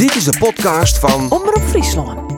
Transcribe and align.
Dit 0.00 0.14
is 0.14 0.24
de 0.24 0.38
podcast 0.38 0.98
van 0.98 1.30
Omroep 1.30 1.62
Friesland. 1.62 2.28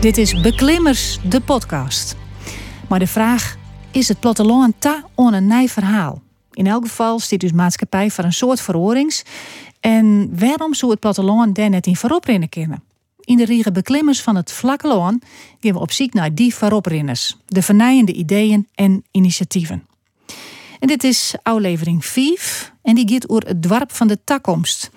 Dit 0.00 0.18
is 0.18 0.40
Beklimmers, 0.40 1.18
de 1.28 1.40
podcast. 1.40 2.16
Maar 2.88 2.98
de 2.98 3.06
vraag, 3.06 3.56
is 3.90 4.08
het 4.08 4.20
platteland 4.20 4.74
ta 4.78 5.04
on 5.14 5.32
een 5.32 5.46
nij 5.46 5.68
verhaal? 5.68 6.22
In 6.52 6.66
elk 6.66 6.86
geval 6.86 7.18
stiet 7.18 7.40
dus 7.40 7.52
maatschappij 7.52 8.10
voor 8.10 8.24
een 8.24 8.32
soort 8.32 8.60
verorings. 8.60 9.22
En 9.80 10.30
waarom 10.38 10.74
zou 10.74 10.90
het 10.90 11.00
platteland 11.00 11.54
daar 11.54 11.70
net 11.70 11.86
in 11.86 11.96
voorop 11.96 12.24
kunnen? 12.24 12.82
In 13.24 13.36
de 13.36 13.44
riege 13.44 13.72
beklimmers 13.72 14.20
van 14.20 14.36
het 14.36 14.52
vlakke 14.52 14.88
loon 14.88 15.22
gaan 15.60 15.72
we 15.72 15.78
op 15.78 15.90
zoek 15.92 16.12
naar 16.12 16.34
die 16.34 16.54
vooroprinners, 16.54 17.36
de 17.46 17.62
vernijende 17.62 18.12
ideeën 18.12 18.68
en 18.74 19.04
initiatieven. 19.10 19.86
En 20.80 20.88
dit 20.88 21.04
is 21.04 21.34
aflevering 21.42 22.04
5 22.04 22.72
en 22.82 22.94
die 22.94 23.08
gaat 23.08 23.28
over 23.28 23.46
het 23.46 23.62
dwarp 23.62 23.92
van 23.92 24.06
de 24.06 24.18
takkomst. 24.24 24.90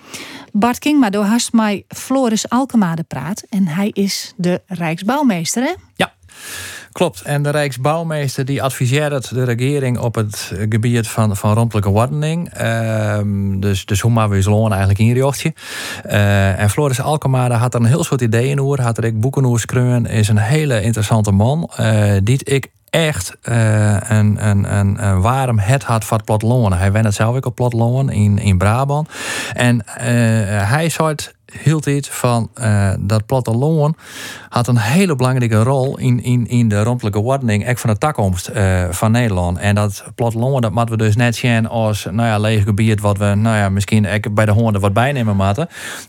Bart 0.51 0.79
Kingma 0.79 1.09
door 1.09 1.23
hast 1.23 1.53
mij 1.53 1.83
Floris 1.87 2.49
Alkemade 2.49 3.03
praat 3.03 3.43
en 3.49 3.67
hij 3.67 3.89
is 3.93 4.33
de 4.37 4.61
Rijksbouwmeester, 4.65 5.63
hè? 5.63 5.73
Ja, 5.95 6.06
klopt. 6.97 7.21
En 7.21 7.41
de 7.41 7.49
Rijksbouwmeester 7.49 8.45
die 8.45 8.63
adviseert 8.63 9.33
de 9.33 9.43
regering 9.43 9.97
op 9.97 10.15
het 10.15 10.53
gebied 10.69 11.07
van, 11.07 11.37
van 11.37 11.53
rondelijke 11.53 11.89
ordening. 11.89 12.49
Ehm, 12.49 13.59
dus, 13.59 13.85
dus 13.85 13.99
hoe 13.99 14.11
maar 14.11 14.29
we 14.29 14.41
zullen 14.41 14.69
eigenlijk 14.69 14.99
inrichten. 14.99 15.53
Uh, 16.05 16.59
en 16.59 16.69
Floris 16.69 17.01
Alkemade 17.01 17.53
had 17.53 17.73
er 17.73 17.79
een 17.79 17.85
heel 17.85 18.03
soort 18.03 18.21
ideeën 18.21 18.61
over. 18.61 18.81
Had 18.81 18.97
er 18.97 19.03
ik 19.03 19.19
boeken 19.19 19.59
schreeuwen. 19.59 20.05
Is 20.05 20.27
een 20.27 20.37
hele 20.37 20.81
interessante 20.81 21.31
man. 21.31 21.69
Uh, 21.79 22.11
die 22.23 22.43
ik 22.43 22.67
echt 22.89 23.37
uh, 23.49 23.97
een, 24.09 24.47
een, 24.47 24.77
een, 24.77 25.03
een, 25.03 25.21
warm 25.21 25.59
het 25.59 25.83
had 25.83 26.05
van 26.05 26.23
platteland. 26.23 26.73
Hij 26.73 26.91
went 26.91 27.05
het 27.05 27.13
zelf 27.13 27.35
ook 27.35 27.45
op 27.45 27.55
platteland 27.55 28.11
in, 28.11 28.39
in 28.39 28.57
Brabant. 28.57 29.09
En 29.53 29.75
uh, 29.75 30.03
hij 30.69 30.89
zei 30.89 31.15
hield 31.63 31.85
iets 31.85 32.09
van 32.09 32.49
uh, 32.55 32.93
dat 32.99 33.25
platteland 33.25 33.95
had 34.49 34.67
een 34.67 34.77
hele 34.77 35.15
belangrijke 35.15 35.63
rol 35.63 35.97
in, 35.97 36.23
in, 36.23 36.47
in 36.47 36.67
de 36.69 36.83
rondelijke 36.83 37.19
ordening, 37.19 37.69
ook 37.69 37.77
van 37.77 37.89
de 37.89 37.97
toekomst 37.97 38.49
uh, 38.49 38.83
van 38.89 39.11
Nederland. 39.11 39.57
En 39.57 39.75
dat 39.75 40.03
platteland, 40.15 40.61
dat 40.61 40.71
moeten 40.71 40.97
we 40.97 41.03
dus 41.03 41.15
net 41.15 41.35
zien 41.35 41.67
als 41.67 42.07
nou 42.11 42.27
ja, 42.27 42.37
leeg 42.37 42.63
gebied, 42.63 43.01
wat 43.01 43.17
we 43.17 43.25
nou 43.25 43.57
ja, 43.57 43.69
misschien 43.69 44.07
bij 44.31 44.45
de 44.45 44.51
honden 44.51 44.81
wat 44.81 44.93
bijnemen. 44.93 45.35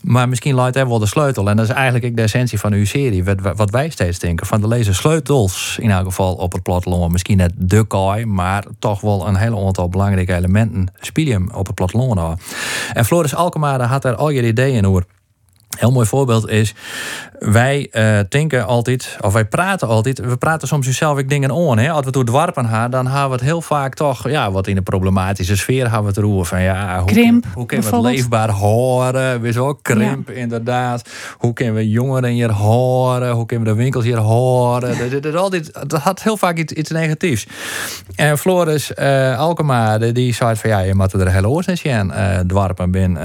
Maar 0.03 0.29
misschien 0.29 0.55
luidt 0.55 0.77
er 0.77 0.89
wel 0.89 0.99
de 0.99 1.07
sleutel. 1.07 1.49
En 1.49 1.57
dat 1.57 1.69
is 1.69 1.75
eigenlijk 1.75 2.05
ook 2.05 2.17
de 2.17 2.23
essentie 2.23 2.59
van 2.59 2.73
uw 2.73 2.85
serie, 2.85 3.25
wat, 3.57 3.71
wij 3.71 3.91
steeds 3.91 4.19
denken. 4.19 4.47
Van 4.47 4.61
de 4.61 4.69
lezer 4.69 4.95
sleutels 4.95 5.79
in 5.81 5.91
elk 5.91 6.05
geval 6.05 6.35
op 6.35 6.53
het 6.53 6.63
platteland. 6.63 7.13
Misschien 7.13 7.37
net 7.37 7.53
de 7.57 7.85
kooi, 7.85 8.27
maar 8.27 8.65
toch 8.79 9.01
wel 9.01 9.27
een 9.27 9.37
hele 9.37 9.65
aantal 9.67 9.89
belangrijke 9.89 10.35
elementen 10.35 10.93
spelen 11.01 11.55
op 11.55 11.67
het 11.67 11.75
platteland. 11.75 12.41
En 12.93 13.05
Floris 13.05 13.35
Alkemade 13.35 13.85
had 13.85 14.05
er 14.05 14.15
al 14.15 14.31
je 14.31 14.47
ideeën 14.47 14.87
over 14.87 15.05
heel 15.77 15.91
mooi 15.91 16.07
voorbeeld 16.07 16.49
is, 16.49 16.75
wij 17.39 17.89
uh, 17.93 18.19
denken 18.29 18.67
altijd, 18.67 19.17
of 19.21 19.33
wij 19.33 19.45
praten 19.45 19.89
altijd, 19.89 20.19
we 20.19 20.37
praten 20.37 20.69
soms 20.69 20.87
jezelf 20.87 21.19
ik 21.19 21.29
dingen 21.29 21.51
on. 21.51 21.79
Hè? 21.79 21.91
Als 21.91 22.05
we 22.05 22.11
door 22.11 22.25
dwarpen 22.25 22.69
gaan, 22.69 22.91
dan 22.91 23.07
hebben 23.07 23.29
we 23.29 23.35
het 23.35 23.45
heel 23.45 23.61
vaak 23.61 23.95
toch, 23.95 24.29
ja, 24.29 24.51
wat 24.51 24.67
in 24.67 24.75
de 24.75 24.83
problematische 24.83 25.57
sfeer 25.57 25.83
hebben 25.83 26.01
we 26.03 26.07
het 26.07 26.17
roer 26.19 26.45
van, 26.45 26.63
ja, 26.63 26.99
hoe, 26.99 27.13
krimp, 27.13 27.45
hoe 27.55 27.67
kunnen 27.67 27.91
we 27.91 27.97
het 27.97 28.05
leefbaar 28.05 28.51
horen? 28.51 29.41
We 29.41 29.53
zo 29.53 29.75
krimp, 29.83 30.29
ja. 30.29 30.35
inderdaad. 30.35 31.09
Hoe 31.37 31.53
kunnen 31.53 31.75
we 31.75 31.89
jongeren 31.89 32.31
hier 32.31 32.53
horen? 32.53 33.33
Hoe 33.33 33.47
kunnen 33.47 33.67
we 33.67 33.73
de 33.73 33.79
winkels 33.79 34.05
hier 34.05 34.19
horen? 34.19 35.11
dat, 35.11 35.23
dat, 35.23 35.35
altijd, 35.35 35.91
dat 35.91 36.01
had 36.01 36.23
heel 36.23 36.37
vaak 36.37 36.57
iets, 36.57 36.73
iets 36.73 36.91
negatiefs. 36.91 37.47
En 38.15 38.39
Floris 38.39 38.93
uh, 38.99 39.39
Alkema, 39.39 39.99
die 39.99 40.35
zei 40.35 40.57
van, 40.57 40.71
ja, 40.71 40.79
je 40.79 40.95
moet 40.95 41.13
er 41.13 41.33
hele 41.33 41.49
oorzaak 41.49 41.79
in 41.79 42.13
uh, 42.15 42.39
dwarpen 42.39 42.91
ben. 42.91 43.19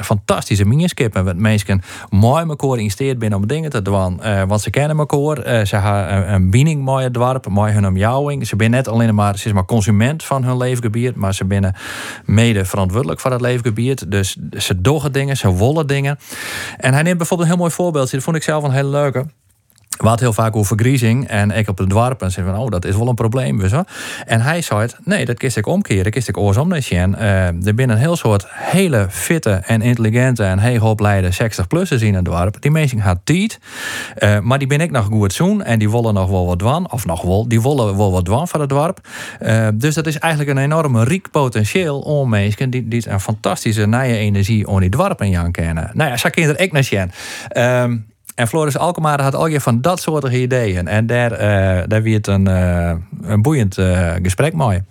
Fantastische 0.00 0.64
miniskippen, 0.64 1.24
met 1.24 1.36
mensen 1.36 1.82
mooi 2.10 2.44
elkaar 2.48 2.78
investeerd 2.78 3.18
binnen 3.18 3.38
om 3.38 3.46
dingen 3.46 3.59
te 3.68 3.82
doen. 3.82 4.20
Uh, 4.22 4.42
want 4.42 4.60
ze 4.60 4.70
kennen 4.70 4.98
elkaar. 4.98 5.38
Uh, 5.38 5.64
ze 5.64 5.76
hebben 5.76 6.32
een 6.32 6.50
binding 6.50 6.82
mooi 6.82 7.04
het 7.04 7.14
dorp, 7.14 7.46
hun 7.72 7.86
omjouwing. 7.86 8.46
Ze 8.46 8.54
zijn 8.56 8.70
net 8.70 8.88
alleen 8.88 9.14
maar, 9.14 9.38
ze 9.38 9.46
is 9.46 9.52
maar 9.52 9.64
consument 9.64 10.24
van 10.24 10.44
hun 10.44 10.56
leefgebied, 10.56 11.16
maar 11.16 11.34
ze 11.34 11.44
zijn 11.48 11.74
mede 12.24 12.64
verantwoordelijk 12.64 13.20
voor 13.20 13.30
het 13.30 13.40
leefgebied. 13.40 14.10
Dus 14.10 14.36
ze 14.58 14.80
doggen 14.80 15.12
dingen, 15.12 15.36
ze 15.36 15.48
wollen 15.48 15.86
dingen. 15.86 16.18
En 16.76 16.92
hij 16.92 17.02
neemt 17.02 17.18
bijvoorbeeld 17.18 17.48
een 17.48 17.54
heel 17.54 17.64
mooi 17.64 17.74
voorbeeld. 17.74 18.10
Dat 18.10 18.22
vond 18.22 18.36
ik 18.36 18.42
zelf 18.42 18.64
een 18.64 18.70
hele 18.70 18.88
leuke. 18.88 19.26
We 20.00 20.08
hadden 20.08 20.24
heel 20.24 20.42
vaak 20.42 20.56
over 20.56 20.76
vergriezing. 20.76 21.28
En 21.28 21.50
ik 21.50 21.68
op 21.68 21.76
de 21.76 21.86
dwarp 21.86 22.22
en 22.22 22.30
zei 22.30 22.46
van, 22.46 22.58
oh, 22.58 22.70
dat 22.70 22.84
is 22.84 22.96
wel 22.96 23.08
een 23.08 23.14
probleem. 23.14 23.68
Zo. 23.68 23.82
En 24.26 24.40
hij 24.40 24.62
zei 24.62 24.80
het, 24.80 24.96
nee, 25.04 25.24
dat 25.24 25.36
kist 25.36 25.56
ik 25.56 25.66
omkeren. 25.66 26.12
Kist 26.12 26.28
ik 26.28 26.36
oorsom 26.36 26.72
uh, 26.72 27.66
Er 27.66 27.74
binnen 27.74 27.90
een 27.90 28.02
heel 28.02 28.16
soort 28.16 28.46
hele 28.48 29.06
fitte 29.10 29.50
en 29.50 29.82
intelligente 29.82 30.44
en 30.44 30.58
heel 30.58 30.86
opleide 30.86 31.32
60-plussers 31.32 32.02
in 32.02 32.14
het 32.14 32.24
dorp. 32.24 32.60
Die 32.60 32.70
mensen 32.70 32.98
had 32.98 33.18
tijd. 33.24 33.58
Uh, 34.18 34.38
maar 34.38 34.58
die 34.58 34.68
ben 34.68 34.80
ik 34.80 34.90
nog 34.90 35.04
goed 35.04 35.32
zoen. 35.32 35.62
En 35.62 35.78
die 35.78 35.90
willen 35.90 36.14
nog 36.14 36.30
wel 36.30 36.46
wat 36.46 36.58
dwan. 36.58 36.92
Of 36.92 37.06
nog 37.06 37.22
wel, 37.22 37.48
die 37.48 37.62
willen 37.62 37.96
wel 37.96 38.12
wat 38.12 38.24
dwan 38.24 38.48
van 38.48 38.60
het 38.60 38.68
dorp. 38.68 39.08
Uh, 39.42 39.68
dus 39.74 39.94
dat 39.94 40.06
is 40.06 40.18
eigenlijk 40.18 40.56
een 40.58 40.64
enorme 40.64 41.04
riek 41.04 41.30
potentieel 41.30 42.00
om 42.00 42.28
mensen 42.28 42.70
die, 42.70 42.88
die 42.88 43.10
een 43.10 43.20
fantastische 43.20 43.86
nieuwe 43.86 44.16
energie 44.16 44.68
om 44.68 44.80
die 44.80 44.88
dwarpen 44.88 45.36
aan 45.36 45.52
kennen. 45.52 45.90
Nou 45.92 46.10
ja, 46.10 46.16
zo 46.16 46.28
kan 46.30 46.44
er 46.44 46.60
ik 46.60 46.72
naar 46.72 46.84
zien. 46.84 47.10
Um, 47.56 48.09
en 48.40 48.48
Floris 48.48 48.78
Alkemade 48.78 49.22
had 49.22 49.34
al 49.34 49.46
je 49.46 49.60
van 49.60 49.80
dat 49.80 50.00
soort 50.00 50.32
ideeën. 50.32 50.88
En 50.88 51.06
daar, 51.06 51.32
uh, 51.32 51.38
daar 51.86 52.02
werd 52.02 52.26
een, 52.26 52.48
uh, 52.48 52.92
een 53.22 53.42
boeiend 53.42 53.78
uh, 53.78 54.14
gesprek 54.22 54.52
mooi. 54.52 54.82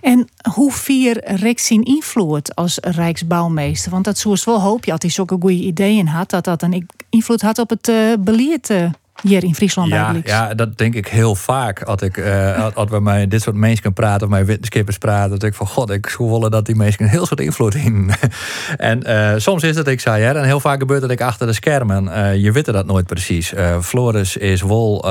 En 0.00 0.28
hoe 0.54 0.72
vier 0.72 1.20
Rex 1.24 1.66
zijn 1.66 1.82
invloed 1.82 2.54
als 2.54 2.78
Rijksbouwmeester? 2.80 3.90
Want 3.90 4.04
dat 4.04 4.18
zoals 4.18 4.44
wel 4.44 4.60
hoop 4.60 4.84
je, 4.84 4.90
dat 4.90 5.02
hij 5.02 5.10
zulke 5.10 5.36
goede 5.40 5.62
ideeën 5.62 6.06
had, 6.06 6.30
dat 6.30 6.44
dat 6.44 6.62
een 6.62 6.86
invloed 7.10 7.40
had 7.40 7.58
op 7.58 7.70
het 7.70 7.92
beleid 8.20 8.74
hier 9.22 9.44
in 9.44 9.54
Friesland 9.54 9.88
ja, 9.88 9.96
eigenlijk. 9.96 10.26
Ja, 10.26 10.54
dat 10.54 10.78
denk 10.78 10.94
ik 10.94 11.08
heel 11.08 11.34
vaak. 11.34 11.82
Als, 11.82 12.00
ik, 12.00 12.16
uh, 12.16 12.66
als 12.74 12.90
we 12.90 13.00
met 13.00 13.30
dit 13.30 13.42
soort 13.42 13.56
mensen 13.56 13.92
praten, 13.92 14.26
of 14.26 14.32
met 14.32 14.46
wetenschappers 14.46 14.98
praten, 14.98 15.30
dat 15.30 15.42
ik 15.42 15.54
van 15.54 15.66
god, 15.66 15.90
ik 15.90 16.08
zou 16.08 16.30
willen 16.30 16.50
dat 16.50 16.66
die 16.66 16.74
mensen 16.74 17.04
een 17.04 17.10
heel 17.10 17.26
soort 17.26 17.40
invloed 17.40 17.74
in. 17.74 18.10
en 18.76 19.02
uh, 19.06 19.32
soms 19.36 19.62
is 19.62 19.76
het, 19.76 19.86
ik 19.86 20.00
zei, 20.00 20.22
hè, 20.22 20.32
en 20.32 20.44
heel 20.44 20.60
vaak 20.60 20.78
gebeurt 20.78 21.00
dat 21.00 21.10
ik 21.10 21.20
achter 21.20 21.46
de 21.46 21.52
schermen. 21.52 22.04
Uh, 22.04 22.36
je 22.36 22.52
weet 22.52 22.64
dat 22.64 22.86
nooit 22.86 23.06
precies. 23.06 23.52
Floris 23.80 24.36
is 24.36 24.62
wel 24.62 25.06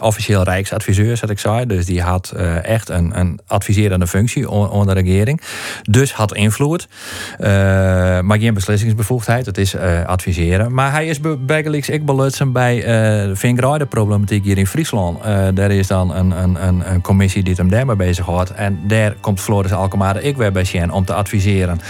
officieel 0.00 0.42
rijksadviseur, 0.42 1.16
zoals 1.16 1.32
ik 1.32 1.38
zei. 1.38 1.66
Dus 1.66 1.86
die 1.86 2.02
had 2.02 2.34
echt 2.62 2.88
een, 2.88 3.18
een 3.18 3.40
adviserende 3.46 4.06
functie 4.06 4.50
onder 4.50 4.94
de 4.94 5.00
regering. 5.00 5.40
Dus 5.82 6.12
had 6.12 6.34
invloed. 6.34 6.88
maar 7.38 8.38
geen 8.38 8.54
beslissingsbevoegdheid. 8.54 9.46
Het 9.46 9.58
is 9.58 9.76
adviseren. 10.06 10.74
Maar 10.74 10.92
hij 10.92 11.06
is 11.06 11.20
bijgelijks 11.38 11.88
ik 11.88 12.04
belutsen 12.04 12.52
bij 12.52 12.95
uh, 12.96 13.78
de 13.78 13.86
problematiek 13.88 14.44
hier 14.44 14.58
in 14.58 14.66
Friesland. 14.66 15.18
Uh, 15.18 15.46
daar 15.54 15.70
is 15.70 15.86
dan 15.86 16.14
een, 16.14 16.30
een, 16.30 16.66
een, 16.66 16.92
een 16.92 17.00
commissie 17.00 17.42
die 17.42 17.54
hem 17.54 17.70
daarmee 17.70 17.96
bezig 17.96 18.26
houdt. 18.26 18.50
En 18.50 18.80
daar 18.86 19.14
komt 19.20 19.40
Floris 19.40 19.72
Alkemade 19.72 20.22
ik 20.22 20.36
weer 20.36 20.52
bij 20.52 20.64
Sjen 20.64 20.90
om 20.90 21.04
te 21.04 21.14
adviseren. 21.14 21.80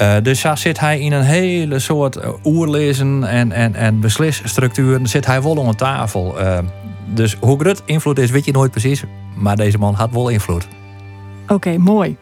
Uh, 0.00 0.14
dus 0.22 0.42
daar 0.42 0.58
zit 0.58 0.80
hij 0.80 1.00
in 1.00 1.12
een 1.12 1.22
hele 1.22 1.78
soort 1.78 2.18
oerlezen 2.44 3.24
en, 3.24 3.52
en, 3.52 3.74
en 3.74 4.00
beslisstructuur. 4.00 5.00
Zit 5.02 5.26
hij 5.26 5.42
wel 5.42 5.56
om 5.56 5.76
tafel. 5.76 6.36
dus 7.06 7.36
hoe 7.40 7.60
groot 7.60 7.82
invloed 7.84 8.18
is, 8.18 8.30
weet 8.30 8.44
je 8.44 8.52
nooit 8.52 8.70
precies. 8.70 9.02
Maar 9.34 9.56
deze 9.56 9.78
man 9.78 9.94
had 9.94 10.10
wel 10.10 10.28
invloed. 10.28 10.68
Oké, 11.48 11.78
mooi. 11.78 12.16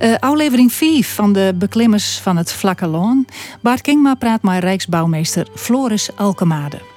Uh, 0.00 0.14
aflevering 0.18 0.72
4 0.72 1.04
van 1.04 1.32
de 1.32 1.54
beklimmers 1.54 2.18
van 2.18 2.36
het 2.36 2.52
Vlakke 2.52 2.86
Loon. 2.86 3.26
Bart 3.60 3.80
Kingma 3.80 4.14
praat 4.14 4.42
met 4.42 4.62
Rijksbouwmeester 4.62 5.48
Floris 5.54 6.10
Alkemade. 6.16 6.89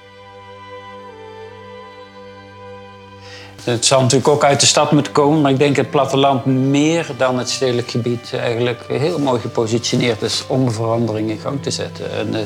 Het 3.64 3.86
zal 3.86 4.02
natuurlijk 4.02 4.28
ook 4.28 4.44
uit 4.44 4.60
de 4.60 4.66
stad 4.66 4.92
moeten 4.92 5.12
komen, 5.12 5.42
maar 5.42 5.52
ik 5.52 5.58
denk 5.58 5.76
het 5.76 5.90
platteland 5.90 6.46
meer 6.46 7.08
dan 7.18 7.38
het 7.38 7.50
stedelijk 7.50 7.90
gebied 7.90 8.34
eigenlijk 8.34 8.84
heel 8.88 9.20
mooi 9.20 9.42
gepositioneerd 9.42 10.22
is 10.22 10.44
om 10.48 10.72
verandering 10.72 11.30
in 11.30 11.40
gang 11.40 11.64
te 11.64 11.72
zetten. 11.72 12.12
En, 12.12 12.28
uh, 12.28 12.40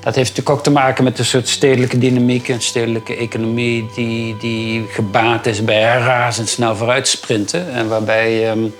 dat 0.00 0.14
heeft 0.14 0.28
natuurlijk 0.28 0.50
ook 0.50 0.62
te 0.62 0.70
maken 0.70 1.04
met 1.04 1.18
een 1.18 1.24
soort 1.24 1.48
stedelijke 1.48 1.98
dynamiek, 1.98 2.48
een 2.48 2.62
stedelijke 2.62 3.16
economie 3.16 3.88
die, 3.94 4.36
die 4.36 4.86
gebaat 4.88 5.46
is 5.46 5.64
bij 5.64 5.98
razendsnel 5.98 6.76
vooruitsprinten 6.76 7.72
en 7.72 7.88
waarbij 7.88 8.50
um, 8.50 8.74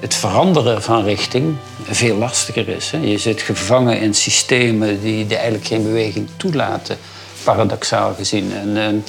het 0.00 0.14
veranderen 0.14 0.82
van 0.82 1.04
richting 1.04 1.56
veel 1.82 2.16
lastiger 2.16 2.68
is. 2.68 2.90
Hè. 2.90 2.98
Je 2.98 3.18
zit 3.18 3.42
gevangen 3.42 4.00
in 4.00 4.14
systemen 4.14 5.00
die, 5.00 5.26
die 5.26 5.36
eigenlijk 5.36 5.66
geen 5.66 5.82
beweging 5.82 6.28
toelaten, 6.36 6.96
paradoxaal 7.44 8.14
gezien. 8.14 8.52
En, 8.52 8.68
uh, 8.68 9.00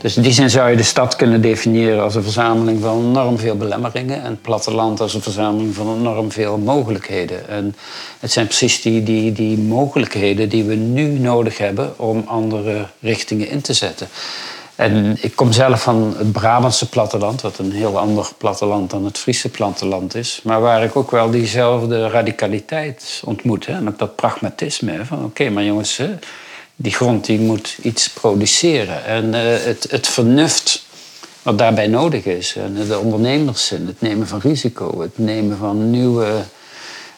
dus 0.00 0.16
in 0.16 0.22
die 0.22 0.32
zin 0.32 0.50
zou 0.50 0.70
je 0.70 0.76
de 0.76 0.82
stad 0.82 1.16
kunnen 1.16 1.40
definiëren 1.40 2.02
als 2.02 2.14
een 2.14 2.22
verzameling 2.22 2.80
van 2.82 2.98
enorm 2.98 3.38
veel 3.38 3.56
belemmeringen. 3.56 4.22
En 4.22 4.30
het 4.30 4.42
platteland 4.42 5.00
als 5.00 5.14
een 5.14 5.22
verzameling 5.22 5.74
van 5.74 5.98
enorm 5.98 6.32
veel 6.32 6.58
mogelijkheden. 6.58 7.48
En 7.48 7.76
het 8.20 8.32
zijn 8.32 8.46
precies 8.46 8.82
die, 8.82 9.02
die, 9.02 9.32
die 9.32 9.58
mogelijkheden 9.58 10.48
die 10.48 10.64
we 10.64 10.74
nu 10.74 11.18
nodig 11.18 11.58
hebben 11.58 11.98
om 11.98 12.24
andere 12.26 12.86
richtingen 13.00 13.50
in 13.50 13.60
te 13.60 13.72
zetten. 13.72 14.08
En 14.78 15.16
ik 15.20 15.36
kom 15.36 15.52
zelf 15.52 15.82
van 15.82 16.14
het 16.18 16.32
Brabantse 16.32 16.88
platteland, 16.88 17.40
wat 17.40 17.58
een 17.58 17.72
heel 17.72 17.98
ander 17.98 18.30
platteland 18.36 18.90
dan 18.90 19.04
het 19.04 19.18
Friese 19.18 19.48
platteland 19.48 20.14
is. 20.14 20.40
Maar 20.42 20.60
waar 20.60 20.84
ik 20.84 20.96
ook 20.96 21.10
wel 21.10 21.30
diezelfde 21.30 22.08
radicaliteit 22.08 23.22
ontmoet. 23.24 23.66
En 23.66 23.88
ook 23.88 23.98
dat 23.98 24.16
pragmatisme. 24.16 25.04
Van 25.04 25.24
oké, 25.24 25.50
maar 25.50 25.64
jongens, 25.64 26.00
die 26.80 26.92
grond 26.92 27.24
die 27.24 27.38
moet 27.38 27.76
iets 27.82 28.08
produceren. 28.08 29.04
En 29.04 29.24
uh, 29.24 29.40
het, 29.64 29.86
het 29.90 30.06
vernuft 30.06 30.86
wat 31.42 31.58
daarbij 31.58 31.86
nodig 31.86 32.24
is. 32.24 32.56
En 32.56 32.86
de 32.88 32.98
ondernemerszin, 32.98 33.86
het 33.86 34.00
nemen 34.00 34.26
van 34.26 34.40
risico, 34.40 35.00
het 35.00 35.18
nemen 35.18 35.56
van 35.58 35.90
nieuwe 35.90 36.42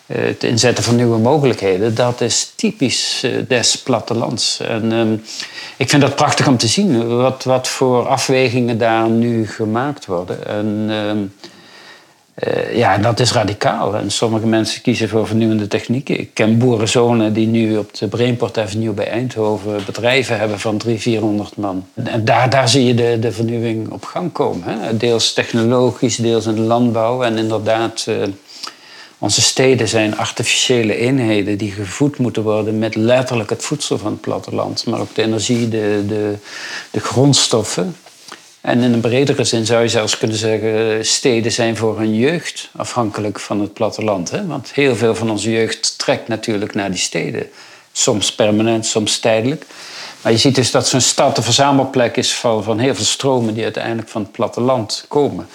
eh, 0.06 0.24
het 0.24 0.44
inzetten 0.44 0.84
van 0.84 0.96
nieuwe 0.96 1.18
mogelijkheden, 1.18 1.94
dat 1.94 2.20
is 2.20 2.52
typisch 2.54 3.22
eh, 3.22 3.30
des 3.48 3.82
plattelands. 3.82 4.60
En 4.60 4.92
ehm, 4.92 5.12
ik 5.76 5.88
vind 5.88 6.02
dat 6.02 6.14
prachtig 6.14 6.48
om 6.48 6.56
te 6.56 6.68
zien, 6.68 7.16
wat, 7.16 7.44
wat 7.44 7.68
voor 7.68 8.08
afwegingen 8.08 8.78
daar 8.78 9.08
nu 9.08 9.46
gemaakt 9.46 10.06
worden. 10.06 10.46
En 10.46 10.90
eh, 12.40 12.76
ja, 12.76 12.98
dat 12.98 13.20
is 13.20 13.32
radicaal. 13.32 13.96
En 13.96 14.10
sommige 14.10 14.46
mensen 14.46 14.82
kiezen 14.82 15.08
voor 15.08 15.26
vernieuwende 15.26 15.68
technieken. 15.68 16.18
Ik 16.18 16.30
ken 16.34 16.58
boerenzonen 16.58 17.32
die 17.32 17.46
nu 17.46 17.76
op 17.76 17.94
de 17.98 18.08
Brainport 18.08 18.58
Avenue 18.58 18.92
bij 18.92 19.08
Eindhoven 19.08 19.80
bedrijven 19.86 20.38
hebben 20.38 20.60
van 20.60 20.78
300, 20.78 21.02
400 21.02 21.56
man. 21.56 21.86
En 21.94 22.24
daar, 22.24 22.50
daar 22.50 22.68
zie 22.68 22.84
je 22.84 22.94
de, 22.94 23.16
de 23.20 23.32
vernieuwing 23.32 23.90
op 23.90 24.04
gang 24.04 24.32
komen. 24.32 24.62
Hè? 24.66 24.96
Deels 24.96 25.32
technologisch, 25.32 26.16
deels 26.16 26.46
in 26.46 26.54
de 26.54 26.60
landbouw. 26.60 27.22
En 27.22 27.38
inderdaad, 27.38 28.06
onze 29.18 29.40
steden 29.40 29.88
zijn 29.88 30.16
artificiële 30.16 30.96
eenheden 30.96 31.58
die 31.58 31.72
gevoed 31.72 32.18
moeten 32.18 32.42
worden 32.42 32.78
met 32.78 32.94
letterlijk 32.94 33.50
het 33.50 33.64
voedsel 33.64 33.98
van 33.98 34.12
het 34.12 34.20
platteland, 34.20 34.86
maar 34.86 35.00
ook 35.00 35.14
de 35.14 35.22
energie, 35.22 35.68
de, 35.68 36.04
de, 36.06 36.34
de 36.90 37.00
grondstoffen. 37.00 37.96
En 38.60 38.82
in 38.82 38.92
een 38.92 39.00
bredere 39.00 39.44
zin 39.44 39.66
zou 39.66 39.82
je 39.82 39.88
zelfs 39.88 40.18
kunnen 40.18 40.36
zeggen, 40.36 41.06
steden 41.06 41.52
zijn 41.52 41.76
voor 41.76 41.98
hun 41.98 42.14
jeugd 42.14 42.70
afhankelijk 42.76 43.40
van 43.40 43.60
het 43.60 43.72
platteland. 43.72 44.30
Hè? 44.30 44.46
Want 44.46 44.72
heel 44.72 44.96
veel 44.96 45.14
van 45.14 45.30
onze 45.30 45.50
jeugd 45.50 45.98
trekt 45.98 46.28
natuurlijk 46.28 46.74
naar 46.74 46.90
die 46.90 47.00
steden. 47.00 47.50
Soms 47.92 48.34
permanent, 48.34 48.86
soms 48.86 49.18
tijdelijk. 49.18 49.66
Maar 50.22 50.32
je 50.32 50.38
ziet 50.38 50.54
dus 50.54 50.70
dat 50.70 50.88
zo'n 50.88 51.00
stad 51.00 51.36
een 51.36 51.42
verzamelplek 51.42 52.16
is 52.16 52.34
van, 52.34 52.64
van 52.64 52.78
heel 52.78 52.94
veel 52.94 53.04
stromen 53.04 53.54
die 53.54 53.64
uiteindelijk 53.64 54.08
van 54.08 54.22
het 54.22 54.32
platteland 54.32 55.04
komen. 55.08 55.48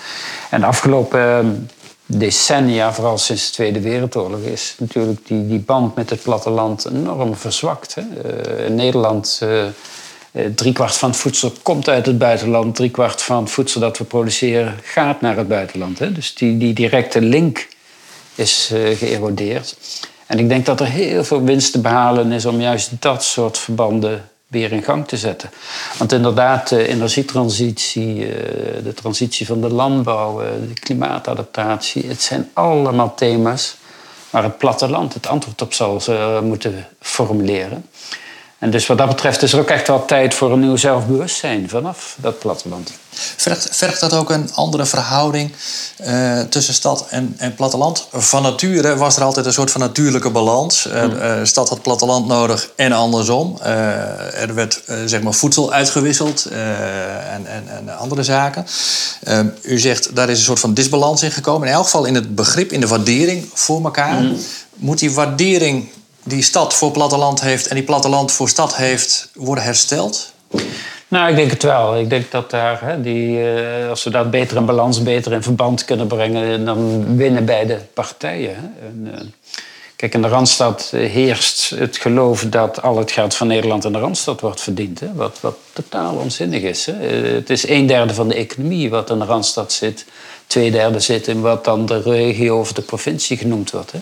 En 0.50 0.60
de 0.60 0.66
afgelopen 0.66 1.70
decennia, 2.06 2.94
vooral 2.94 3.18
sinds 3.18 3.46
de 3.46 3.52
Tweede 3.52 3.80
Wereldoorlog, 3.80 4.40
is 4.40 4.76
natuurlijk 4.78 5.28
die, 5.28 5.48
die 5.48 5.60
band 5.60 5.96
met 5.96 6.10
het 6.10 6.22
platteland 6.22 6.86
enorm 6.86 7.36
verzwakt. 7.36 7.96
Hè. 7.96 8.02
Uh, 8.02 8.66
in 8.66 8.76
Nederland, 8.76 9.40
uh, 9.44 9.64
driekwart 10.56 10.96
van 10.96 11.10
het 11.10 11.20
voedsel 11.20 11.54
komt 11.64 11.90
uit 11.90 12.06
het 12.06 12.18
buitenland, 12.18 12.76
driekwart 12.76 13.22
van 13.22 13.44
het 13.44 13.52
voedsel 13.52 13.82
dat 13.82 13.98
we 13.98 14.04
produceren 14.04 14.80
gaat 14.84 15.22
naar 15.22 15.38
het 15.38 15.48
buitenland. 15.48 16.00
Hè. 16.00 16.12
Dus 16.12 16.34
die, 16.34 16.58
die 16.58 16.74
directe 16.74 17.22
link 17.22 17.68
is 18.36 18.70
uh, 18.74 18.98
geërodeerd. 18.98 19.76
En 20.26 20.40
ik 20.40 20.50
denk 20.50 20.66
dat 20.66 20.80
er 20.80 20.88
heel 20.88 21.24
veel 21.24 21.44
winst 21.44 21.72
te 21.72 21.82
behalen 21.82 22.32
is 22.32 22.46
om 22.46 22.62
juist 22.62 22.92
dat 23.00 23.24
soort 23.24 23.58
verbanden 23.58 24.30
weer 24.48 24.72
in 24.72 24.84
gang 24.84 25.08
te 25.08 25.18
zetten. 25.18 25.50
Want 25.98 26.12
inderdaad, 26.12 26.70
de 26.70 26.88
energietransitie, 26.88 28.28
eh, 28.28 28.84
de 28.84 28.94
transitie 28.94 29.46
van 29.46 29.62
de 29.62 29.70
landbouw, 29.70 30.42
eh, 30.42 30.48
de 30.68 30.74
klimaatadaptatie, 30.74 32.08
het 32.08 32.22
zijn 32.22 32.50
allemaal 32.54 33.14
thema's 33.16 33.76
waar 34.30 34.44
het 34.44 34.58
platteland 34.58 35.14
het 35.14 35.28
antwoord 35.28 35.62
op 35.62 35.74
zal 35.74 36.02
eh, 36.08 36.42
moeten 36.42 36.88
formuleren. 37.00 37.86
En 38.60 38.72
dus 38.72 38.88
wat 38.88 38.98
dat 38.98 39.08
betreft 39.08 39.42
is 39.42 39.54
er 39.54 39.60
ook 39.60 39.70
echt 39.70 39.88
wel 39.88 40.06
tijd 40.06 40.34
voor 40.34 40.52
een 40.52 40.60
nieuw 40.60 40.76
zelfbewustzijn 40.76 41.70
vanaf 41.70 42.16
dat 42.20 42.40
platteland. 42.40 42.92
Vergt, 43.38 43.68
vergt 43.72 44.00
dat 44.00 44.14
ook 44.14 44.30
een 44.30 44.54
andere 44.54 44.86
verhouding 44.86 45.52
uh, 46.06 46.40
tussen 46.40 46.74
stad 46.74 47.06
en, 47.10 47.36
en, 47.38 47.56
platteland? 47.56 48.08
Van 48.12 48.42
nature 48.42 48.96
was 48.96 49.16
er 49.16 49.24
altijd 49.24 49.46
een 49.46 49.54
soort 49.54 49.72
van 49.72 49.82
natuurlijke 49.82 50.30
balans. 50.30 50.88
Uh, 50.88 51.04
uh, 51.04 51.40
stad 51.44 51.70
had 51.70 51.82
platteland 51.82 52.28
nodig 52.28 52.70
en 52.76 52.92
andersom. 52.92 53.58
er 53.62 54.54
werd 54.54 54.82
zeg 55.06 55.22
maar 55.22 55.34
voedsel 55.34 55.74
uitgewisseld 55.74 56.46
en, 56.46 57.46
en, 57.46 57.64
en, 57.68 57.98
andere 57.98 58.24
zaken. 58.24 58.66
u 59.62 59.80
zegt 59.80 60.16
daar 60.16 60.30
is 60.30 60.38
een 60.38 60.46
soort 60.46 60.60
van 60.60 60.74
disbalans 60.74 61.24
in 61.24 61.32
gekomen. 61.32 61.68
In 61.68 61.74
elk 61.74 61.84
geval 61.84 62.06
in 62.06 62.16
het 62.16 62.36
begrip, 62.36 62.72
in 62.72 62.80
de 62.80 62.88
waardering 62.88 63.50
voor 63.54 63.84
elkaar. 63.84 64.22
Mm. 64.22 64.38
Moet 64.76 65.00
die 65.00 65.14
waardering 65.14 65.90
die 66.26 66.42
stad 66.42 66.74
voor 66.74 66.92
platteland 66.92 67.42
heeft 67.42 67.68
en 67.68 67.76
die 67.76 67.84
platteland 67.84 68.32
voor 68.32 68.50
stad 68.50 68.76
heeft, 68.76 69.30
worden 69.34 69.64
hersteld? 69.64 70.34
Nou, 71.08 71.30
ik 71.30 71.36
denk 71.36 71.52
het 71.52 71.64
wel. 71.64 71.98
Ik 71.98 72.10
denk 72.10 72.32
dat 72.32 72.50
daar, 72.50 72.82
hè, 72.82 73.02
die, 73.02 73.38
uh, 73.38 73.90
als 73.90 74.04
we 74.04 74.10
dat 74.10 74.32
beter 74.32 74.58
in 74.58 74.66
balans, 74.66 75.04
beter 75.04 75.32
in 75.32 75.44
verband 75.44 75.86
kunnen 75.86 76.08
brengen, 76.08 76.66
dan 76.66 77.16
winnen 77.18 77.46
beide 77.46 77.80
partijen. 77.94 78.56
Hè. 78.56 78.88
En, 78.88 79.08
uh, 79.14 79.22
kijk, 79.96 80.14
in 80.14 80.22
de 80.22 80.28
Randstad 80.28 80.90
heerst 80.96 81.70
het 81.70 81.98
geloof 81.98 82.46
dat 82.50 82.82
al 82.82 82.98
het 82.98 83.12
geld 83.12 83.36
van 83.36 83.48
Nederland 83.48 83.86
in 83.86 83.92
de 83.92 84.00
Randstad 84.00 84.42
wordt 84.42 84.62
verdiend. 84.62 85.00
Hè, 85.00 85.14
wat, 85.14 85.38
wat 85.42 85.58
totaal 85.74 86.16
onzinnig 86.16 86.62
is. 86.62 86.86
Hè. 86.86 87.08
Eh, 87.08 87.34
het 87.34 87.50
is 87.50 87.68
een 87.68 87.88
derde 87.88 88.14
van 88.14 88.28
de 88.28 88.36
economie 88.36 88.90
wat 88.90 89.10
in 89.10 89.20
de 89.20 89.26
Randstad 89.26 89.74
zit. 89.74 90.06
Twee 90.48 90.72
derde 90.72 91.00
zit 91.00 91.28
in 91.28 91.42
wat 91.42 91.64
dan 91.64 91.86
de 91.86 92.02
regio 92.02 92.60
of 92.60 92.74
de 92.74 92.82
provincie 92.82 93.38
genoemd 93.38 93.72
wordt. 93.72 93.92
Hè. 93.92 94.00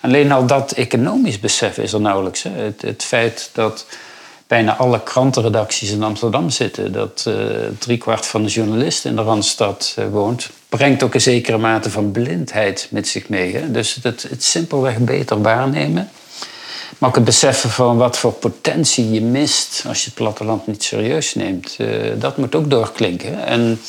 Alleen 0.00 0.32
al 0.32 0.46
dat 0.46 0.72
economisch 0.72 1.40
besef 1.40 1.78
is 1.78 1.92
er 1.92 2.00
nauwelijks. 2.00 2.44
Het, 2.80 3.04
feit 3.04 3.50
dat 3.52 3.86
bijna 4.46 4.76
alle 4.76 5.02
krantenredacties 5.02 5.90
in 5.90 6.02
Amsterdam 6.02 6.50
zitten, 6.50 6.92
dat 6.92 7.24
uh, 7.28 7.34
driekwart 7.78 8.26
van 8.26 8.42
de 8.42 8.48
journalisten 8.48 9.10
in 9.10 9.16
de 9.16 9.22
Randstad 9.22 9.94
uh, 9.98 10.04
woont, 10.10 10.50
brengt 10.68 11.02
ook 11.02 11.14
een 11.14 11.20
zekere 11.20 11.58
mate 11.58 11.90
van 11.90 12.10
blindheid 12.10 12.88
met 12.90 13.08
zich 13.08 13.28
mee. 13.28 13.56
Hè? 13.56 13.70
Dus 13.70 13.98
het, 14.02 14.28
simpelweg 14.38 14.98
beter 14.98 15.42
waarnemen. 15.42 16.10
Maar 16.98 17.08
ook 17.08 17.14
het 17.14 17.24
beseffen 17.24 17.70
van 17.70 17.96
wat 17.96 18.18
voor 18.18 18.32
potentie 18.32 19.10
je 19.10 19.20
mist 19.20 19.84
als 19.88 19.98
je 19.98 20.04
het 20.04 20.14
platteland 20.14 20.66
niet 20.66 20.82
serieus 20.82 21.34
neemt, 21.34 21.76
uh, 21.78 21.88
dat 22.18 22.36
moet 22.36 22.54
ook 22.54 22.70
doorklinken. 22.70 23.44
En 23.44 23.80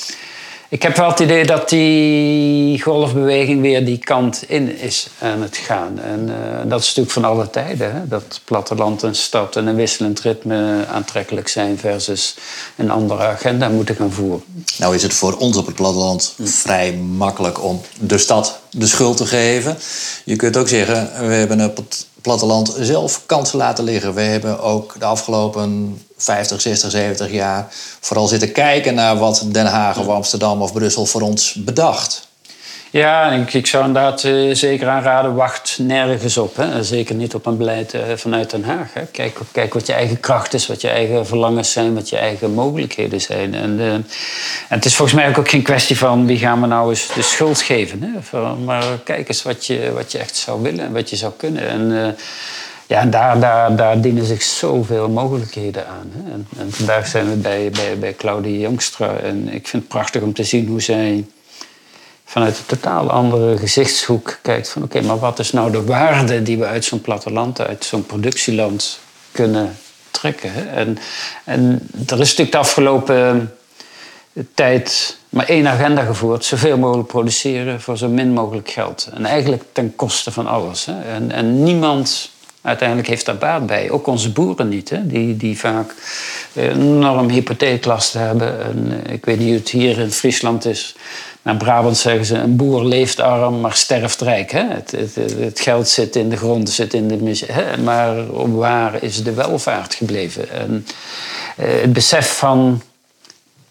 ik 0.69 0.81
heb 0.81 0.95
wel 0.95 1.09
het 1.09 1.19
idee 1.19 1.45
dat 1.45 1.69
die 1.69 2.81
golfbeweging 2.81 3.61
weer 3.61 3.85
die 3.85 3.97
kant 3.97 4.43
in 4.47 4.79
is 4.79 5.07
aan 5.19 5.41
het 5.41 5.57
gaan. 5.57 5.99
En 5.99 6.27
uh, 6.29 6.69
dat 6.69 6.79
is 6.79 6.87
natuurlijk 6.87 7.11
van 7.11 7.25
alle 7.25 7.49
tijden. 7.49 7.93
Hè? 7.93 8.07
Dat 8.07 8.41
platteland 8.43 9.03
en 9.03 9.15
stad 9.15 9.55
en 9.55 9.67
een 9.67 9.75
wisselend 9.75 10.19
ritme 10.19 10.85
aantrekkelijk 10.91 11.47
zijn 11.47 11.77
versus 11.77 12.35
een 12.75 12.91
andere 12.91 13.23
agenda 13.23 13.69
moeten 13.69 13.95
gaan 13.95 14.11
voeren. 14.11 14.43
Nou 14.77 14.95
is 14.95 15.03
het 15.03 15.13
voor 15.13 15.37
ons 15.37 15.57
op 15.57 15.65
het 15.65 15.75
platteland 15.75 16.35
vrij 16.43 16.93
makkelijk 16.93 17.63
om 17.63 17.81
de 17.99 18.17
stad 18.17 18.59
de 18.69 18.87
schuld 18.87 19.17
te 19.17 19.25
geven. 19.25 19.77
Je 20.23 20.35
kunt 20.35 20.57
ook 20.57 20.67
zeggen, 20.67 21.27
we 21.27 21.33
hebben 21.33 21.65
op 21.65 21.77
het 21.77 22.07
platteland 22.21 22.75
zelf 22.79 23.21
kansen 23.25 23.57
laten 23.57 23.83
liggen. 23.83 24.13
We 24.13 24.21
hebben 24.21 24.59
ook 24.59 24.95
de 24.99 25.05
afgelopen 25.05 25.99
50, 26.23 26.61
60, 26.61 26.91
70 26.91 27.31
jaar 27.31 27.67
vooral 27.99 28.27
zitten 28.27 28.51
kijken 28.51 28.93
naar 28.93 29.17
wat 29.17 29.45
Den 29.47 29.65
Haag 29.65 29.97
of 29.97 30.07
Amsterdam 30.07 30.61
of 30.61 30.73
Brussel 30.73 31.05
voor 31.05 31.21
ons 31.21 31.53
bedacht. 31.53 32.27
Ja, 32.91 33.31
ik, 33.31 33.53
ik 33.53 33.67
zou 33.67 33.85
inderdaad 33.85 34.23
uh, 34.23 34.55
zeker 34.55 34.87
aanraden, 34.87 35.35
wacht 35.35 35.77
nergens 35.81 36.37
op. 36.37 36.55
Hè. 36.55 36.83
Zeker 36.83 37.15
niet 37.15 37.35
op 37.35 37.45
een 37.45 37.57
beleid 37.57 37.93
uh, 37.93 38.01
vanuit 38.15 38.49
Den 38.49 38.63
Haag. 38.63 38.93
Hè. 38.93 39.05
Kijk, 39.05 39.37
kijk 39.51 39.73
wat 39.73 39.87
je 39.87 39.93
eigen 39.93 40.19
kracht 40.19 40.53
is, 40.53 40.67
wat 40.67 40.81
je 40.81 40.89
eigen 40.89 41.27
verlangens 41.27 41.71
zijn, 41.71 41.93
wat 41.93 42.09
je 42.09 42.17
eigen 42.17 42.53
mogelijkheden 42.53 43.21
zijn. 43.21 43.53
En, 43.53 43.79
uh, 43.79 43.93
en 43.93 44.05
het 44.67 44.85
is 44.85 44.95
volgens 44.95 45.17
mij 45.17 45.37
ook 45.37 45.49
geen 45.49 45.61
kwestie 45.61 45.97
van 45.97 46.25
wie 46.25 46.37
gaan 46.37 46.61
we 46.61 46.67
nou 46.67 46.89
eens 46.89 47.07
de 47.13 47.21
schuld 47.21 47.61
geven. 47.61 48.03
Hè. 48.31 48.39
Maar 48.65 48.83
kijk 49.03 49.27
eens 49.27 49.43
wat 49.43 49.65
je, 49.65 49.91
wat 49.93 50.11
je 50.11 50.17
echt 50.17 50.35
zou 50.35 50.61
willen 50.61 50.85
en 50.85 50.93
wat 50.93 51.09
je 51.09 51.15
zou 51.15 51.33
kunnen. 51.37 51.67
En, 51.69 52.15
ja, 52.89 53.05
daar, 53.05 53.39
daar, 53.39 53.75
daar 53.75 54.01
dienen 54.01 54.25
zich 54.25 54.41
zoveel 54.41 55.09
mogelijkheden 55.09 55.87
aan. 55.87 56.11
Hè. 56.13 56.31
En, 56.31 56.47
en, 56.57 56.71
vandaag 56.71 57.07
zijn 57.07 57.29
we 57.29 57.35
bij, 57.35 57.69
bij, 57.69 57.99
bij 57.99 58.13
Claudia 58.13 58.59
Jongstra. 58.59 59.17
En 59.17 59.47
ik 59.53 59.67
vind 59.67 59.83
het 59.83 59.87
prachtig 59.87 60.21
om 60.21 60.33
te 60.33 60.43
zien 60.43 60.67
hoe 60.67 60.81
zij 60.81 61.25
vanuit 62.25 62.57
een 62.57 62.65
totaal 62.65 63.09
andere 63.09 63.57
gezichtshoek 63.57 64.39
kijkt 64.41 64.69
van 64.69 64.83
oké, 64.83 65.01
maar 65.01 65.19
wat 65.19 65.39
is 65.39 65.51
nou 65.51 65.71
de 65.71 65.83
waarde 65.83 66.43
die 66.43 66.57
we 66.57 66.65
uit 66.65 66.85
zo'n 66.85 67.01
platteland, 67.01 67.61
uit 67.61 67.85
zo'n 67.85 68.05
productieland 68.05 68.99
kunnen 69.31 69.77
trekken? 70.11 70.53
Hè? 70.53 70.61
En, 70.61 70.97
en 71.43 71.89
er 72.07 72.19
is 72.19 72.29
natuurlijk 72.29 72.51
de 72.51 72.57
afgelopen 72.57 73.53
tijd 74.53 75.17
maar 75.29 75.45
één 75.45 75.67
agenda 75.67 76.03
gevoerd: 76.03 76.45
zoveel 76.45 76.77
mogelijk 76.77 77.07
produceren 77.07 77.81
voor 77.81 77.97
zo 77.97 78.07
min 78.07 78.33
mogelijk 78.33 78.69
geld. 78.69 79.09
En 79.13 79.25
eigenlijk 79.25 79.63
ten 79.71 79.95
koste 79.95 80.31
van 80.31 80.47
alles. 80.47 80.85
Hè? 80.85 81.01
En, 81.01 81.31
en 81.31 81.63
niemand 81.63 82.29
uiteindelijk 82.61 83.07
heeft 83.07 83.25
daar 83.25 83.37
baat 83.37 83.65
bij. 83.65 83.89
Ook 83.89 84.07
onze 84.07 84.31
boeren 84.31 84.69
niet, 84.69 84.89
hè? 84.89 85.07
Die, 85.07 85.37
die 85.37 85.57
vaak 85.57 85.93
enorm 86.53 87.29
hypotheeklasten 87.29 88.21
hebben. 88.21 88.63
En, 88.63 89.03
ik 89.11 89.25
weet 89.25 89.39
niet 89.39 89.47
hoe 89.47 89.57
het 89.57 89.69
hier 89.69 89.99
in 89.99 90.11
Friesland 90.11 90.65
is. 90.65 90.95
Maar 91.41 91.53
in 91.53 91.59
Brabant 91.59 91.97
zeggen 91.97 92.25
ze, 92.25 92.35
een 92.35 92.55
boer 92.55 92.85
leeft 92.85 93.19
arm, 93.19 93.59
maar 93.59 93.75
sterft 93.75 94.21
rijk. 94.21 94.51
Hè? 94.51 94.63
Het, 94.67 94.91
het, 94.91 95.15
het, 95.39 95.59
geld 95.59 95.87
zit 95.87 96.15
in 96.15 96.29
de 96.29 96.37
grond, 96.37 96.69
zit 96.69 96.93
in 96.93 97.07
de... 97.07 97.45
Hè? 97.45 97.77
Maar 97.77 98.31
waar 98.55 99.03
is 99.03 99.23
de 99.23 99.33
welvaart 99.33 99.95
gebleven? 99.95 100.49
En, 100.49 100.85
uh, 101.59 101.65
het 101.81 101.93
besef 101.93 102.37
van 102.37 102.81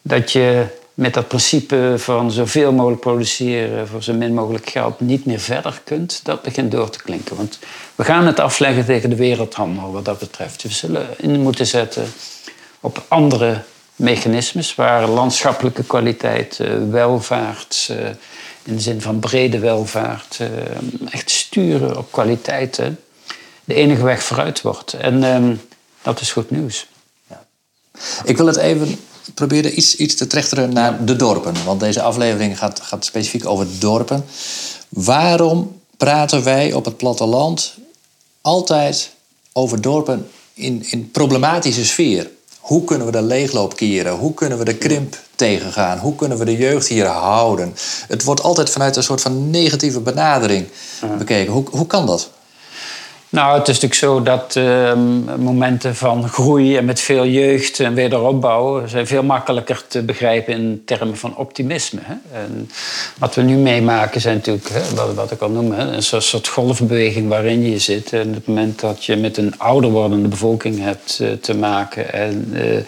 dat 0.02 0.32
je 0.32 0.66
met 0.98 1.14
dat 1.14 1.28
principe 1.28 1.94
van 1.96 2.30
zoveel 2.30 2.72
mogelijk 2.72 3.00
produceren 3.00 3.88
voor 3.88 4.02
zo 4.02 4.12
min 4.12 4.34
mogelijk 4.34 4.70
geld 4.70 5.00
niet 5.00 5.24
meer 5.24 5.40
verder 5.40 5.80
kunt, 5.84 6.20
dat 6.22 6.42
begint 6.42 6.70
door 6.70 6.90
te 6.90 7.02
klinken. 7.02 7.36
Want 7.36 7.58
we 7.94 8.04
gaan 8.04 8.26
het 8.26 8.40
afleggen 8.40 8.84
tegen 8.84 9.10
de 9.10 9.16
wereldhandel 9.16 9.92
wat 9.92 10.04
dat 10.04 10.18
betreft. 10.18 10.62
We 10.62 10.68
zullen 10.68 11.06
in 11.16 11.40
moeten 11.40 11.66
zetten 11.66 12.06
op 12.80 13.04
andere 13.08 13.62
mechanismes 13.96 14.74
waar 14.74 15.08
landschappelijke 15.08 15.84
kwaliteit, 15.84 16.60
eh, 16.60 16.70
welvaart, 16.90 17.88
eh, 17.90 18.06
in 18.62 18.76
de 18.76 18.80
zin 18.80 19.00
van 19.00 19.18
brede 19.18 19.58
welvaart, 19.58 20.36
eh, 20.40 20.48
echt 21.10 21.30
sturen 21.30 21.98
op 21.98 22.12
kwaliteiten, 22.12 23.00
de 23.64 23.74
enige 23.74 24.02
weg 24.02 24.22
vooruit 24.22 24.62
wordt. 24.62 24.92
En 24.92 25.24
ehm, 25.24 25.54
dat 26.02 26.20
is 26.20 26.32
goed 26.32 26.50
nieuws. 26.50 26.86
Ik 28.24 28.36
wil 28.36 28.46
het 28.46 28.56
even 28.56 28.98
proberen 29.34 29.78
iets, 29.78 29.96
iets 29.96 30.14
te 30.14 30.26
trechteren 30.26 30.72
naar 30.72 31.04
de 31.04 31.16
dorpen. 31.16 31.54
Want 31.64 31.80
deze 31.80 32.02
aflevering 32.02 32.58
gaat, 32.58 32.80
gaat 32.80 33.04
specifiek 33.04 33.46
over 33.46 33.66
dorpen. 33.78 34.24
Waarom 34.88 35.80
praten 35.96 36.44
wij 36.44 36.72
op 36.72 36.84
het 36.84 36.96
platteland 36.96 37.74
altijd 38.40 39.10
over 39.52 39.80
dorpen 39.80 40.28
in, 40.54 40.86
in 40.90 41.10
problematische 41.10 41.84
sfeer? 41.84 42.30
Hoe 42.58 42.84
kunnen 42.84 43.06
we 43.06 43.12
de 43.12 43.22
leegloop 43.22 43.76
keren? 43.76 44.12
Hoe 44.12 44.34
kunnen 44.34 44.58
we 44.58 44.64
de 44.64 44.76
krimp 44.76 45.18
tegengaan? 45.34 45.98
Hoe 45.98 46.14
kunnen 46.14 46.38
we 46.38 46.44
de 46.44 46.56
jeugd 46.56 46.88
hier 46.88 47.06
houden? 47.06 47.74
Het 48.08 48.24
wordt 48.24 48.42
altijd 48.42 48.70
vanuit 48.70 48.96
een 48.96 49.02
soort 49.02 49.20
van 49.20 49.50
negatieve 49.50 50.00
benadering 50.00 50.66
bekeken. 51.18 51.52
Hoe, 51.52 51.64
hoe 51.70 51.86
kan 51.86 52.06
dat? 52.06 52.30
Nou, 53.30 53.58
het 53.58 53.68
is 53.68 53.80
natuurlijk 53.80 54.00
zo 54.00 54.22
dat 54.22 54.56
ehm, 54.56 55.40
momenten 55.42 55.96
van 55.96 56.28
groei 56.28 56.76
en 56.76 56.84
met 56.84 57.00
veel 57.00 57.26
jeugd 57.26 57.80
en 57.80 57.94
wederopbouw 57.94 58.86
zijn 58.86 59.06
veel 59.06 59.22
makkelijker 59.22 59.82
te 59.88 60.02
begrijpen 60.02 60.54
in 60.54 60.82
termen 60.84 61.16
van 61.16 61.36
optimisme. 61.36 62.00
Hè? 62.02 62.14
En 62.40 62.70
wat 63.18 63.34
we 63.34 63.42
nu 63.42 63.56
meemaken 63.56 64.20
zijn 64.20 64.36
natuurlijk, 64.36 64.68
hè, 64.68 65.14
wat, 65.14 65.30
ik 65.30 65.40
al 65.40 65.50
noem, 65.50 65.72
een 65.72 66.02
soort, 66.02 66.48
golfbeweging 66.48 67.28
waarin 67.28 67.70
je 67.70 67.78
zit. 67.78 68.12
En 68.12 68.28
op 68.28 68.34
het 68.34 68.46
moment 68.46 68.80
dat 68.80 69.04
je 69.04 69.16
met 69.16 69.36
een 69.36 69.54
ouder 69.58 69.90
wordende 69.90 70.28
bevolking 70.28 70.80
hebt 70.80 71.18
uh, 71.22 71.32
te 71.32 71.54
maken 71.54 72.12
en 72.12 72.50
uh, 72.52 72.78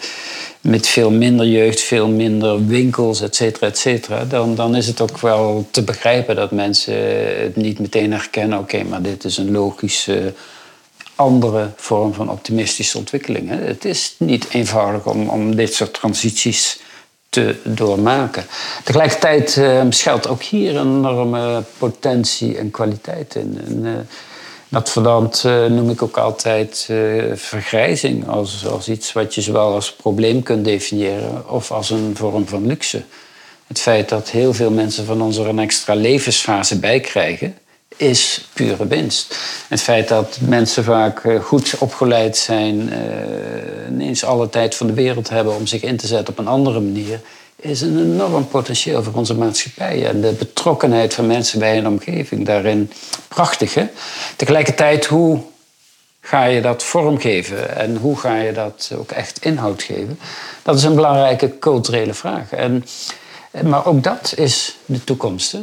met 0.61 0.87
veel 0.87 1.11
minder 1.11 1.47
jeugd, 1.47 1.81
veel 1.81 2.07
minder 2.07 2.65
winkels, 2.67 3.21
et 3.21 3.35
cetera, 3.35 3.67
et 3.67 3.77
cetera, 3.77 4.25
dan, 4.25 4.55
dan 4.55 4.75
is 4.75 4.87
het 4.87 5.01
ook 5.01 5.19
wel 5.19 5.67
te 5.71 5.81
begrijpen 5.83 6.35
dat 6.35 6.51
mensen 6.51 6.95
het 7.41 7.55
niet 7.55 7.79
meteen 7.79 8.11
herkennen. 8.11 8.59
Oké, 8.59 8.83
maar 8.83 9.01
dit 9.01 9.23
is 9.23 9.37
een 9.37 9.51
logische 9.51 10.33
andere 11.15 11.69
vorm 11.75 12.13
van 12.13 12.29
optimistische 12.29 12.97
ontwikkeling. 12.97 13.49
Hè. 13.49 13.55
Het 13.55 13.85
is 13.85 14.15
niet 14.17 14.47
eenvoudig 14.51 15.05
om, 15.05 15.29
om 15.29 15.55
dit 15.55 15.73
soort 15.73 15.93
transities 15.93 16.79
te 17.29 17.55
doormaken. 17.63 18.45
Tegelijkertijd 18.83 19.55
uh, 19.55 19.81
schuilt 19.89 20.27
ook 20.27 20.43
hier 20.43 20.75
een 20.75 20.97
enorme 20.97 21.63
potentie 21.77 22.57
en 22.57 22.71
kwaliteit 22.71 23.35
in. 23.35 23.61
En, 23.65 23.79
uh, 23.83 23.91
dat 24.71 24.89
verdampt 24.89 25.43
uh, 25.43 25.65
noem 25.65 25.89
ik 25.89 26.01
ook 26.01 26.17
altijd 26.17 26.87
uh, 26.91 27.23
vergrijzing 27.35 28.27
als, 28.27 28.67
als 28.67 28.89
iets 28.89 29.13
wat 29.13 29.35
je 29.35 29.41
zowel 29.41 29.73
als 29.73 29.93
probleem 29.93 30.43
kunt 30.43 30.65
definiëren 30.65 31.49
of 31.49 31.71
als 31.71 31.89
een 31.89 32.11
vorm 32.15 32.47
van 32.47 32.67
luxe. 32.67 33.03
Het 33.67 33.79
feit 33.79 34.09
dat 34.09 34.29
heel 34.29 34.53
veel 34.53 34.71
mensen 34.71 35.05
van 35.05 35.21
ons 35.21 35.37
er 35.37 35.47
een 35.47 35.59
extra 35.59 35.93
levensfase 35.93 36.79
bij 36.79 36.99
krijgen, 36.99 37.57
is 37.97 38.45
pure 38.53 38.87
winst. 38.87 39.37
Het 39.67 39.81
feit 39.81 40.07
dat 40.07 40.37
mensen 40.41 40.83
vaak 40.83 41.23
uh, 41.23 41.43
goed 41.43 41.75
opgeleid 41.79 42.37
zijn, 42.37 42.93
ineens 43.89 44.23
alle 44.23 44.49
tijd 44.49 44.75
van 44.75 44.87
de 44.87 44.93
wereld 44.93 45.29
hebben 45.29 45.55
om 45.55 45.67
zich 45.67 45.81
in 45.81 45.97
te 45.97 46.07
zetten 46.07 46.33
op 46.33 46.39
een 46.39 46.47
andere 46.47 46.79
manier, 46.79 47.19
is 47.61 47.81
een 47.81 47.99
enorm 47.99 48.47
potentieel 48.47 49.03
voor 49.03 49.13
onze 49.13 49.35
maatschappij. 49.35 50.07
En 50.07 50.21
de 50.21 50.31
betrokkenheid 50.31 51.13
van 51.13 51.27
mensen 51.27 51.59
bij 51.59 51.77
een 51.77 51.87
omgeving 51.87 52.45
daarin 52.45 52.91
prachtig. 53.27 53.73
Hè? 53.73 53.87
Tegelijkertijd, 54.35 55.05
hoe 55.05 55.39
ga 56.21 56.43
je 56.43 56.61
dat 56.61 56.83
vormgeven 56.83 57.75
en 57.77 57.97
hoe 57.97 58.17
ga 58.17 58.35
je 58.35 58.53
dat 58.53 58.91
ook 58.97 59.11
echt 59.11 59.45
inhoud 59.45 59.83
geven? 59.83 60.19
Dat 60.63 60.75
is 60.75 60.83
een 60.83 60.95
belangrijke 60.95 61.59
culturele 61.59 62.13
vraag. 62.13 62.51
En, 62.51 62.85
maar 63.63 63.85
ook 63.85 64.03
dat 64.03 64.33
is 64.35 64.77
de 64.85 65.03
toekomst. 65.03 65.53
Uh, 65.53 65.59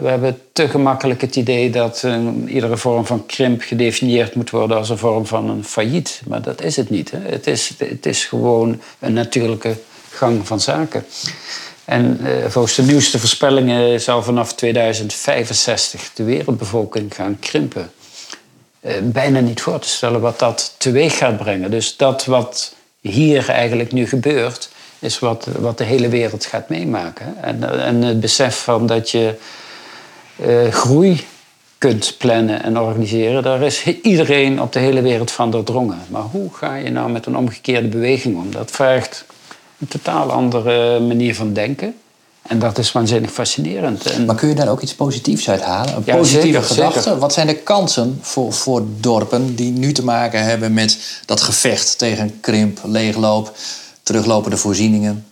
we 0.00 0.08
hebben 0.08 0.40
te 0.52 0.68
gemakkelijk 0.68 1.20
het 1.20 1.36
idee 1.36 1.70
dat 1.70 2.06
iedere 2.46 2.76
vorm 2.76 3.06
van 3.06 3.26
krimp 3.26 3.62
gedefinieerd 3.62 4.34
moet 4.34 4.50
worden 4.50 4.76
als 4.76 4.88
een 4.88 4.98
vorm 4.98 5.26
van 5.26 5.50
een 5.50 5.64
failliet. 5.64 6.20
Maar 6.26 6.42
dat 6.42 6.62
is 6.62 6.76
het 6.76 6.90
niet. 6.90 7.10
Hè? 7.10 7.18
Het, 7.18 7.46
is, 7.46 7.72
het 7.78 8.06
is 8.06 8.24
gewoon 8.24 8.80
een 8.98 9.12
natuurlijke 9.12 9.76
gang 10.18 10.46
van 10.46 10.60
zaken. 10.60 11.04
En 11.84 12.20
uh, 12.22 12.30
volgens 12.48 12.74
de 12.74 12.82
nieuwste 12.82 13.18
voorspellingen 13.18 14.00
zal 14.00 14.22
vanaf 14.22 14.54
2065 14.54 16.10
de 16.14 16.24
wereldbevolking 16.24 17.14
gaan 17.14 17.38
krimpen. 17.40 17.90
Uh, 18.80 18.92
bijna 19.02 19.40
niet 19.40 19.60
voor 19.60 19.78
te 19.78 19.88
stellen 19.88 20.20
wat 20.20 20.38
dat 20.38 20.74
teweeg 20.78 21.16
gaat 21.16 21.36
brengen. 21.36 21.70
Dus 21.70 21.96
dat 21.96 22.24
wat 22.24 22.74
hier 23.00 23.48
eigenlijk 23.48 23.92
nu 23.92 24.06
gebeurt, 24.06 24.70
is 24.98 25.18
wat, 25.18 25.46
wat 25.58 25.78
de 25.78 25.84
hele 25.84 26.08
wereld 26.08 26.44
gaat 26.44 26.68
meemaken. 26.68 27.42
En, 27.42 27.82
en 27.82 28.02
het 28.02 28.20
besef 28.20 28.62
van 28.62 28.86
dat 28.86 29.10
je 29.10 29.34
groei 30.70 31.26
kunt 31.78 32.14
plannen 32.18 32.62
en 32.62 32.78
organiseren, 32.78 33.42
daar 33.42 33.62
is 33.62 33.84
iedereen 34.02 34.60
op 34.60 34.72
de 34.72 34.78
hele 34.78 35.02
wereld 35.02 35.30
van 35.30 35.50
doordrongen. 35.50 35.98
Maar 36.08 36.22
hoe 36.22 36.54
ga 36.54 36.74
je 36.74 36.90
nou 36.90 37.10
met 37.10 37.26
een 37.26 37.36
omgekeerde 37.36 37.88
beweging 37.88 38.36
om? 38.36 38.50
Dat 38.50 38.70
vraagt 38.70 39.24
een 39.78 39.88
totaal 39.88 40.32
andere 40.32 41.00
manier 41.00 41.34
van 41.34 41.52
denken. 41.52 41.94
En 42.42 42.58
dat 42.58 42.78
is 42.78 42.92
waanzinnig 42.92 43.30
fascinerend. 43.30 44.06
En... 44.06 44.24
Maar 44.24 44.34
kun 44.34 44.48
je 44.48 44.54
daar 44.54 44.68
ook 44.68 44.80
iets 44.80 44.94
positiefs 44.94 45.50
uit 45.50 45.60
halen? 45.60 45.96
Een 45.96 46.04
positieve 46.04 46.62
gedachte? 46.62 47.18
Wat 47.18 47.32
zijn 47.32 47.46
de 47.46 47.54
kansen 47.54 48.18
voor, 48.20 48.52
voor 48.52 48.82
dorpen 49.00 49.54
die 49.54 49.72
nu 49.72 49.92
te 49.92 50.04
maken 50.04 50.44
hebben 50.44 50.72
met 50.72 51.20
dat 51.24 51.40
gevecht 51.40 51.98
tegen 51.98 52.40
krimp, 52.40 52.78
leegloop, 52.84 53.56
teruglopende 54.02 54.56
voorzieningen? 54.56 55.26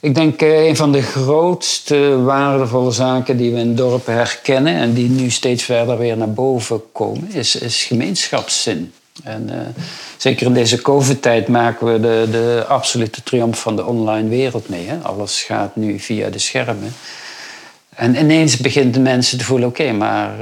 Ik 0.00 0.14
denk 0.14 0.42
uh, 0.42 0.66
een 0.66 0.76
van 0.76 0.92
de 0.92 1.02
grootste 1.02 2.22
waardevolle 2.22 2.90
zaken 2.90 3.36
die 3.36 3.52
we 3.52 3.58
in 3.58 3.74
dorpen 3.74 4.14
herkennen 4.14 4.74
en 4.74 4.92
die 4.92 5.08
nu 5.08 5.30
steeds 5.30 5.62
verder 5.62 5.98
weer 5.98 6.16
naar 6.16 6.32
boven 6.32 6.82
komen, 6.92 7.32
is, 7.32 7.56
is 7.56 7.84
gemeenschapszin. 7.84 8.92
En 9.24 9.48
uh, 9.50 9.54
zeker 10.16 10.46
in 10.46 10.54
deze 10.54 10.82
COVID-tijd 10.82 11.48
maken 11.48 11.92
we 11.92 12.00
de, 12.00 12.28
de 12.30 12.64
absolute 12.68 13.22
triomf 13.22 13.60
van 13.60 13.76
de 13.76 13.86
online 13.86 14.28
wereld 14.28 14.68
mee. 14.68 14.86
Hè? 14.86 14.96
Alles 14.96 15.42
gaat 15.42 15.76
nu 15.76 15.98
via 15.98 16.30
de 16.30 16.38
schermen. 16.38 16.94
En 17.94 18.16
ineens 18.16 18.56
beginnen 18.56 19.02
mensen 19.02 19.38
te 19.38 19.44
voelen: 19.44 19.68
oké, 19.68 19.92
maar 19.92 20.36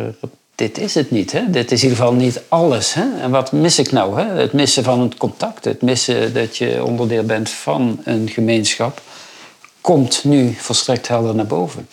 dit 0.55 0.79
is 0.79 0.95
het 0.95 1.11
niet. 1.11 1.33
Hè? 1.33 1.51
Dit 1.51 1.73
is 1.73 1.83
in 1.83 1.89
ieder 1.89 2.05
geval 2.05 2.21
niet 2.21 2.41
alles. 2.49 2.95
Hè? 2.95 3.05
En 3.21 3.31
wat 3.31 3.53
mis 3.53 3.79
ik 3.79 3.93
nou? 3.93 4.21
Hè? 4.21 4.41
Het 4.41 4.53
missen 4.53 4.85
van 4.85 5.01
het 5.01 5.17
contact, 5.17 5.65
het 5.65 5.83
missen 5.83 6.35
dat 6.35 6.57
je 6.57 6.85
onderdeel 6.85 7.25
bent 7.25 7.51
van 7.51 8.01
een 8.05 8.29
gemeenschap, 8.29 9.01
komt 9.81 10.25
nu 10.25 10.55
volstrekt 10.59 11.09
helder 11.09 11.35
naar 11.35 11.47
boven. 11.47 11.89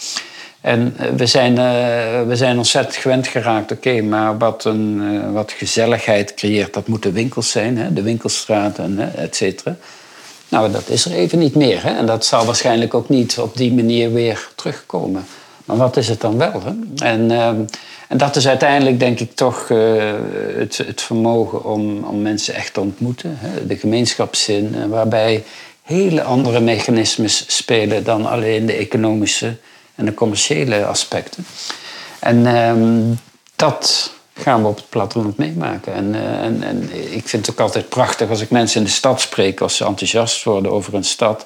En 0.64 0.94
eh, 0.98 1.08
we 1.16 1.26
zijn, 1.26 1.52
uh, 1.52 2.28
we 2.28 2.36
zijn 2.36 2.58
ontzettend 2.58 2.96
gewend 2.96 3.28
geraakt. 3.28 3.72
Oké, 3.72 4.02
maar 4.02 4.38
wat, 4.38 4.66
een, 4.66 5.00
uh, 5.02 5.32
wat 5.32 5.52
gezelligheid 5.52 6.34
creëert, 6.34 6.74
dat 6.74 6.88
moeten 6.88 7.14
winkels 7.14 7.52
zijn. 7.52 7.78
Hè? 7.78 7.94
De 7.94 8.02
winkelstraten, 8.02 9.16
et 9.16 9.36
cetera. 9.36 9.76
Nou, 10.50 10.72
dat 10.72 10.90
is 10.90 11.06
er 11.06 11.12
even 11.12 11.40
niet 11.40 11.56
meer. 11.56 11.84
Hè? 11.84 11.98
En 11.98 12.06
dat 12.06 12.26
zal 12.26 12.46
waarschijnlijk 12.46 12.94
ook 12.94 13.10
niet 13.10 13.38
op 13.40 13.58
die 13.58 13.74
manier 13.74 14.14
weer 14.14 14.48
terugkomen. 14.56 15.26
Maar 15.66 15.78
wat 15.78 15.98
is 15.98 16.08
het 16.08 16.22
dan 16.22 16.38
wel? 16.38 16.62
Hè? 16.64 17.06
En, 17.08 17.32
en 18.08 18.18
dat 18.18 18.36
is 18.36 18.48
uiteindelijk, 18.48 19.00
denk 19.00 19.20
ik, 19.20 19.36
toch 19.36 19.68
het, 20.58 20.78
het 20.78 21.02
vermogen 21.02 21.66
om, 21.66 22.04
om 22.04 22.22
mensen 22.22 22.54
echt 22.54 22.74
te 22.74 22.80
ontmoeten. 22.80 23.38
Hè? 23.40 23.68
De 23.68 23.78
gemeenschapszin, 23.78 24.90
waarbij 24.90 25.44
hele 25.82 26.24
andere 26.24 26.60
mechanismes 26.60 27.44
spelen 27.48 28.04
dan 28.04 28.26
alleen 28.26 28.66
de 28.66 28.74
economische 28.74 29.56
en 29.96 30.06
de 30.06 30.14
commerciële 30.14 30.86
aspecten. 30.86 31.46
En 32.20 32.46
ehm, 32.46 33.16
dat 33.56 34.12
gaan 34.34 34.62
we 34.62 34.68
op 34.68 34.76
het 34.76 34.90
platteland 34.90 35.38
meemaken. 35.38 35.94
En, 35.94 36.14
uh, 36.14 36.44
en, 36.44 36.64
en, 36.64 36.90
ik 37.14 37.28
vind 37.28 37.46
het 37.46 37.56
ook 37.56 37.62
altijd 37.62 37.90
prachtig 37.90 38.30
als 38.30 38.42
ik 38.42 38.50
mensen 38.50 38.80
in 38.80 38.86
de 38.86 38.92
stad 38.92 39.22
spreek, 39.22 39.62
als 39.62 39.76
ze 39.76 39.86
enthousiast 39.86 40.44
worden 40.44 40.72
over 40.72 40.94
een 40.94 41.04
stad, 41.04 41.46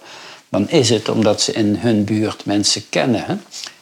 dan 0.50 0.70
is 0.70 0.90
het 0.90 1.10
omdat 1.10 1.42
ze 1.42 1.52
in 1.52 1.76
hun 1.76 2.04
buurt 2.04 2.46
mensen 2.46 2.90
kennen. 2.90 3.24
Hè? 3.26 3.36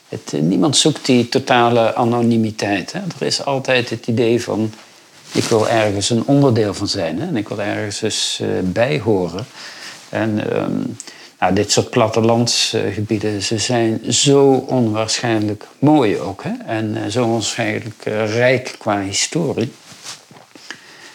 Het, 0.09 0.33
eh, 0.33 0.39
niemand 0.39 0.77
zoekt 0.77 1.05
die 1.05 1.29
totale 1.29 1.95
anonimiteit. 1.95 2.91
Hè? 2.93 2.99
Er 3.19 3.25
is 3.25 3.45
altijd 3.45 3.89
het 3.89 4.07
idee 4.07 4.41
van, 4.41 4.73
ik 5.31 5.43
wil 5.43 5.69
ergens 5.69 6.09
een 6.09 6.23
onderdeel 6.25 6.73
van 6.73 6.87
zijn 6.87 7.19
hè? 7.19 7.27
en 7.27 7.37
ik 7.37 7.47
wil 7.47 7.61
ergens 7.61 8.01
eens 8.01 8.39
uh, 8.41 8.47
bij 8.63 8.99
horen. 8.99 9.45
En 10.09 10.57
um, 10.57 10.97
dit 11.51 11.71
soort 11.71 11.89
plattelandsgebieden, 11.89 13.41
ze 13.41 13.57
zijn 13.57 14.13
zo 14.13 14.65
onwaarschijnlijk 14.67 15.67
mooi 15.79 16.19
ook. 16.19 16.43
Hè? 16.43 16.51
En 16.65 16.95
uh, 16.95 17.05
zo 17.05 17.23
onwaarschijnlijk 17.23 18.05
uh, 18.05 18.35
rijk 18.35 18.75
qua 18.77 19.01
historie. 19.01 19.71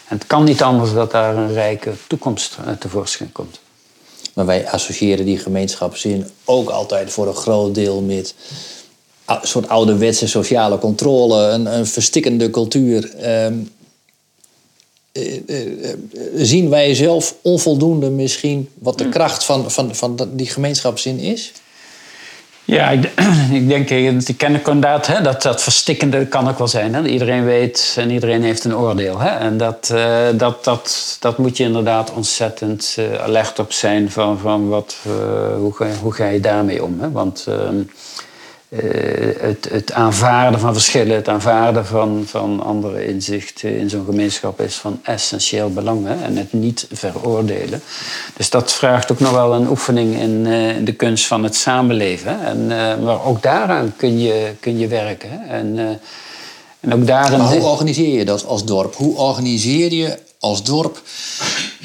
En 0.07 0.17
het 0.17 0.27
kan 0.27 0.43
niet 0.43 0.61
anders 0.61 0.93
dat 0.93 1.11
daar 1.11 1.35
een 1.37 1.53
rijke 1.53 1.91
toekomst 2.07 2.57
tevoorschijn 2.79 3.31
komt. 3.31 3.59
Maar 4.33 4.45
wij 4.45 4.69
associëren 4.69 5.25
die 5.25 5.37
gemeenschapszin 5.37 6.29
ook 6.45 6.69
altijd 6.69 7.11
voor 7.11 7.27
een 7.27 7.33
groot 7.33 7.75
deel 7.75 8.01
met 8.01 8.35
een 9.25 9.39
soort 9.41 9.69
ouderwetse 9.69 10.27
sociale 10.27 10.77
controle, 10.77 11.47
een, 11.47 11.65
een 11.77 11.85
verstikkende 11.85 12.49
cultuur. 12.49 13.15
Ehm, 13.15 13.23
eh, 13.23 13.29
eh, 13.29 13.45
eh, 13.45 13.53
zien 16.35 16.69
wij 16.69 16.95
zelf 16.95 17.35
onvoldoende 17.41 18.09
misschien 18.09 18.69
wat 18.79 18.97
de 18.97 19.03
hm. 19.03 19.09
kracht 19.09 19.43
van, 19.43 19.71
van, 19.71 19.95
van 19.95 20.29
die 20.33 20.47
gemeenschapszin 20.47 21.19
is? 21.19 21.51
Ja, 22.65 22.89
ik, 22.89 23.11
ik 23.59 23.67
denk, 23.67 23.87
die 24.25 24.35
ken 24.35 24.55
ik 24.55 24.67
inderdaad, 24.67 25.07
hè, 25.07 25.21
dat, 25.21 25.41
dat 25.41 25.63
verstikkende 25.63 26.25
kan 26.25 26.49
ook 26.49 26.57
wel 26.57 26.67
zijn. 26.67 26.93
Hè. 26.95 27.03
Iedereen 27.03 27.45
weet 27.45 27.95
en 27.97 28.11
iedereen 28.11 28.43
heeft 28.43 28.63
een 28.63 28.75
oordeel. 28.75 29.19
Hè. 29.19 29.29
En 29.29 29.57
dat, 29.57 29.93
dat, 30.35 30.63
dat, 30.63 31.17
dat 31.19 31.37
moet 31.37 31.57
je 31.57 31.63
inderdaad 31.63 32.13
ontzettend 32.13 32.97
alert 33.21 33.59
op 33.59 33.71
zijn 33.71 34.11
van, 34.11 34.39
van 34.39 34.69
wat, 34.69 34.95
hoe, 35.57 35.73
ga, 35.73 35.87
hoe 36.01 36.13
ga 36.13 36.27
je 36.27 36.39
daarmee 36.39 36.83
om. 36.83 36.99
Hè. 36.99 37.11
Want 37.11 37.45
ehm, 37.47 37.57
eh, 37.57 37.83
het, 38.75 39.67
het, 39.69 39.91
aanvaarden 39.91 40.59
van 40.59 40.73
verschillen, 40.73 41.15
het 41.15 41.29
aanvaarden 41.29 41.85
van, 41.85 42.23
van 42.25 42.63
andere 42.63 43.07
inzichten 43.07 43.77
in 43.77 43.89
zo'n 43.89 44.05
gemeenschap 44.05 44.61
is 44.61 44.75
van 44.75 44.99
essentieel 45.03 45.73
belang. 45.73 46.07
Hè? 46.07 46.23
En 46.23 46.37
het 46.37 46.53
niet 46.53 46.87
veroordelen. 46.91 47.81
Dus 48.37 48.49
dat 48.49 48.73
vraagt 48.73 49.11
ook 49.11 49.19
nog 49.19 49.31
wel 49.31 49.53
een 49.53 49.69
oefening 49.69 50.19
in, 50.19 50.45
uh, 50.45 50.75
in 50.75 50.85
de 50.85 50.93
kunst 50.93 51.27
van 51.27 51.43
het 51.43 51.55
samenleven. 51.55 52.45
En, 52.45 52.59
uh, 52.59 52.97
maar 53.03 53.25
ook 53.25 53.41
daaraan 53.41 53.93
kun 53.95 54.19
je, 54.19 54.53
kun 54.59 54.77
je 54.77 54.87
werken. 54.87 55.29
Hè? 55.31 55.57
En, 55.57 55.99
en 56.79 56.93
ook 56.93 57.07
daarin... 57.07 57.37
Maar 57.37 57.51
hoe 57.51 57.63
organiseer 57.63 58.17
je 58.17 58.25
dat 58.25 58.45
als 58.45 58.65
dorp? 58.65 58.95
Hoe 58.95 59.15
organiseer 59.15 59.93
je 59.93 60.17
als 60.39 60.63
dorp 60.63 61.01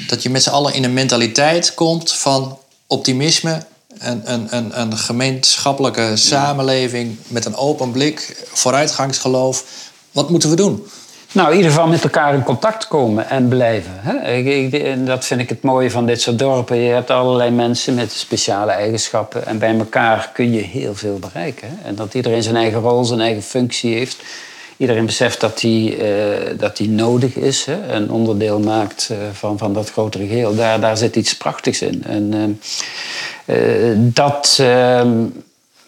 dat 0.07 0.23
je 0.23 0.29
met 0.29 0.43
z'n 0.43 0.49
allen 0.49 0.73
in 0.73 0.83
een 0.83 0.93
mentaliteit 0.93 1.73
komt 1.73 2.13
van 2.13 2.57
optimisme 2.87 3.63
een, 3.99 4.21
een, 4.33 4.47
een, 4.49 4.79
een 4.81 4.97
gemeenschappelijke 4.97 6.11
samenleving 6.15 7.17
met 7.27 7.45
een 7.45 7.55
open 7.55 7.91
blik, 7.91 8.47
vooruitgangsgeloof. 8.51 9.63
Wat 10.11 10.29
moeten 10.29 10.49
we 10.49 10.55
doen? 10.55 10.87
Nou, 11.31 11.49
in 11.49 11.55
ieder 11.55 11.71
geval 11.71 11.87
met 11.87 12.03
elkaar 12.03 12.33
in 12.33 12.43
contact 12.43 12.87
komen 12.87 13.29
en 13.29 13.47
blijven. 13.47 13.91
Hè? 13.95 15.03
Dat 15.03 15.25
vind 15.25 15.41
ik 15.41 15.49
het 15.49 15.61
mooie 15.61 15.91
van 15.91 16.05
dit 16.05 16.21
soort 16.21 16.39
dorpen. 16.39 16.77
Je 16.77 16.93
hebt 16.93 17.09
allerlei 17.09 17.51
mensen 17.51 17.93
met 17.93 18.11
speciale 18.11 18.71
eigenschappen. 18.71 19.45
En 19.45 19.59
bij 19.59 19.77
elkaar 19.77 20.29
kun 20.33 20.53
je 20.53 20.61
heel 20.61 20.95
veel 20.95 21.19
bereiken. 21.19 21.67
Hè? 21.67 21.87
En 21.87 21.95
dat 21.95 22.13
iedereen 22.13 22.43
zijn 22.43 22.55
eigen 22.55 22.79
rol, 22.79 23.05
zijn 23.05 23.19
eigen 23.19 23.43
functie 23.43 23.95
heeft. 23.95 24.17
Iedereen 24.77 25.05
beseft 25.05 25.39
dat 25.39 25.59
die, 25.59 25.97
uh, 25.97 26.57
dat 26.57 26.77
die 26.77 26.89
nodig 26.89 27.35
is. 27.35 27.65
Hè? 27.65 27.93
Een 27.93 28.11
onderdeel 28.11 28.59
maakt 28.59 29.09
uh, 29.11 29.17
van, 29.33 29.57
van 29.57 29.73
dat 29.73 29.91
grotere 29.91 30.27
geheel. 30.27 30.55
Daar, 30.55 30.79
daar 30.79 30.97
zit 30.97 31.15
iets 31.15 31.37
prachtigs 31.37 31.81
in. 31.81 32.03
En, 32.03 32.33
uh, 32.33 33.91
eh, 33.91 33.97
dat, 33.97 34.57
ehm, 34.59 35.23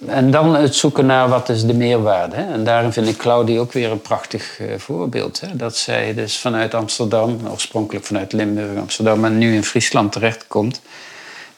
en 0.05 0.31
dan 0.31 0.55
het 0.55 0.75
zoeken 0.75 1.05
naar 1.05 1.29
wat 1.29 1.49
is 1.49 1.65
de 1.65 1.73
meerwaarde. 1.73 2.35
Hè? 2.35 2.53
En 2.53 2.63
daarin 2.63 2.93
vind 2.93 3.07
ik 3.07 3.17
Claudie 3.17 3.59
ook 3.59 3.73
weer 3.73 3.91
een 3.91 4.01
prachtig 4.01 4.59
eh, 4.59 4.67
voorbeeld. 4.77 5.39
Hè? 5.39 5.55
Dat 5.55 5.77
zij 5.77 6.13
dus 6.13 6.37
vanuit 6.37 6.73
Amsterdam, 6.73 7.39
oorspronkelijk 7.51 8.05
vanuit 8.05 8.33
Limburg, 8.33 8.79
Amsterdam, 8.79 9.19
maar 9.19 9.31
nu 9.31 9.55
in 9.55 9.63
Friesland 9.63 10.11
terechtkomt. 10.11 10.81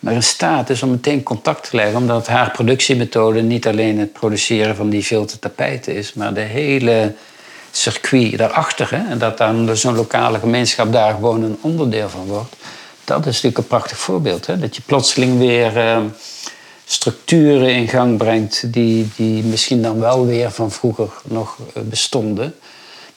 Maar 0.02 0.14
in 0.14 0.24
staat 0.24 0.70
is 0.70 0.84
om 0.84 0.90
meteen 0.90 1.24
contact 1.24 1.70
te 1.70 1.76
leggen, 1.76 1.98
omdat 1.98 2.28
haar 2.28 2.52
productiemethode 2.52 3.42
niet 3.42 3.68
alleen 3.68 4.00
het 4.00 4.14
produceren 4.14 4.76
van 4.76 4.90
die 4.90 5.04
filter 5.04 5.40
tapijten 5.40 5.96
is, 5.96 6.14
maar 6.14 6.34
de 6.34 6.42
hele 6.42 7.14
circuit 7.72 8.38
daarachter. 8.38 8.90
Hè? 8.90 9.10
En 9.10 9.18
dat 9.18 9.38
dan 9.38 9.78
zo'n 9.78 9.96
lokale 9.96 10.40
gemeenschap 10.40 10.94
daar 10.94 11.14
gewoon 11.14 11.44
een 11.44 11.58
onderdeel 11.62 12.10
van 12.10 12.26
wordt 12.26 12.56
dat 13.12 13.26
is 13.26 13.26
natuurlijk 13.26 13.58
een 13.58 13.68
prachtig 13.68 13.98
voorbeeld. 13.98 14.46
Hè? 14.46 14.58
Dat 14.58 14.76
je 14.76 14.82
plotseling 14.82 15.38
weer 15.38 15.78
uh, 15.78 15.98
structuren 16.86 17.70
in 17.70 17.88
gang 17.88 18.18
brengt 18.18 18.74
die, 18.74 19.10
die 19.16 19.44
misschien 19.44 19.82
dan 19.82 20.00
wel 20.00 20.26
weer 20.26 20.52
van 20.52 20.72
vroeger 20.72 21.10
nog 21.24 21.58
eh, 21.74 21.84
bestonden. 21.84 22.56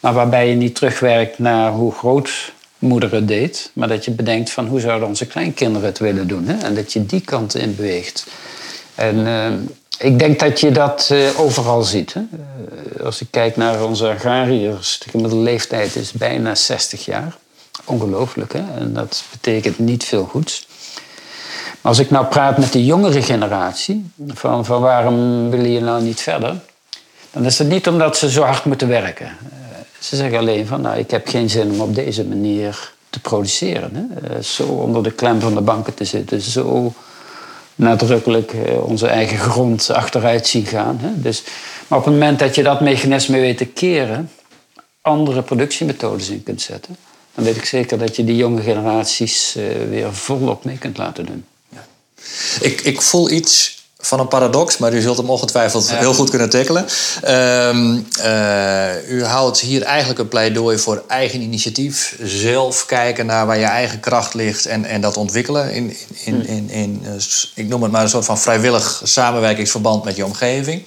Maar 0.01 0.15
waarbij 0.15 0.49
je 0.49 0.55
niet 0.55 0.75
terugwerkt 0.75 1.39
naar 1.39 1.71
hoe 1.71 1.93
het 2.91 3.29
deed. 3.29 3.71
Maar 3.73 3.89
dat 3.89 4.05
je 4.05 4.11
bedenkt 4.11 4.51
van 4.51 4.67
hoe 4.67 4.81
zouden 4.81 5.09
onze 5.09 5.27
kleinkinderen 5.27 5.89
het 5.89 5.99
willen 5.99 6.29
doen. 6.29 6.47
Hè? 6.47 6.67
En 6.67 6.75
dat 6.75 6.93
je 6.93 7.07
die 7.07 7.21
kant 7.21 7.55
in 7.55 7.77
beweegt. 7.77 8.27
En 8.95 9.17
uh, 9.17 9.47
ik 9.99 10.19
denk 10.19 10.39
dat 10.41 10.61
je 10.61 10.71
dat 10.71 11.09
uh, 11.13 11.41
overal 11.41 11.83
ziet. 11.83 12.15
Hè? 12.15 12.21
als 13.05 13.21
ik 13.21 13.27
kijk 13.31 13.57
naar 13.57 13.85
onze 13.85 14.09
agrariërs, 14.09 14.99
de 14.99 15.11
gemiddelde 15.11 15.43
leeftijd 15.43 15.97
is 15.97 16.13
bijna 16.13 16.55
60 16.55 17.05
jaar. 17.05 17.37
Ongelooflijk, 17.85 18.53
hè? 18.53 18.63
En 18.79 18.93
dat 18.93 19.25
betekent 19.31 19.79
niet 19.79 20.05
veel 20.05 20.25
goeds. 20.25 20.67
Maar 21.81 21.93
als 21.93 21.99
ik 21.99 22.11
nou 22.11 22.27
praat 22.27 22.59
met 22.59 22.73
de 22.73 22.85
jongere 22.85 23.23
generatie, 23.23 24.11
van, 24.29 24.65
van 24.65 24.81
waarom 24.81 25.51
willen 25.51 25.71
je 25.71 25.81
nou 25.81 26.03
niet 26.03 26.21
verder? 26.21 26.57
Dan 27.31 27.45
is 27.45 27.59
het 27.59 27.69
niet 27.69 27.89
omdat 27.89 28.17
ze 28.17 28.31
zo 28.31 28.43
hard 28.43 28.65
moeten 28.65 28.89
werken. 28.89 29.37
Eh, 30.05 30.11
ze 30.11 30.17
zeggen 30.17 30.39
alleen 30.39 30.67
van, 30.67 30.81
nou, 30.81 30.99
ik 30.99 31.11
heb 31.11 31.29
geen 31.29 31.51
zin 31.51 31.71
om 31.71 31.81
op 31.81 31.95
deze 31.95 32.25
manier 32.25 32.93
te 33.11 33.21
produceren. 33.21 33.91
Hè? 33.95 34.29
Eh, 34.29 34.43
zo 34.43 34.63
onder 34.63 35.03
de 35.03 35.13
klem 35.13 35.41
van 35.41 35.55
de 35.55 35.61
banken 35.61 35.95
te 35.95 36.05
zitten, 36.05 36.41
zo 36.41 36.93
nadrukkelijk 37.75 38.53
eh, 38.53 38.85
onze 38.85 39.07
eigen 39.07 39.39
grond 39.39 39.91
achteruit 39.91 40.47
zien 40.47 40.67
gaan. 40.67 40.99
Hè? 41.01 41.21
Dus, 41.21 41.43
maar 41.89 41.99
op 41.99 42.05
het 42.05 42.15
moment 42.15 42.39
dat 42.39 42.55
je 42.55 42.63
dat 42.63 42.81
mechanisme 42.81 43.41
weet 43.41 43.59
te 43.59 43.67
keren, 43.67 44.31
andere 45.01 45.43
productiemethodes 45.43 46.29
in 46.29 46.43
kunt 46.43 46.63
zetten, 46.63 46.97
dan 47.35 47.45
weet 47.45 47.57
ik 47.57 47.65
zeker 47.65 47.99
dat 47.99 48.17
je 48.17 48.25
die 48.25 48.37
jonge 48.37 48.63
generaties 48.63 49.57
uh, 49.57 49.65
weer 49.89 50.15
volop 50.15 50.65
mee 50.65 50.79
kunt 50.79 50.99
laten 50.99 51.27
doen. 51.27 51.45
Ja. 51.69 51.87
Ik, 52.61 52.81
ik 52.81 53.03
voel 53.03 53.31
iets 53.31 53.84
van 54.07 54.21
een 54.21 54.29
paradox, 54.29 54.79
maar 54.79 54.95
u 54.95 55.01
zult 55.01 55.17
hem 55.17 55.31
ongetwijfeld 55.31 55.93
heel 55.95 56.15
goed 56.15 56.31
kunnen 56.31 56.51
tackelen. 56.51 56.87
Ehm, 57.23 57.99
eh, 58.21 59.11
u 59.11 59.25
houdt 59.25 59.61
hier 59.61 59.83
eigenlijk 59.83 60.19
een 60.19 60.29
pleidooi 60.29 60.79
voor 60.79 61.03
eigen 61.09 61.41
initiatief, 61.41 62.17
zelf 62.23 62.87
kijken 62.87 63.27
naar 63.27 63.47
waar 63.47 63.59
je 63.59 63.65
eigen 63.65 64.01
kracht 64.01 64.35
ligt 64.35 64.67
en, 64.67 64.85
en 64.85 65.01
dat 65.01 65.17
ontwikkelen. 65.17 65.73
In, 65.73 65.97
in, 66.25 66.47
in, 66.47 66.47
in, 66.47 66.71
in 66.71 67.03
eh, 67.05 67.13
ik 67.55 67.69
noem 67.69 67.83
het 67.83 67.93
maar 67.93 68.03
een 68.03 68.09
soort 68.09 68.25
van 68.25 68.39
vrijwillig 68.39 69.01
samenwerkingsverband 69.05 70.05
met 70.05 70.17
je 70.17 70.25
omgeving. 70.25 70.83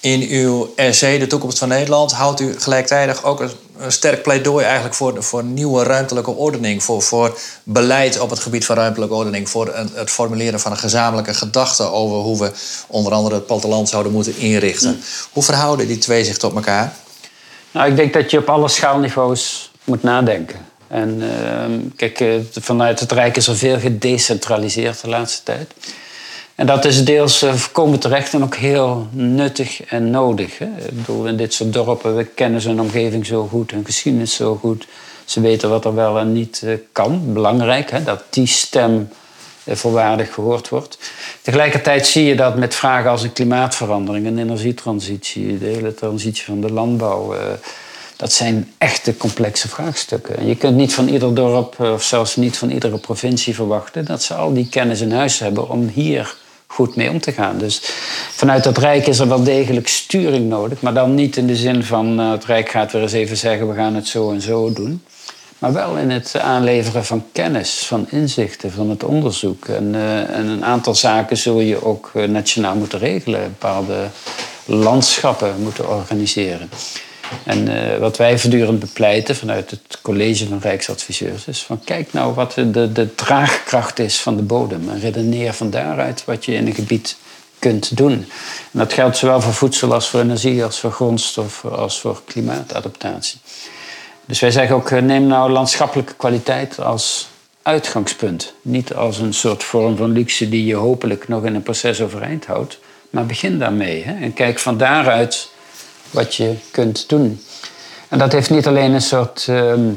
In 0.00 0.22
uw 0.22 0.72
essay 0.76 1.18
De 1.18 1.26
toekomst 1.26 1.58
van 1.58 1.68
Nederland 1.68 2.12
houdt 2.12 2.40
u 2.40 2.54
gelijktijdig 2.58 3.24
ook 3.24 3.40
een 3.40 3.50
een 3.78 3.92
sterk 3.92 4.22
pleidooi 4.22 4.64
eigenlijk 4.64 4.94
voor, 4.94 5.22
voor 5.22 5.44
nieuwe 5.44 5.82
ruimtelijke 5.82 6.30
ordening. 6.30 6.82
Voor, 6.82 7.02
voor 7.02 7.38
beleid 7.62 8.20
op 8.20 8.30
het 8.30 8.38
gebied 8.38 8.64
van 8.64 8.76
ruimtelijke 8.76 9.14
ordening. 9.14 9.48
Voor 9.48 9.74
een, 9.74 9.90
het 9.94 10.10
formuleren 10.10 10.60
van 10.60 10.72
een 10.72 10.78
gezamenlijke 10.78 11.34
gedachte 11.34 11.82
over 11.82 12.16
hoe 12.16 12.38
we 12.38 12.52
onder 12.86 13.12
andere 13.12 13.34
het 13.34 13.46
platteland 13.46 13.88
zouden 13.88 14.12
moeten 14.12 14.36
inrichten. 14.36 14.90
Mm. 14.90 15.00
Hoe 15.32 15.42
verhouden 15.42 15.86
die 15.86 15.98
twee 15.98 16.24
zich 16.24 16.36
tot 16.36 16.54
elkaar? 16.54 16.92
Nou, 17.70 17.90
ik 17.90 17.96
denk 17.96 18.12
dat 18.12 18.30
je 18.30 18.38
op 18.38 18.48
alle 18.48 18.68
schaalniveaus 18.68 19.70
moet 19.84 20.02
nadenken. 20.02 20.66
En 20.88 21.22
uh, 21.22 21.88
kijk, 21.96 22.20
eh, 22.20 22.34
vanuit 22.60 23.00
het 23.00 23.12
Rijk 23.12 23.36
is 23.36 23.46
er 23.46 23.56
veel 23.56 23.78
gedecentraliseerd 23.78 25.00
de 25.00 25.08
laatste 25.08 25.42
tijd. 25.42 25.72
En 26.58 26.66
dat 26.66 26.84
is 26.84 27.04
deels 27.04 27.42
uh, 27.42 27.54
voorkomen 27.54 27.98
terecht 27.98 28.34
en 28.34 28.42
ook 28.42 28.56
heel 28.56 29.06
nuttig 29.10 29.82
en 29.82 30.10
nodig. 30.10 30.58
Hè? 30.58 30.64
Ik 30.64 30.96
bedoel, 30.96 31.26
in 31.26 31.36
dit 31.36 31.54
soort 31.54 31.72
dorpen, 31.72 32.16
we 32.16 32.24
kennen 32.24 32.60
zijn 32.60 32.80
omgeving 32.80 33.26
zo 33.26 33.46
goed, 33.46 33.70
hun 33.70 33.84
geschiedenis 33.84 34.34
zo 34.34 34.54
goed. 34.54 34.86
Ze 35.24 35.40
weten 35.40 35.68
wat 35.68 35.84
er 35.84 35.94
wel 35.94 36.18
en 36.18 36.32
niet 36.32 36.62
uh, 36.64 36.74
kan. 36.92 37.32
Belangrijk 37.32 37.90
hè? 37.90 38.02
dat 38.02 38.22
die 38.30 38.46
stem 38.46 39.08
uh, 39.64 39.74
volwaardig 39.74 40.34
gehoord 40.34 40.68
wordt. 40.68 40.98
Tegelijkertijd 41.42 42.06
zie 42.06 42.24
je 42.24 42.36
dat 42.36 42.56
met 42.56 42.74
vragen 42.74 43.10
als 43.10 43.22
een 43.22 43.32
klimaatverandering, 43.32 44.26
een 44.26 44.38
energietransitie, 44.38 45.58
de 45.58 45.66
hele 45.66 45.94
transitie 45.94 46.44
van 46.44 46.60
de 46.60 46.72
landbouw. 46.72 47.34
dat 48.16 48.32
zijn 48.32 48.72
echte 48.78 49.16
complexe 49.16 49.68
vraagstukken. 49.68 50.36
En 50.36 50.46
je 50.46 50.56
kunt 50.56 50.76
niet 50.76 50.94
van 50.94 51.08
ieder 51.08 51.34
dorp, 51.34 51.80
of 51.80 52.02
zelfs 52.02 52.36
niet 52.36 52.56
van 52.56 52.70
iedere 52.70 52.98
provincie 52.98 53.54
verwachten 53.54 54.04
dat 54.04 54.22
ze 54.22 54.34
al 54.34 54.52
die 54.52 54.68
kennis 54.68 55.00
in 55.00 55.12
huis 55.12 55.38
hebben 55.38 55.68
om 55.68 55.88
hier 55.88 56.36
goed 56.78 56.96
mee 56.96 57.10
om 57.10 57.20
te 57.20 57.32
gaan. 57.32 57.58
Dus 57.58 57.80
vanuit 58.30 58.64
het 58.64 58.78
Rijk 58.78 59.06
is 59.06 59.18
er 59.18 59.28
wel 59.28 59.42
degelijk 59.42 59.88
sturing 59.88 60.48
nodig, 60.48 60.80
maar 60.80 60.94
dan 60.94 61.14
niet 61.14 61.36
in 61.36 61.46
de 61.46 61.56
zin 61.56 61.84
van 61.84 62.20
uh, 62.20 62.30
het 62.30 62.44
Rijk 62.44 62.68
gaat 62.68 62.92
weer 62.92 63.02
eens 63.02 63.12
even 63.12 63.36
zeggen 63.36 63.68
we 63.68 63.74
gaan 63.74 63.94
het 63.94 64.06
zo 64.06 64.30
en 64.32 64.40
zo 64.40 64.72
doen. 64.72 65.02
Maar 65.58 65.72
wel 65.72 65.96
in 65.96 66.10
het 66.10 66.38
aanleveren 66.38 67.04
van 67.04 67.24
kennis, 67.32 67.86
van 67.86 68.06
inzichten, 68.10 68.72
van 68.72 68.90
het 68.90 69.04
onderzoek. 69.04 69.68
En, 69.68 69.94
uh, 69.94 70.36
en 70.36 70.46
een 70.46 70.64
aantal 70.64 70.94
zaken 70.94 71.36
zul 71.36 71.60
je 71.60 71.84
ook 71.84 72.10
uh, 72.14 72.28
nationaal 72.28 72.74
moeten 72.74 72.98
regelen, 72.98 73.42
bepaalde 73.42 74.06
landschappen 74.64 75.54
moeten 75.62 75.88
organiseren. 75.88 76.70
En 77.44 77.68
uh, 77.68 77.96
wat 77.98 78.16
wij 78.16 78.38
voortdurend 78.38 78.78
bepleiten 78.78 79.36
vanuit 79.36 79.70
het 79.70 79.98
college 80.02 80.46
van 80.46 80.58
Rijksadviseurs 80.58 81.46
is 81.46 81.62
van 81.62 81.80
kijk 81.84 82.12
nou 82.12 82.34
wat 82.34 82.52
de, 82.52 82.92
de 82.92 83.14
draagkracht 83.14 83.98
is 83.98 84.20
van 84.20 84.36
de 84.36 84.42
bodem 84.42 84.90
en 84.90 85.00
redeneer 85.00 85.52
van 85.52 85.70
daaruit 85.70 86.24
wat 86.24 86.44
je 86.44 86.52
in 86.52 86.66
een 86.66 86.74
gebied 86.74 87.16
kunt 87.58 87.96
doen. 87.96 88.12
En 88.12 88.78
dat 88.78 88.92
geldt 88.92 89.16
zowel 89.16 89.40
voor 89.40 89.54
voedsel 89.54 89.92
als 89.92 90.08
voor 90.08 90.20
energie, 90.20 90.64
als 90.64 90.78
voor 90.78 90.92
grondstof, 90.92 91.64
als 91.64 92.00
voor 92.00 92.22
klimaatadaptatie. 92.24 93.38
Dus 94.26 94.40
wij 94.40 94.50
zeggen 94.50 94.76
ook, 94.76 94.90
eh, 94.90 95.02
neem 95.02 95.26
nou 95.26 95.50
landschappelijke 95.50 96.14
kwaliteit 96.14 96.80
als 96.80 97.28
uitgangspunt. 97.62 98.52
Niet 98.62 98.94
als 98.94 99.18
een 99.18 99.34
soort 99.34 99.64
vorm 99.64 99.96
van 99.96 100.10
luxe 100.10 100.48
die 100.48 100.64
je 100.64 100.74
hopelijk 100.74 101.28
nog 101.28 101.44
in 101.44 101.54
een 101.54 101.62
proces 101.62 102.00
overeind 102.00 102.46
houdt. 102.46 102.78
Maar 103.10 103.26
begin 103.26 103.58
daarmee 103.58 104.04
hè? 104.04 104.24
en 104.24 104.32
kijk 104.32 104.58
van 104.58 104.78
daaruit 104.78 105.50
wat 106.10 106.34
je 106.34 106.54
kunt 106.70 107.08
doen. 107.08 107.42
En 108.08 108.18
dat 108.18 108.32
heeft 108.32 108.50
niet 108.50 108.66
alleen 108.66 108.92
een 108.92 109.00
soort 109.00 109.44
ehm, 109.48 109.90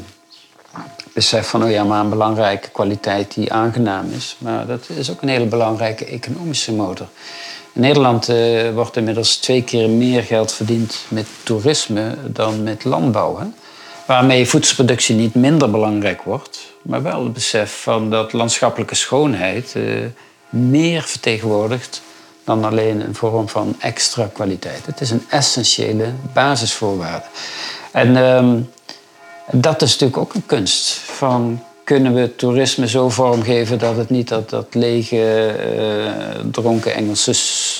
besef 1.12 1.48
van, 1.48 1.64
oh 1.64 1.70
ja, 1.70 1.84
maar 1.84 2.00
een 2.00 2.10
belangrijke 2.10 2.68
kwaliteit 2.68 3.34
die 3.34 3.52
aangenaam 3.52 4.12
is. 4.16 4.36
Maar 4.38 4.66
dat 4.66 4.88
is 4.88 5.10
ook 5.10 5.22
een 5.22 5.28
hele 5.28 5.46
belangrijke 5.46 6.04
economische 6.04 6.72
motor. 6.72 7.06
In 7.72 7.80
Nederland 7.80 8.28
uh, 8.28 8.70
wordt 8.74 8.96
inmiddels 8.96 9.36
twee 9.36 9.62
keer 9.64 9.90
meer 9.90 10.22
geld 10.22 10.52
verdiend 10.52 11.04
met 11.08 11.26
toerisme 11.42 12.14
dan 12.26 12.62
met 12.62 12.84
landbouw. 12.84 13.52
Waarmee 14.06 14.48
voedselproductie 14.48 15.14
niet 15.14 15.34
minder 15.34 15.70
belangrijk 15.70 16.22
wordt, 16.22 16.72
maar 16.82 17.02
wel 17.02 17.24
het 17.24 17.32
besef 17.32 17.82
van 17.82 18.10
dat 18.10 18.32
landschappelijke 18.32 18.94
schoonheid 18.94 19.74
uh, 19.76 19.84
meer 20.48 21.02
vertegenwoordigt 21.02 22.02
dan 22.44 22.64
alleen 22.64 23.00
een 23.00 23.14
vorm 23.14 23.48
van 23.48 23.76
extra 23.78 24.30
kwaliteit. 24.32 24.86
Het 24.86 25.00
is 25.00 25.10
een 25.10 25.24
essentiële 25.28 26.12
basisvoorwaarde. 26.32 27.26
En 27.92 28.16
uh, 28.16 28.52
dat 29.50 29.82
is 29.82 29.90
natuurlijk 29.90 30.18
ook 30.18 30.34
een 30.34 30.46
kunst. 30.46 30.88
Van 30.92 31.62
kunnen 31.84 32.14
we 32.14 32.36
toerisme 32.36 32.88
zo 32.88 33.08
vormgeven 33.08 33.78
dat 33.78 33.96
het 33.96 34.10
niet 34.10 34.28
dat, 34.28 34.50
dat 34.50 34.74
lege, 34.74 35.54
uh, 35.76 36.44
dronken 36.50 36.94
Engelse 36.94 37.30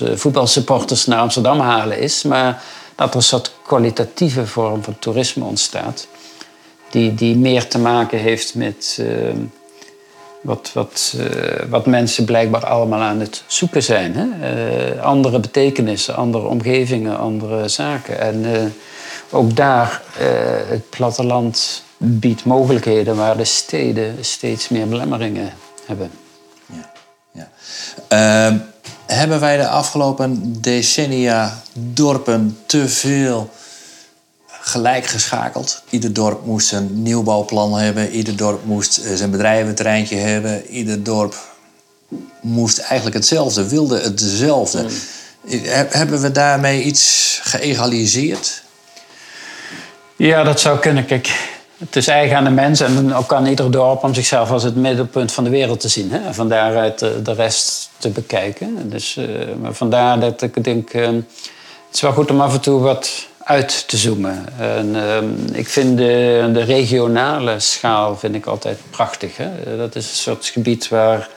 uh, 0.02 0.16
voetbalsupporters 0.16 1.06
naar 1.06 1.18
Amsterdam 1.18 1.60
halen 1.60 1.98
is, 1.98 2.22
maar 2.22 2.62
dat 2.94 3.10
er 3.10 3.16
een 3.16 3.22
soort 3.22 3.52
kwalitatieve 3.62 4.46
vorm 4.46 4.82
van 4.82 4.98
toerisme 4.98 5.44
ontstaat, 5.44 6.06
die, 6.90 7.14
die 7.14 7.36
meer 7.36 7.68
te 7.68 7.78
maken 7.78 8.18
heeft 8.18 8.54
met 8.54 8.98
uh, 9.00 9.06
wat, 10.42 10.70
wat, 10.74 11.16
wat 11.68 11.86
mensen 11.86 12.24
blijkbaar 12.24 12.66
allemaal 12.66 13.00
aan 13.00 13.20
het 13.20 13.42
zoeken 13.46 13.82
zijn. 13.82 14.14
Hè? 14.16 15.00
andere 15.00 15.40
betekenissen, 15.40 16.16
andere 16.16 16.46
omgevingen, 16.46 17.18
andere 17.18 17.68
zaken. 17.68 18.20
En 18.20 18.44
ook 19.30 19.56
daar, 19.56 20.02
het 20.68 20.90
platteland 20.90 21.82
biedt 21.96 22.44
mogelijkheden 22.44 23.16
waar 23.16 23.36
de 23.36 23.44
steden 23.44 24.16
steeds 24.20 24.68
meer 24.68 24.88
belemmeringen 24.88 25.52
hebben. 25.86 26.10
Ja, 26.66 26.92
ja. 27.32 27.48
Uh, 28.52 28.58
hebben 29.06 29.40
wij 29.40 29.56
de 29.56 29.68
afgelopen 29.68 30.60
decennia 30.60 31.62
dorpen 31.72 32.58
te 32.66 32.88
veel 32.88 33.50
gelijk 34.64 35.06
geschakeld? 35.06 35.82
Ieder 35.90 36.12
dorp 36.12 36.46
moest 36.46 36.72
een 36.72 37.02
nieuwbouwplan 37.02 37.78
hebben, 37.78 38.10
ieder 38.10 38.36
dorp 38.36 38.64
moest 38.64 38.98
eh, 38.98 39.14
zijn 39.14 39.30
bedrijventerreintje 39.30 40.16
hebben, 40.16 40.66
ieder 40.66 41.02
dorp 41.02 41.34
moest 42.40 42.78
eigenlijk 42.78 43.16
hetzelfde, 43.16 43.68
wilde 43.68 44.00
hetzelfde. 44.00 44.82
Mm. 44.82 44.88
Hebben 45.88 46.20
we 46.20 46.30
daarmee 46.30 46.82
iets 46.82 47.40
geëgaliseerd? 47.42 48.62
Ja, 50.16 50.42
dat 50.42 50.60
zou 50.60 50.78
kunnen. 50.78 51.06
Kijk, 51.06 51.50
het 51.78 51.96
is 51.96 52.06
eigen 52.06 52.36
aan 52.36 52.44
de 52.44 52.50
mens 52.50 52.80
en 52.80 53.14
ook 53.14 53.32
aan 53.32 53.46
ieder 53.46 53.70
dorp 53.70 54.04
om 54.04 54.14
zichzelf 54.14 54.50
als 54.50 54.62
het 54.62 54.76
middelpunt 54.76 55.32
van 55.32 55.44
de 55.44 55.50
wereld 55.50 55.80
te 55.80 55.88
zien. 55.88 56.10
Hè? 56.10 56.18
En 56.18 56.34
van 56.34 56.48
daaruit 56.48 56.98
de, 56.98 57.32
rest 57.32 57.90
te 57.98 58.08
bekijken. 58.08 58.90
Dus, 58.90 59.16
uh, 59.16 59.26
maar 59.60 59.72
vandaar 59.72 60.20
dat 60.20 60.42
ik 60.42 60.64
denk, 60.64 60.92
uh, 60.92 61.06
het 61.06 61.24
is 61.92 62.00
wel 62.00 62.12
goed 62.12 62.30
om 62.30 62.40
af 62.40 62.52
en 62.52 62.60
toe 62.60 62.80
wat 62.80 63.26
uit 63.52 63.88
te 63.88 63.96
zoomen. 63.96 64.46
En, 64.58 64.94
uh, 64.94 65.58
ik 65.58 65.68
vind 65.68 65.98
de, 65.98 66.50
de, 66.52 66.62
regionale 66.62 67.60
schaal 67.60 68.16
vind 68.16 68.34
ik 68.34 68.46
altijd 68.46 68.78
prachtig. 68.90 69.36
Hè? 69.36 69.76
Dat 69.76 69.96
is 69.96 70.08
een 70.08 70.16
soort 70.16 70.46
gebied 70.46 70.88
waar 70.88 71.28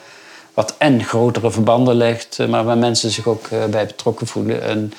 wat 0.54 0.74
en 0.78 1.04
grotere 1.04 1.50
verbanden 1.50 1.96
ligt, 1.96 2.38
maar 2.48 2.64
waar 2.64 2.78
mensen 2.78 3.10
zich 3.10 3.26
ook 3.26 3.48
bij 3.70 3.86
betrokken 3.86 4.26
voelen. 4.26 4.62
En 4.62 4.92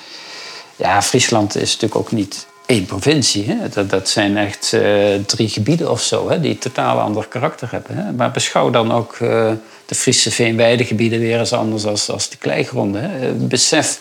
ja, 0.76 1.02
Friesland 1.02 1.56
is 1.56 1.72
natuurlijk 1.72 2.00
ook 2.00 2.12
niet 2.12 2.46
één 2.66 2.84
provincie. 2.84 3.46
Hè? 3.46 3.68
Dat, 3.68 3.90
dat 3.90 4.08
zijn 4.08 4.36
echt 4.36 4.72
uh, 4.74 5.14
drie 5.26 5.48
gebieden 5.48 5.90
of 5.90 6.02
zo, 6.02 6.30
hè? 6.30 6.40
die 6.40 6.58
totaal 6.58 7.00
ander 7.00 7.26
karakter 7.26 7.70
hebben. 7.70 7.96
Hè? 7.96 8.12
Maar 8.12 8.30
beschouw 8.30 8.70
dan 8.70 8.92
ook 8.92 9.18
uh, 9.18 9.50
de 9.86 9.94
Friese 9.94 10.30
veenweidegebieden 10.30 11.18
weer 11.18 11.38
eens 11.38 11.52
anders 11.52 11.84
als, 11.84 12.10
als 12.10 12.28
de 12.28 12.36
kleigronden. 12.36 13.10
Hè? 13.10 13.32
Besef 13.32 13.98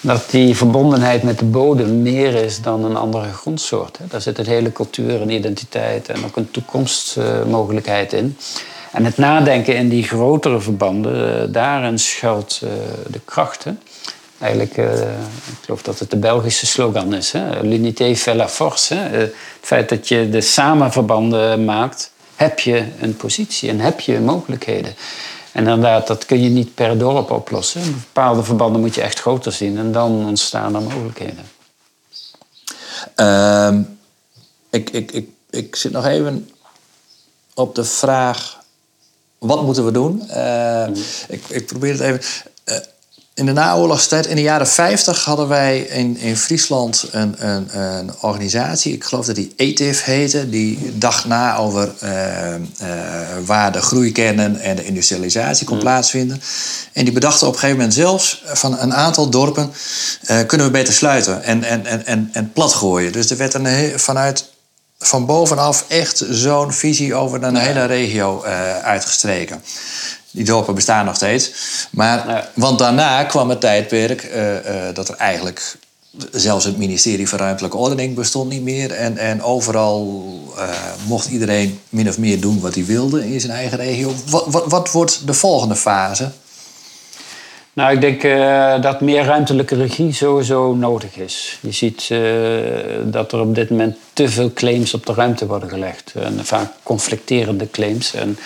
dat 0.00 0.30
die 0.30 0.56
verbondenheid 0.56 1.22
met 1.22 1.38
de 1.38 1.44
bodem 1.44 2.02
meer 2.02 2.34
is 2.34 2.60
dan 2.60 2.84
een 2.84 2.96
andere 2.96 3.32
grondsoort. 3.32 3.98
Daar 4.08 4.20
zit 4.20 4.36
het 4.36 4.46
hele 4.46 4.72
cultuur 4.72 5.20
en 5.20 5.30
identiteit 5.30 6.08
en 6.08 6.24
ook 6.24 6.36
een 6.36 6.50
toekomstmogelijkheid 6.50 8.12
in. 8.12 8.36
En 8.92 9.04
het 9.04 9.16
nadenken 9.16 9.76
in 9.76 9.88
die 9.88 10.02
grotere 10.02 10.60
verbanden, 10.60 11.42
uh, 11.42 11.52
daarin 11.52 11.98
schuilt 11.98 12.60
de 13.06 13.20
kracht. 13.24 13.64
Hè? 13.64 13.72
Eigenlijk, 14.38 14.76
uh, 14.76 14.84
ik 14.92 15.64
geloof 15.64 15.82
dat 15.82 15.98
het 15.98 16.10
de 16.10 16.16
Belgische 16.16 16.66
slogan 16.66 17.14
is. 17.14 17.32
L'unité 17.62 18.16
fait 18.16 18.36
la 18.36 18.48
force. 18.48 18.94
Het 18.94 19.34
feit 19.60 19.88
dat 19.88 20.08
je 20.08 20.28
de 20.28 20.40
samenverbanden 20.40 21.64
maakt, 21.64 22.12
heb 22.36 22.58
je 22.58 22.84
een 23.00 23.16
positie 23.16 23.68
en 23.68 23.80
heb 23.80 24.00
je 24.00 24.20
mogelijkheden. 24.20 24.94
En 25.52 25.66
inderdaad, 25.66 26.06
dat 26.06 26.26
kun 26.26 26.42
je 26.42 26.48
niet 26.48 26.74
per 26.74 26.98
dorp 26.98 27.30
oplossen. 27.30 27.92
Bepaalde 27.92 28.42
verbanden 28.42 28.80
moet 28.80 28.94
je 28.94 29.02
echt 29.02 29.20
groter 29.20 29.52
zien 29.52 29.78
en 29.78 29.92
dan 29.92 30.26
ontstaan 30.26 30.74
er 30.74 30.82
mogelijkheden. 30.82 31.50
Uh, 33.16 33.78
ik, 34.70 34.90
ik, 34.90 35.12
ik, 35.12 35.28
ik 35.50 35.76
zit 35.76 35.92
nog 35.92 36.06
even 36.06 36.50
op 37.54 37.74
de 37.74 37.84
vraag: 37.84 38.58
wat 39.38 39.62
moeten 39.62 39.84
we 39.84 39.90
doen? 39.90 40.22
Uh, 40.28 40.86
ik, 41.28 41.44
ik 41.48 41.66
probeer 41.66 41.92
het 41.92 42.00
even. 42.00 42.20
In 43.40 43.46
de 43.46 43.52
naoorlogstijd, 43.52 44.26
in 44.26 44.36
de 44.36 44.42
jaren 44.42 44.68
50, 44.68 45.24
hadden 45.24 45.48
wij 45.48 45.78
in, 45.78 46.16
in 46.16 46.36
Friesland 46.36 47.08
een, 47.10 47.34
een, 47.38 47.80
een 47.80 48.10
organisatie. 48.20 48.92
Ik 48.92 49.04
geloof 49.04 49.26
dat 49.26 49.34
die 49.34 49.52
ETIF 49.56 50.04
heette. 50.04 50.48
Die 50.48 50.98
dacht 50.98 51.24
na 51.24 51.56
over 51.56 51.92
uh, 52.02 52.10
uh, 52.12 52.58
waar 53.44 53.72
de 53.72 53.80
groeikernen 53.80 54.60
en 54.60 54.76
de 54.76 54.84
industrialisatie 54.84 55.66
kon 55.66 55.76
mm. 55.76 55.82
plaatsvinden. 55.82 56.42
En 56.92 57.04
die 57.04 57.12
bedachten 57.12 57.46
op 57.46 57.52
een 57.52 57.58
gegeven 57.58 57.78
moment 57.78 57.96
zelfs 57.96 58.42
van 58.46 58.78
een 58.78 58.94
aantal 58.94 59.30
dorpen 59.30 59.72
uh, 60.30 60.38
kunnen 60.46 60.66
we 60.66 60.72
beter 60.72 60.94
sluiten 60.94 61.42
en, 61.42 61.64
en, 61.64 61.86
en, 61.86 62.06
en, 62.06 62.30
en 62.32 62.52
platgooien. 62.52 63.12
Dus 63.12 63.30
er 63.30 63.36
werd 63.36 63.54
een, 63.54 63.98
vanuit 63.98 64.44
van 64.98 65.26
bovenaf 65.26 65.84
echt 65.88 66.24
zo'n 66.30 66.72
visie 66.72 67.14
over 67.14 67.42
een 67.42 67.56
hele 67.56 67.84
regio 67.84 68.42
uitgestreken. 68.82 69.62
Die 70.30 70.44
dorpen 70.44 70.74
bestaan 70.74 71.04
nog 71.04 71.14
steeds. 71.14 71.50
Maar, 71.90 72.48
Want 72.54 72.78
daarna 72.78 73.24
kwam 73.24 73.48
het 73.48 73.60
tijdperk 73.60 74.24
uh, 74.24 74.52
uh, 74.52 74.60
dat 74.94 75.08
er 75.08 75.14
eigenlijk... 75.14 75.76
Zelfs 76.32 76.64
het 76.64 76.78
ministerie 76.78 77.28
van 77.28 77.38
Ruimtelijke 77.38 77.76
Ordening 77.76 78.14
bestond 78.14 78.50
niet 78.50 78.62
meer. 78.62 78.92
En, 78.92 79.16
en 79.16 79.42
overal 79.42 80.24
uh, 80.56 80.68
mocht 81.06 81.28
iedereen 81.28 81.80
min 81.88 82.08
of 82.08 82.18
meer 82.18 82.40
doen 82.40 82.60
wat 82.60 82.74
hij 82.74 82.84
wilde 82.84 83.32
in 83.32 83.40
zijn 83.40 83.52
eigen 83.52 83.78
regio. 83.78 84.12
Wat, 84.26 84.44
wat, 84.46 84.66
wat 84.66 84.90
wordt 84.92 85.26
de 85.26 85.34
volgende 85.34 85.76
fase? 85.76 86.30
Nou, 87.72 87.92
ik 87.92 88.00
denk 88.00 88.22
dat 88.82 89.00
meer 89.00 89.24
ruimtelijke 89.24 89.74
regie 89.74 90.12
sowieso 90.12 90.74
nodig 90.74 91.16
is. 91.16 91.58
Je 91.60 91.72
ziet 91.72 92.08
dat 93.12 93.32
er 93.32 93.40
op 93.40 93.54
dit 93.54 93.70
moment 93.70 93.96
te 94.12 94.28
veel 94.28 94.52
claims 94.52 94.94
op 94.94 95.06
de 95.06 95.12
ruimte 95.12 95.46
worden 95.46 95.68
gelegd. 95.68 96.12
En 96.14 96.44
vaak 96.44 96.72
conflicterende 96.82 97.70
claims. 97.70 98.14
En 98.14 98.38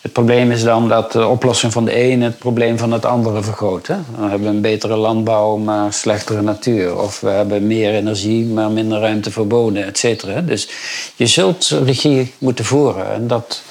het 0.00 0.12
probleem 0.12 0.50
is 0.50 0.62
dan 0.62 0.88
dat 0.88 1.12
de 1.12 1.26
oplossing 1.26 1.72
van 1.72 1.84
de 1.84 1.92
ene 1.92 2.24
het 2.24 2.38
probleem 2.38 2.78
van 2.78 2.92
het 2.92 3.04
andere 3.04 3.42
vergroot. 3.42 3.86
Hè? 3.86 3.94
Dan 4.16 4.30
hebben 4.30 4.48
we 4.48 4.54
een 4.54 4.60
betere 4.60 4.96
landbouw, 4.96 5.56
maar 5.56 5.92
slechtere 5.92 6.42
natuur. 6.42 6.98
Of 6.98 7.20
we 7.20 7.28
hebben 7.28 7.66
meer 7.66 7.94
energie, 7.94 8.46
maar 8.46 8.70
minder 8.70 9.00
ruimte 9.00 9.30
voor 9.30 9.46
boden, 9.46 9.86
et 9.86 9.98
cetera. 9.98 10.40
Dus 10.40 10.68
je 11.16 11.26
zult 11.26 11.68
regie 11.84 12.34
moeten 12.38 12.64
voeren. 12.64 13.12
En 13.12 13.26
dat 13.26 13.62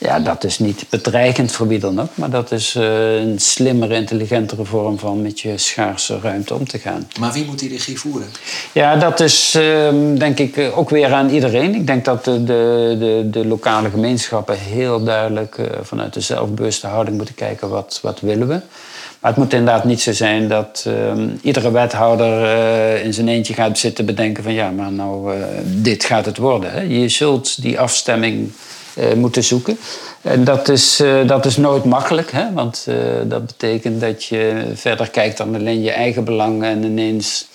ja, 0.00 0.20
dat 0.20 0.44
is 0.44 0.58
niet 0.58 0.84
bedreigend 0.88 1.52
voor 1.52 1.68
wie 1.68 1.78
dan 1.78 2.00
ook, 2.00 2.08
maar 2.14 2.30
dat 2.30 2.52
is 2.52 2.74
uh, 2.74 3.14
een 3.14 3.38
slimmere, 3.38 3.94
intelligentere 3.94 4.64
vorm 4.64 4.98
van 4.98 5.22
met 5.22 5.40
je 5.40 5.58
schaarse 5.58 6.18
ruimte 6.20 6.54
om 6.54 6.68
te 6.68 6.78
gaan. 6.78 7.08
Maar 7.20 7.32
wie 7.32 7.44
moet 7.44 7.58
die 7.58 7.68
regie 7.68 7.98
voeren? 7.98 8.28
Ja, 8.72 8.96
dat 8.96 9.20
is 9.20 9.54
uh, 9.56 9.88
denk 10.18 10.38
ik 10.38 10.56
eh, 10.56 10.78
ook 10.78 10.90
weer 10.90 11.12
aan 11.12 11.28
iedereen. 11.28 11.74
Ik 11.74 11.86
denk 11.86 12.04
dat 12.04 12.24
de, 12.24 12.44
de, 12.44 13.26
de, 13.30 13.46
lokale 13.46 13.90
gemeenschappen 13.90 14.58
heel 14.58 15.04
duidelijk 15.04 15.58
uh, 15.58 15.66
vanuit 15.82 16.14
de 16.14 16.20
zelfbewuste 16.20 16.86
houding 16.86 17.16
moeten 17.16 17.34
kijken 17.34 17.68
wat, 17.68 17.98
wat 18.02 18.20
willen 18.20 18.48
we. 18.48 18.60
Maar 19.20 19.30
het 19.30 19.36
moet 19.36 19.52
inderdaad 19.52 19.84
niet 19.84 20.00
zo 20.00 20.12
zijn 20.12 20.48
dat 20.48 20.84
ehm, 20.86 21.28
iedere 21.42 21.70
wethouder 21.70 23.04
in 23.04 23.14
zijn 23.14 23.28
eentje 23.28 23.54
gaat 23.54 23.78
zitten 23.78 24.06
bedenken 24.06 24.42
van 24.42 24.52
ja, 24.52 24.70
maar 24.70 24.92
nou, 24.92 25.34
dit 25.64 26.04
gaat 26.04 26.24
het 26.24 26.36
worden. 26.36 26.72
Hè? 26.72 26.80
Je 26.80 27.08
zult 27.08 27.62
die 27.62 27.80
afstemming 27.80 28.52
uh, 28.98 29.12
moeten 29.12 29.44
zoeken. 29.44 29.78
En 30.22 30.44
dat 30.44 30.68
is, 30.68 31.00
uh, 31.00 31.26
dat 31.26 31.46
is 31.46 31.56
nooit 31.56 31.84
makkelijk, 31.84 32.32
hè? 32.32 32.52
want 32.52 32.86
uh, 32.88 32.96
dat 33.24 33.46
betekent 33.46 34.00
dat 34.00 34.24
je 34.24 34.70
verder 34.74 35.10
kijkt 35.10 35.36
dan 35.36 35.54
alleen 35.54 35.82
je 35.82 35.90
eigen 35.90 36.24
belang 36.24 36.64
en 36.64 36.84
ineens 36.84 37.48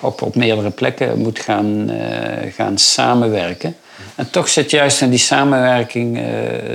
op, 0.00 0.22
op 0.22 0.34
meerdere 0.34 0.70
plekken 0.70 1.18
moet 1.18 1.38
gaan, 1.38 1.90
gaan 2.54 2.78
samenwerken. 2.78 3.76
En 4.14 4.30
toch 4.30 4.48
zit 4.48 4.70
juist 4.70 5.00
in 5.00 5.10
die 5.10 5.18
samenwerking 5.18 6.16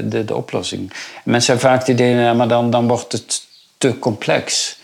de, 0.03 0.25
de 0.25 0.35
oplossing. 0.35 0.91
En 1.23 1.31
mensen 1.31 1.53
hebben 1.53 1.71
vaak 1.71 1.79
het 1.79 1.89
idee, 1.89 2.33
maar 2.33 2.47
dan, 2.47 2.69
dan 2.69 2.87
wordt 2.87 3.11
het 3.11 3.41
te 3.77 3.99
complex. 3.99 4.77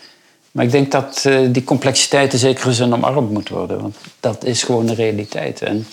Maar 0.52 0.64
ik 0.64 0.70
denk 0.70 0.90
dat 0.90 1.28
die 1.50 1.64
complexiteit 1.64 2.32
in 2.32 2.38
zekere 2.38 2.72
zin 2.72 2.94
omarmd 2.94 3.30
moet 3.30 3.48
worden. 3.48 3.80
Want 3.80 3.96
dat 4.20 4.44
is 4.44 4.62
gewoon 4.62 4.86
de 4.86 4.94
realiteit. 4.94 5.62
En 5.62 5.86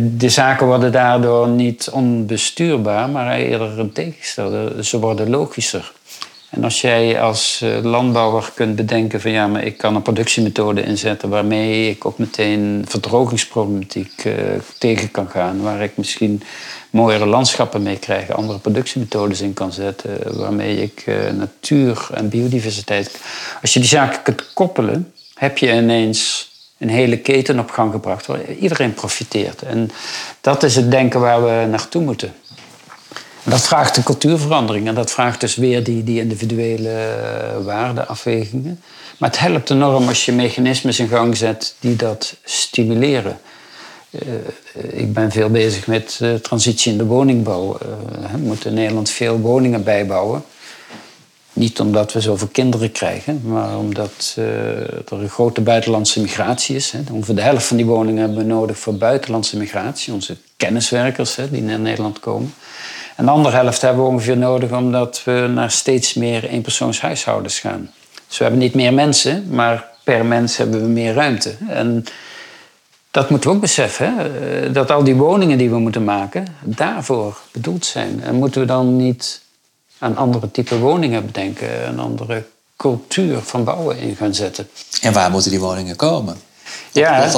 de 0.00 0.28
zaken 0.28 0.66
worden 0.66 0.92
daardoor 0.92 1.48
niet 1.48 1.90
onbestuurbaar, 1.92 3.08
maar 3.08 3.36
eerder 3.36 3.78
een 3.78 3.92
tegenstelde. 3.92 4.84
Ze 4.84 4.98
worden 4.98 5.30
logischer. 5.30 5.92
En 6.50 6.64
als 6.64 6.80
jij 6.80 7.20
als 7.20 7.60
eh, 7.62 7.82
landbouwer 7.82 8.50
kunt 8.54 8.76
bedenken 8.76 9.20
van 9.20 9.30
ja, 9.30 9.46
maar 9.46 9.64
ik 9.64 9.76
kan 9.76 9.94
een 9.94 10.02
productiemethode 10.02 10.82
inzetten 10.82 11.28
waarmee 11.28 11.90
ik 11.90 12.04
ook 12.04 12.18
meteen 12.18 12.84
verdrogingsproblematiek 12.88 14.24
uh, 14.24 14.34
tegen 14.78 15.10
kan 15.10 15.28
gaan, 15.28 15.62
waar 15.62 15.82
ik 15.82 15.96
misschien 15.96 16.42
mooiere 16.90 17.26
landschappen 17.26 17.82
mee 17.82 17.98
krijg, 17.98 18.30
andere 18.30 18.58
productiemethodes 18.58 19.40
in 19.40 19.54
kan 19.54 19.72
zetten, 19.72 20.38
waarmee 20.38 20.82
ik 20.82 21.04
natuur 21.32 22.08
en 22.14 22.28
biodiversiteit. 22.28 23.18
Als 23.62 23.72
je 23.72 23.80
die 23.80 23.88
zaken 23.88 24.22
kunt 24.22 24.52
koppelen, 24.52 25.12
heb 25.34 25.58
je 25.58 25.72
ineens 25.72 26.50
een 26.78 26.88
hele 26.88 27.18
keten 27.18 27.58
op 27.58 27.70
gang 27.70 27.92
gebracht 27.92 28.26
waar 28.26 28.52
iedereen 28.52 28.94
profiteert. 28.94 29.62
En 29.62 29.90
dat 30.40 30.62
is 30.62 30.76
het 30.76 30.90
denken 30.90 31.20
waar 31.20 31.44
we 31.44 31.66
naartoe 31.70 32.02
moeten. 32.02 32.34
Dat 33.42 33.66
vraagt 33.66 33.96
een 33.96 34.02
cultuurverandering 34.02 34.88
en 34.88 34.94
dat 34.94 35.10
vraagt 35.10 35.40
dus 35.40 35.56
weer 35.56 35.84
die, 35.84 36.04
die 36.04 36.20
individuele 36.20 36.90
eh, 36.90 37.64
waardeafwegingen. 37.64 38.80
Maar 39.18 39.30
het 39.30 39.38
helpt 39.38 39.70
enorm 39.70 40.08
als 40.08 40.24
je 40.24 40.32
mechanismes 40.32 40.98
in 40.98 41.08
gang 41.08 41.36
zet 41.36 41.74
die 41.80 41.96
dat 41.96 42.36
stimuleren. 42.44 43.38
Uh, 44.10 45.00
ik 45.00 45.12
ben 45.12 45.30
veel 45.30 45.50
bezig 45.50 45.86
met 45.86 46.18
uh, 46.22 46.34
transitie 46.34 46.92
in 46.92 46.98
de 46.98 47.04
woningbouw. 47.04 47.78
we 48.32 48.38
moeten 48.38 48.70
in 48.70 48.76
Nederland 48.76 49.10
veel 49.10 49.38
woningen 49.38 49.84
bijbouwen. 49.84 50.44
Niet 51.56 51.80
omdat 51.80 52.12
we 52.12 52.20
zoveel 52.20 52.48
kinderen 52.52 52.92
krijgen, 52.92 53.40
maar 53.44 53.78
omdat 53.78 54.32
er 54.36 55.04
een 55.08 55.28
grote 55.28 55.60
buitenlandse 55.60 56.20
migratie 56.20 56.76
is. 56.76 56.90
Hè. 56.90 56.98
Ongeveer 57.12 57.34
de 57.34 57.42
helft 57.42 57.66
van 57.66 57.76
die 57.76 57.86
woningen 57.86 58.20
hebben 58.20 58.38
we 58.38 58.44
nodig 58.44 58.78
voor 58.78 58.94
buitenlandse 58.94 59.56
migratie. 59.56 60.12
Onze 60.12 60.36
kenniswerkers 60.56 61.36
hè, 61.36 61.50
die 61.50 61.62
naar 61.62 61.78
Nederland 61.78 62.20
komen. 62.20 62.54
En 63.16 63.24
de 63.24 63.30
andere 63.30 63.56
helft 63.56 63.82
hebben 63.82 64.04
we 64.04 64.10
ongeveer 64.10 64.36
nodig 64.36 64.72
omdat 64.72 65.22
we 65.24 65.50
naar 65.54 65.70
steeds 65.70 66.14
meer 66.14 66.44
eenpersoonshuishoudens 66.44 67.58
gaan. 67.58 67.90
Dus 68.28 68.38
we 68.38 68.44
hebben 68.44 68.62
niet 68.62 68.74
meer 68.74 68.94
mensen, 68.94 69.46
maar 69.50 69.88
per 70.04 70.26
mens 70.26 70.56
hebben 70.56 70.80
we 70.80 70.88
meer 70.88 71.14
ruimte. 71.14 71.54
En 71.68 72.04
dat 73.10 73.30
moeten 73.30 73.50
we 73.50 73.56
ook 73.56 73.62
beseffen, 73.62 74.14
hè? 74.14 74.22
Eh, 74.64 74.72
dat 74.72 74.90
al 74.90 75.04
die 75.04 75.16
woningen 75.16 75.58
die 75.58 75.70
we 75.70 75.78
moeten 75.78 76.04
maken 76.04 76.46
daarvoor 76.62 77.38
bedoeld 77.52 77.84
zijn. 77.86 78.22
En 78.22 78.34
moeten 78.34 78.60
we 78.60 78.66
dan 78.66 78.96
niet 78.96 79.44
aan 79.98 80.16
andere 80.16 80.50
type 80.50 80.78
woningen 80.78 81.26
bedenken, 81.26 81.88
een 81.88 81.98
andere 81.98 82.44
cultuur 82.76 83.38
van 83.38 83.64
bouwen 83.64 83.98
in 83.98 84.16
gaan 84.16 84.34
zetten. 84.34 84.68
En 85.00 85.12
waar 85.12 85.30
moeten 85.30 85.50
die 85.50 85.60
woningen 85.60 85.96
komen? 85.96 86.36
ja, 86.92 87.30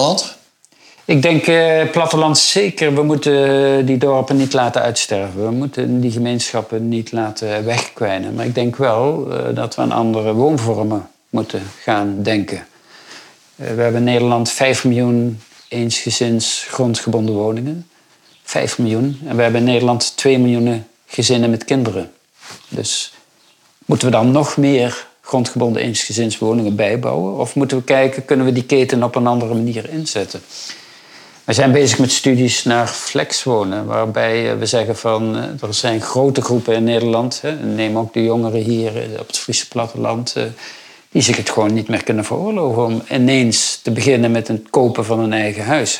ik 1.08 1.22
denk 1.22 1.46
uh, 1.46 1.90
platteland 1.90 2.38
zeker. 2.38 2.94
We 2.94 3.02
moeten 3.02 3.86
die 3.86 3.98
dorpen 3.98 4.36
niet 4.36 4.52
laten 4.52 4.82
uitsterven. 4.82 5.44
We 5.44 5.50
moeten 5.50 6.00
die 6.00 6.10
gemeenschappen 6.10 6.88
niet 6.88 7.12
laten 7.12 7.64
wegkwijnen. 7.64 8.34
Maar 8.34 8.44
ik 8.44 8.54
denk 8.54 8.76
wel 8.76 9.26
uh, 9.28 9.54
dat 9.54 9.74
we 9.74 9.82
aan 9.82 9.92
andere 9.92 10.32
woonvormen 10.32 11.08
moeten 11.28 11.62
gaan 11.82 12.22
denken. 12.22 12.56
Uh, 12.56 13.66
we 13.66 13.82
hebben 13.82 13.94
in 13.94 14.04
Nederland 14.04 14.50
5 14.50 14.84
miljoen 14.84 15.40
eensgezins 15.68 16.66
grondgebonden 16.68 17.34
woningen. 17.34 17.86
5 18.42 18.78
miljoen. 18.78 19.20
En 19.26 19.36
we 19.36 19.42
hebben 19.42 19.60
in 19.60 19.66
Nederland 19.66 20.16
2 20.16 20.38
miljoen 20.38 20.84
gezinnen 21.06 21.50
met 21.50 21.64
kinderen. 21.64 22.12
Dus 22.68 23.12
moeten 23.84 24.06
we 24.06 24.12
dan 24.12 24.30
nog 24.30 24.56
meer 24.56 25.06
grondgebonden 25.20 25.82
eensgezinswoningen 25.82 26.76
bijbouwen? 26.76 27.36
Of 27.36 27.54
moeten 27.54 27.76
we 27.76 27.84
kijken, 27.84 28.24
kunnen 28.24 28.46
we 28.46 28.52
die 28.52 28.64
keten 28.64 29.02
op 29.02 29.14
een 29.14 29.26
andere 29.26 29.54
manier 29.54 29.90
inzetten? 29.90 30.40
We 31.48 31.54
zijn 31.54 31.72
bezig 31.72 31.98
met 31.98 32.12
studies 32.12 32.64
naar 32.64 32.86
flexwonen, 32.86 33.86
waarbij 33.86 34.50
eh, 34.50 34.58
we 34.58 34.66
zeggen 34.66 34.96
van 34.96 35.36
eh, 35.36 35.68
er 35.68 35.74
zijn 35.74 36.00
grote 36.00 36.40
groepen 36.40 36.74
in 36.74 36.84
Nederland, 36.84 37.42
neem 37.62 37.98
ook 37.98 38.12
de 38.12 38.22
jongeren 38.24 38.60
hier 38.60 38.96
eh, 38.96 39.20
op 39.20 39.26
het 39.26 39.38
Friese 39.38 39.68
platteland, 39.68 40.34
die 41.10 41.22
zich 41.22 41.36
het 41.36 41.50
gewoon 41.50 41.74
niet 41.74 41.88
meer 41.88 42.04
kunnen 42.04 42.24
veroorloven 42.24 42.84
om 42.84 43.02
ineens 43.10 43.80
te 43.82 43.90
beginnen 43.90 44.30
met 44.30 44.48
het 44.48 44.70
kopen 44.70 45.04
van 45.04 45.18
een 45.18 45.32
eigen 45.32 45.64
huis. 45.64 45.98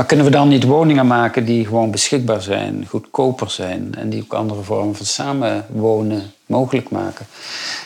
Maar 0.00 0.08
kunnen 0.08 0.26
we 0.26 0.32
dan 0.32 0.48
niet 0.48 0.64
woningen 0.64 1.06
maken 1.06 1.44
die 1.44 1.64
gewoon 1.66 1.90
beschikbaar 1.90 2.42
zijn, 2.42 2.86
goedkoper 2.88 3.50
zijn 3.50 3.94
en 3.96 4.10
die 4.10 4.22
ook 4.22 4.32
andere 4.32 4.62
vormen 4.62 4.96
van 4.96 5.06
samenwonen 5.06 6.32
mogelijk 6.46 6.90
maken? 6.90 7.26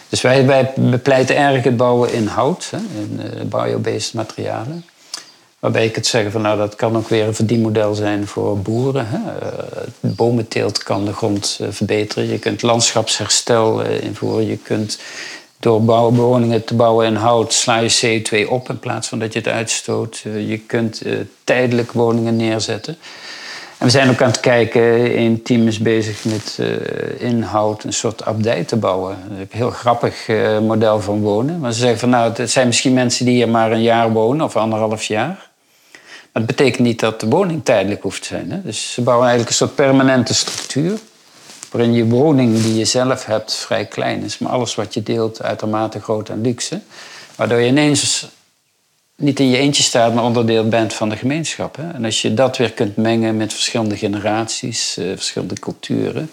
Dus 0.08 0.20
wij, 0.20 0.46
wij 0.46 0.72
bepleiten 0.76 1.36
erg 1.36 1.64
het 1.64 1.76
bouwen 1.76 2.12
in 2.12 2.26
hout, 2.26 2.70
in 2.72 3.20
biobased 3.48 4.14
materialen. 4.14 4.84
Waarbij 5.58 5.84
ik 5.84 5.94
het 5.94 6.06
zeggen 6.06 6.32
van 6.32 6.42
nou 6.42 6.58
dat 6.58 6.74
kan 6.74 6.96
ook 6.96 7.08
weer 7.08 7.26
een 7.26 7.34
verdienmodel 7.34 7.94
zijn 7.94 8.26
voor 8.26 8.58
boeren. 8.58 9.06
Hè. 9.08 9.48
Eh, 9.48 9.78
bomenteelt 10.00 10.82
kan 10.82 11.04
de 11.04 11.12
grond 11.12 11.58
eh, 11.60 11.66
verbeteren. 11.70 12.28
Je 12.28 12.38
kunt 12.38 12.62
landschapsherstel 12.62 13.84
eh, 13.84 14.02
invoeren. 14.02 14.46
Je 14.46 14.56
kunt 14.56 14.98
door 15.64 16.12
woningen 16.14 16.64
te 16.64 16.74
bouwen 16.74 17.06
in 17.06 17.14
hout 17.14 17.52
sla 17.52 17.76
je 17.76 18.22
CO2 18.22 18.48
op 18.48 18.68
in 18.68 18.78
plaats 18.78 19.08
van 19.08 19.18
dat 19.18 19.32
je 19.32 19.38
het 19.38 19.48
uitstoot. 19.48 20.18
Je 20.22 20.58
kunt 20.66 21.02
tijdelijk 21.44 21.92
woningen 21.92 22.36
neerzetten. 22.36 22.96
En 23.78 23.86
we 23.86 23.90
zijn 23.90 24.10
ook 24.10 24.22
aan 24.22 24.30
het 24.30 24.40
kijken, 24.40 25.18
een 25.18 25.42
team 25.42 25.66
is 25.66 25.78
bezig 25.78 26.24
met 26.24 26.58
inhoud 27.18 27.84
een 27.84 27.92
soort 27.92 28.24
abdij 28.24 28.64
te 28.64 28.76
bouwen. 28.76 29.18
Een 29.30 29.46
heel 29.50 29.70
grappig 29.70 30.28
model 30.62 31.00
van 31.00 31.20
wonen. 31.20 31.60
Maar 31.60 31.72
ze 31.72 31.78
zeggen 31.78 31.98
van 31.98 32.10
nou, 32.10 32.32
het 32.32 32.50
zijn 32.50 32.66
misschien 32.66 32.92
mensen 32.92 33.24
die 33.24 33.34
hier 33.34 33.48
maar 33.48 33.72
een 33.72 33.82
jaar 33.82 34.12
wonen 34.12 34.46
of 34.46 34.56
anderhalf 34.56 35.04
jaar. 35.04 35.50
Maar 36.32 36.42
dat 36.42 36.46
betekent 36.46 36.82
niet 36.86 37.00
dat 37.00 37.20
de 37.20 37.28
woning 37.28 37.64
tijdelijk 37.64 38.02
hoeft 38.02 38.22
te 38.22 38.28
zijn. 38.28 38.50
Hè? 38.50 38.62
Dus 38.62 38.92
ze 38.92 39.02
bouwen 39.02 39.28
eigenlijk 39.28 39.60
een 39.60 39.66
soort 39.66 39.76
permanente 39.76 40.34
structuur. 40.34 40.98
Waarin 41.74 41.92
je 41.92 42.06
woning 42.06 42.62
die 42.62 42.74
je 42.74 42.84
zelf 42.84 43.24
hebt 43.24 43.54
vrij 43.54 43.86
klein 43.86 44.22
is. 44.22 44.38
Maar 44.38 44.52
alles 44.52 44.74
wat 44.74 44.94
je 44.94 45.02
deelt 45.02 45.42
uitermate 45.42 46.00
groot 46.00 46.28
en 46.28 46.40
luxe. 46.40 46.80
Waardoor 47.36 47.58
je 47.58 47.66
ineens 47.66 48.28
niet 49.16 49.40
in 49.40 49.48
je 49.48 49.56
eentje 49.56 49.82
staat, 49.82 50.14
maar 50.14 50.24
onderdeel 50.24 50.68
bent 50.68 50.94
van 50.94 51.08
de 51.08 51.16
gemeenschap. 51.16 51.76
Hè? 51.76 51.90
En 51.90 52.04
als 52.04 52.22
je 52.22 52.34
dat 52.34 52.56
weer 52.56 52.72
kunt 52.72 52.96
mengen 52.96 53.36
met 53.36 53.52
verschillende 53.52 53.96
generaties, 53.96 54.96
eh, 54.96 55.06
verschillende 55.06 55.58
culturen. 55.58 56.30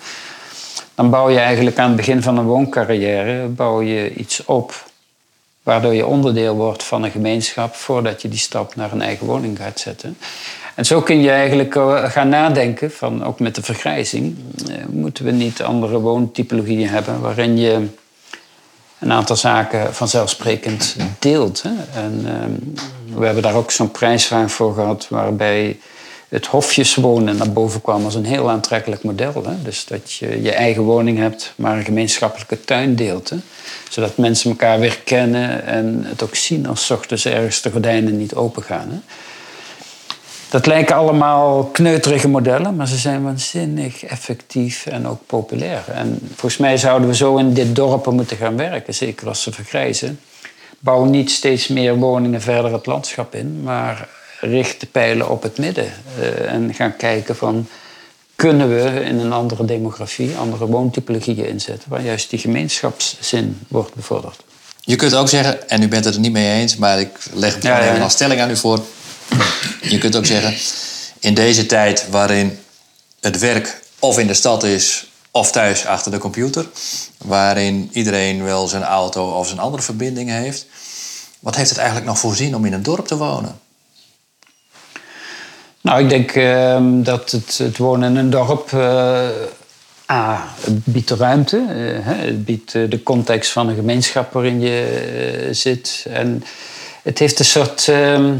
Dan 0.95 1.09
bouw 1.09 1.29
je 1.29 1.39
eigenlijk 1.39 1.77
aan 1.77 1.87
het 1.87 1.95
begin 1.95 2.21
van 2.21 2.37
een 2.37 2.45
wooncarrière 2.45 3.47
bouw 3.47 3.81
je 3.81 4.13
iets 4.13 4.45
op 4.45 4.89
Waardoor 5.63 5.93
je 5.93 6.05
onderdeel 6.05 6.55
wordt 6.55 6.83
van 6.83 7.03
een 7.03 7.11
gemeenschap 7.11 7.75
voordat 7.75 8.21
je 8.21 8.27
die 8.27 8.39
stap 8.39 8.75
naar 8.75 8.91
een 8.91 9.01
eigen 9.01 9.25
woning 9.25 9.57
gaat 9.57 9.79
zetten. 9.79 10.17
En 10.75 10.85
zo 10.85 11.01
kun 11.01 11.21
je 11.21 11.29
eigenlijk 11.29 11.75
eh, 11.75 12.03
gaan 12.03 12.29
nadenken, 12.29 12.91
van, 12.91 13.23
ook 13.23 13.39
met 13.39 13.55
de 13.55 13.63
vergrijzing, 13.63 14.37
eh, 14.69 14.75
moeten 14.89 15.25
we 15.25 15.31
niet 15.31 15.61
andere 15.61 15.99
woontypologieën 15.99 16.89
hebben 16.89 17.21
waarin 17.21 17.57
je 17.57 17.87
een 18.99 19.11
aantal 19.11 19.35
zaken 19.35 19.93
vanzelfsprekend 19.93 20.95
deelt. 21.19 21.61
Hè? 21.63 22.01
En 22.01 22.23
ehm, 22.25 23.19
we 23.19 23.25
hebben 23.25 23.43
daar 23.43 23.55
ook 23.55 23.71
zo'n 23.71 23.91
prijsvraag 23.91 24.51
voor 24.51 24.73
gehad 24.73 25.07
waarbij 25.09 25.77
het 26.29 26.45
hofjeswonen 26.45 27.37
naar 27.37 27.51
boven 27.51 27.81
kwam 27.81 28.05
als 28.05 28.15
een 28.15 28.25
heel 28.25 28.49
aantrekkelijk 28.49 29.03
model. 29.03 29.43
Hè? 29.45 29.61
Dus 29.63 29.85
dat 29.85 30.13
je 30.13 30.41
je 30.41 30.51
eigen 30.51 30.83
woning 30.83 31.17
hebt, 31.17 31.53
maar 31.55 31.77
een 31.77 31.83
gemeenschappelijke 31.83 32.61
tuin 32.61 32.95
deelt. 32.95 33.31
Zodat 33.89 34.17
mensen 34.17 34.49
elkaar 34.49 34.79
weer 34.79 34.99
kennen 35.03 35.65
en 35.65 36.03
het 36.05 36.23
ook 36.23 36.35
zien 36.35 36.67
als 36.67 36.91
ochtends 36.91 37.25
ergens 37.25 37.61
de 37.61 37.71
gordijnen 37.71 38.17
niet 38.17 38.35
open 38.35 38.63
gaan. 38.63 38.89
Hè? 38.89 38.97
Dat 40.51 40.65
lijken 40.65 40.95
allemaal 40.95 41.63
kneuterige 41.63 42.27
modellen, 42.27 42.75
maar 42.75 42.87
ze 42.87 42.97
zijn 42.97 43.23
waanzinnig 43.23 44.03
effectief 44.03 44.85
en 44.85 45.07
ook 45.07 45.19
populair. 45.25 45.83
En 45.93 46.19
volgens 46.27 46.57
mij 46.57 46.77
zouden 46.77 47.07
we 47.07 47.15
zo 47.15 47.37
in 47.37 47.53
dit 47.53 47.75
dorpen 47.75 48.15
moeten 48.15 48.37
gaan 48.37 48.57
werken, 48.57 48.93
zeker 48.93 49.27
als 49.27 49.41
ze 49.41 49.51
vergrijzen. 49.51 50.19
Bouw 50.79 51.03
niet 51.03 51.31
steeds 51.31 51.67
meer 51.67 51.95
woningen 51.95 52.41
verder 52.41 52.73
het 52.73 52.85
landschap 52.85 53.35
in, 53.35 53.61
maar 53.63 54.07
richt 54.39 54.79
de 54.79 54.85
pijlen 54.85 55.29
op 55.29 55.43
het 55.43 55.57
midden. 55.57 55.91
Uh, 56.19 56.53
en 56.53 56.73
gaan 56.73 56.95
kijken 56.95 57.35
van 57.35 57.67
kunnen 58.35 58.69
we 58.69 59.03
in 59.03 59.19
een 59.19 59.33
andere 59.33 59.65
demografie, 59.65 60.35
andere 60.35 60.65
woontypologieën 60.65 61.47
inzetten, 61.47 61.89
waar 61.89 62.03
juist 62.03 62.29
die 62.29 62.39
gemeenschapszin 62.39 63.59
wordt 63.67 63.95
bevorderd. 63.95 64.43
Je 64.81 64.95
kunt 64.95 65.15
ook 65.15 65.29
zeggen, 65.29 65.69
en 65.69 65.81
u 65.81 65.87
bent 65.87 66.05
het 66.05 66.13
er 66.13 66.19
niet 66.19 66.31
mee 66.31 66.59
eens, 66.61 66.77
maar 66.77 66.99
ik 66.99 67.17
leg 67.33 67.53
het 67.53 67.63
ja, 67.63 67.89
even 67.89 68.01
als 68.01 68.13
stelling 68.13 68.41
aan 68.41 68.49
u 68.49 68.57
voor. 68.57 68.79
Je 69.81 69.97
kunt 69.97 70.15
ook 70.15 70.25
zeggen, 70.25 70.55
in 71.19 71.33
deze 71.33 71.65
tijd 71.65 72.09
waarin 72.09 72.59
het 73.19 73.39
werk 73.39 73.81
of 73.99 74.19
in 74.19 74.27
de 74.27 74.33
stad 74.33 74.63
is 74.63 75.11
of 75.31 75.51
thuis 75.51 75.85
achter 75.85 76.11
de 76.11 76.17
computer, 76.17 76.65
waarin 77.17 77.89
iedereen 77.91 78.43
wel 78.43 78.67
zijn 78.67 78.83
auto 78.83 79.29
of 79.31 79.47
zijn 79.47 79.59
andere 79.59 79.83
verbindingen 79.83 80.35
heeft, 80.35 80.65
wat 81.39 81.55
heeft 81.55 81.69
het 81.69 81.77
eigenlijk 81.77 82.07
nog 82.07 82.19
voorzien 82.19 82.55
om 82.55 82.65
in 82.65 82.73
een 82.73 82.83
dorp 82.83 83.07
te 83.07 83.17
wonen? 83.17 83.59
Nou, 85.81 86.03
ik 86.03 86.09
denk 86.09 86.31
ehm, 86.31 87.03
dat 87.03 87.31
het, 87.31 87.57
het, 87.57 87.77
wonen 87.77 88.09
in 88.09 88.17
een 88.17 88.29
dorp. 88.29 88.71
Uh, 88.71 89.29
A, 90.11 90.47
het 90.59 90.85
biedt 90.85 91.09
ruimte. 91.09 91.57
Uh, 91.57 91.97
het 92.03 92.45
biedt 92.45 92.71
de 92.71 93.03
context 93.03 93.51
van 93.51 93.69
een 93.69 93.75
gemeenschap 93.75 94.33
waarin 94.33 94.61
je 94.61 95.47
zit. 95.51 96.05
En 96.09 96.43
het 97.03 97.19
heeft 97.19 97.39
een 97.39 97.45
soort. 97.45 97.87
Ehm, 97.87 98.33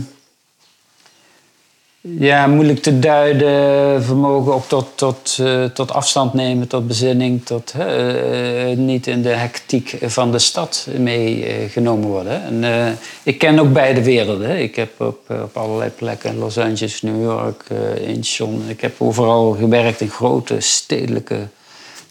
ja, 2.02 2.48
moeilijk 2.48 2.82
te 2.82 3.00
duiden, 3.00 4.04
vermogen 4.04 4.56
op 4.56 4.68
tot, 4.68 4.88
tot, 4.96 5.38
uh, 5.42 5.66
tot 5.66 5.92
afstand 5.92 6.34
nemen, 6.34 6.68
tot 6.68 6.88
bezinning, 6.88 7.46
tot 7.46 7.74
uh, 7.78 8.78
niet 8.78 9.08
in 9.08 9.22
de 9.22 9.30
hectiek 9.30 9.98
van 10.02 10.32
de 10.32 10.40
stad 10.40 10.88
meegenomen 10.98 12.08
worden. 12.08 12.44
En, 12.44 12.64
uh, 12.64 12.88
ik 13.24 13.38
ken 13.38 13.60
ook 13.60 13.74
beide 13.74 14.04
werelden. 14.04 14.62
Ik 14.62 14.76
heb 14.76 15.02
op, 15.02 15.20
op 15.30 15.58
allerlei 15.58 15.90
plekken 15.90 16.38
Los 16.38 16.58
Angeles, 16.58 17.02
New 17.02 17.22
York, 17.24 17.64
in 18.06 18.24
Sion. 18.24 18.64
Ik 18.68 18.82
heb 18.82 18.94
overal 18.98 19.52
gewerkt 19.52 20.02
in 20.02 20.10
grote 20.10 20.60
stedelijke 20.60 21.48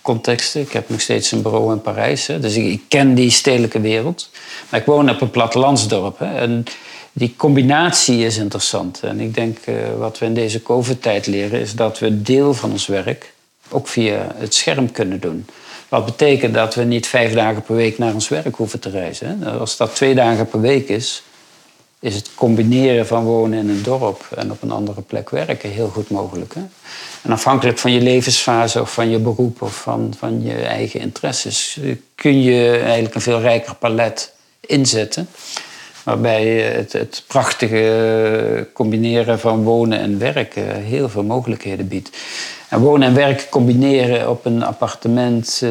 contexten. 0.02 0.60
Ik 0.60 0.72
heb 0.72 0.88
nog 0.88 1.00
steeds 1.00 1.32
een 1.32 1.42
bureau 1.42 1.72
in 1.72 1.80
Parijs, 1.80 2.26
hè. 2.26 2.40
dus 2.40 2.54
ik, 2.56 2.64
ik, 2.64 2.82
ken 2.88 3.14
die 3.14 3.30
stedelijke 3.30 3.80
wereld. 3.80 4.30
Maar 4.68 4.80
ik 4.80 4.86
woon 4.86 5.10
op 5.10 5.20
een 5.20 5.30
plattelandsdorp. 5.30 6.18
Hè. 6.18 6.38
En, 6.38 6.64
die 7.12 7.34
combinatie 7.36 8.24
is 8.24 8.36
interessant. 8.36 9.00
En 9.02 9.20
ik 9.20 9.34
denk 9.34 9.58
uh, 9.66 9.74
wat 9.98 10.18
we 10.18 10.24
in 10.24 10.34
deze 10.34 10.62
COVID-tijd 10.62 11.26
leren 11.26 11.60
is 11.60 11.74
dat 11.74 11.98
we 11.98 12.22
deel 12.22 12.54
van 12.54 12.70
ons 12.70 12.86
werk 12.86 13.32
ook 13.68 13.88
via 13.88 14.34
het 14.36 14.54
scherm 14.54 14.92
kunnen 14.92 15.20
doen. 15.20 15.46
Wat 15.88 16.04
betekent 16.04 16.54
dat 16.54 16.74
we 16.74 16.82
niet 16.82 17.06
vijf 17.06 17.32
dagen 17.32 17.62
per 17.62 17.74
week 17.74 17.98
naar 17.98 18.14
ons 18.14 18.28
werk 18.28 18.54
hoeven 18.54 18.80
te 18.80 18.90
reizen. 18.90 19.44
Als 19.58 19.76
dat 19.76 19.94
twee 19.94 20.14
dagen 20.14 20.48
per 20.48 20.60
week 20.60 20.88
is, 20.88 21.22
is 22.00 22.14
het 22.14 22.30
combineren 22.34 23.06
van 23.06 23.24
wonen 23.24 23.58
in 23.58 23.68
een 23.68 23.82
dorp 23.82 24.28
en 24.36 24.50
op 24.50 24.62
een 24.62 24.70
andere 24.70 25.00
plek 25.00 25.30
werken 25.30 25.70
heel 25.70 25.88
goed 25.88 26.10
mogelijk. 26.10 26.54
Hè? 26.54 26.60
En 27.22 27.32
afhankelijk 27.32 27.78
van 27.78 27.92
je 27.92 28.00
levensfase 28.00 28.80
of 28.80 28.92
van 28.92 29.10
je 29.10 29.18
beroep 29.18 29.62
of 29.62 29.74
van, 29.74 30.14
van 30.18 30.42
je 30.42 30.54
eigen 30.54 31.00
interesses 31.00 31.80
kun 32.14 32.42
je 32.42 32.78
eigenlijk 32.78 33.14
een 33.14 33.20
veel 33.20 33.40
rijker 33.40 33.74
palet 33.74 34.32
inzetten. 34.60 35.28
Waarbij 36.04 36.46
het, 36.46 36.92
het 36.92 37.24
prachtige 37.26 38.66
combineren 38.72 39.40
van 39.40 39.62
wonen 39.62 39.98
en 39.98 40.18
werken 40.18 40.82
heel 40.82 41.08
veel 41.08 41.22
mogelijkheden 41.22 41.88
biedt. 41.88 42.10
En 42.68 42.80
wonen 42.80 43.08
en 43.08 43.14
werken 43.14 43.48
combineren 43.48 44.30
op 44.30 44.44
een 44.44 44.62
appartement 44.62 45.60
uh, 45.64 45.70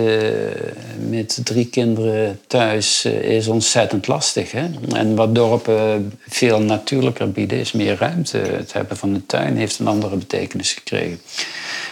met 1.10 1.40
drie 1.44 1.66
kinderen 1.66 2.40
thuis 2.48 3.06
uh, 3.06 3.14
is 3.14 3.48
ontzettend 3.48 4.08
lastig. 4.08 4.52
Hè? 4.52 4.70
En 4.94 5.16
wat 5.16 5.36
dorpen 5.36 6.14
veel 6.28 6.62
natuurlijker 6.62 7.32
bieden, 7.32 7.60
is 7.60 7.72
meer 7.72 7.98
ruimte. 8.00 8.38
Het 8.38 8.74
hebben 8.74 8.98
van 8.98 9.14
een 9.14 9.26
tuin 9.26 9.58
heeft 9.58 9.80
een 9.80 9.88
andere 9.88 10.16
betekenis 10.16 10.74
gekregen. 10.74 11.22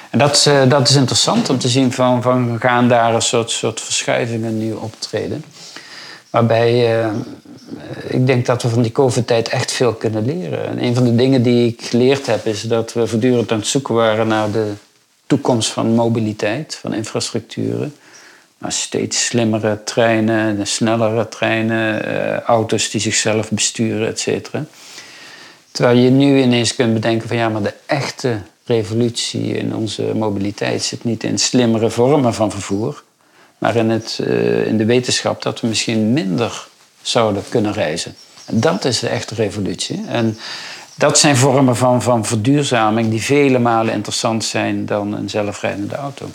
En 0.10 0.20
dat, 0.20 0.46
uh, 0.48 0.70
dat 0.70 0.90
is 0.90 0.96
interessant 0.96 1.50
om 1.50 1.58
te 1.58 1.70
zien 1.70 1.92
van, 1.92 2.22
van 2.22 2.58
gaan 2.60 2.88
daar 2.88 3.14
een 3.14 3.22
soort, 3.22 3.52
soort 3.52 3.82
verschuivingen 3.82 4.58
nu 4.58 4.74
optreden. 4.74 5.44
Waarbij 6.30 7.06
ik 8.08 8.28
denk 8.28 8.46
dat 8.46 8.62
we 8.62 8.70
van 8.70 8.82
die 8.82 8.92
COVID-tijd 8.92 9.50
echt 9.50 9.72
veel 9.72 9.94
kunnen 9.94 10.26
leren. 10.26 10.68
En 10.68 10.84
een 10.84 10.96
van 10.96 11.04
de 11.04 11.16
dingen 11.16 11.42
die 11.42 11.68
ik 11.68 11.82
geleerd 11.82 12.26
heb, 12.26 12.46
is 12.46 12.62
dat 12.62 12.94
we 12.94 13.08
voortdurend 13.08 13.52
aan 13.52 13.58
het 13.58 13.68
zoeken 13.68 13.94
waren 13.94 14.28
naar 14.28 14.52
de 14.52 14.72
toekomst 15.26 15.70
van 15.70 15.96
mobiliteit, 15.96 16.78
van 16.82 16.94
infrastructuren. 16.94 17.96
Maar 18.58 18.72
steeds 18.72 19.26
slimmere 19.26 19.84
treinen, 19.84 20.68
snellere 20.68 21.28
treinen, 21.28 22.08
uh, 22.08 22.40
auto's 22.40 22.90
die 22.90 23.02
zichzelf 23.02 23.52
besturen, 23.52 24.08
et 24.08 24.20
cetera. 24.20 24.66
Terwijl 25.72 25.98
je 25.98 26.10
nu 26.10 26.42
ineens 26.42 26.76
kunt 26.76 26.94
bedenken 26.94 27.28
van 27.28 27.38
ja, 27.38 27.50
maar 27.50 27.62
de 27.62 27.74
echte 27.86 28.38
revolutie 28.66 29.58
in 29.58 29.76
onze 29.76 30.04
mobiliteit 30.16 30.84
zit 30.84 31.04
niet 31.04 31.24
in 31.24 31.40
slimmere 31.40 31.90
vormen 31.90 32.34
van 32.34 32.52
vervoer, 32.52 33.04
maar 33.58 33.76
in, 33.76 33.90
het, 33.90 34.20
uh, 34.22 34.66
in 34.66 34.78
de 34.78 34.86
wetenschap 34.86 35.42
dat 35.42 35.60
we 35.60 35.68
misschien 35.68 36.14
minder 36.14 36.68
zouden 37.08 37.44
kunnen 37.50 37.74
reizen. 37.74 38.16
En 38.46 38.60
dat 38.60 38.86
is 38.86 39.00
de 39.00 39.10
echte 39.10 39.36
revolutie. 39.36 40.04
En 40.08 40.38
dat 40.96 41.20
zijn 41.20 41.38
vormen 41.38 41.76
van, 41.76 42.02
van 42.02 42.26
verduurzaming 42.26 43.10
die 43.10 43.22
vele 43.22 43.60
malen 43.60 43.94
interessant 43.94 44.46
zijn 44.46 44.86
dan 44.86 45.14
een 45.14 45.30
zelfrijdende 45.30 45.96
auto. 45.96 46.26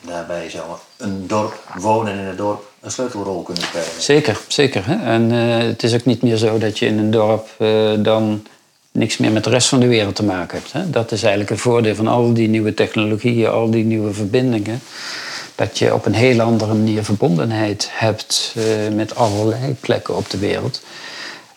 Daarbij 0.00 0.50
zou 0.50 0.64
een 0.96 1.26
dorp, 1.26 1.62
wonen 1.78 2.18
in 2.18 2.24
een 2.24 2.36
dorp, 2.36 2.64
een 2.80 2.90
sleutelrol 2.90 3.42
kunnen 3.42 3.62
spelen. 3.62 3.86
Zeker, 3.98 4.40
zeker. 4.48 4.82
Hè? 4.86 5.12
En 5.12 5.32
uh, 5.32 5.68
het 5.68 5.82
is 5.82 5.94
ook 5.94 6.04
niet 6.04 6.22
meer 6.22 6.36
zo 6.36 6.58
dat 6.58 6.78
je 6.78 6.86
in 6.86 6.98
een 6.98 7.10
dorp 7.10 7.48
uh, 7.58 7.92
dan 7.98 8.46
niks 8.92 9.16
meer 9.16 9.32
met 9.32 9.44
de 9.44 9.50
rest 9.50 9.68
van 9.68 9.80
de 9.80 9.86
wereld 9.86 10.14
te 10.14 10.24
maken 10.24 10.58
hebt. 10.58 10.72
Hè? 10.72 10.90
Dat 10.90 11.12
is 11.12 11.20
eigenlijk 11.22 11.50
een 11.50 11.58
voordeel 11.58 11.94
van 11.94 12.06
al 12.06 12.32
die 12.32 12.48
nieuwe 12.48 12.74
technologieën, 12.74 13.50
al 13.50 13.70
die 13.70 13.84
nieuwe 13.84 14.12
verbindingen 14.12 14.80
dat 15.56 15.78
je 15.78 15.94
op 15.94 16.06
een 16.06 16.14
heel 16.14 16.40
andere 16.40 16.74
manier 16.74 17.04
verbondenheid 17.04 17.88
hebt 17.92 18.54
uh, 18.56 18.64
met 18.94 19.14
allerlei 19.14 19.76
plekken 19.80 20.16
op 20.16 20.30
de 20.30 20.38
wereld. 20.38 20.82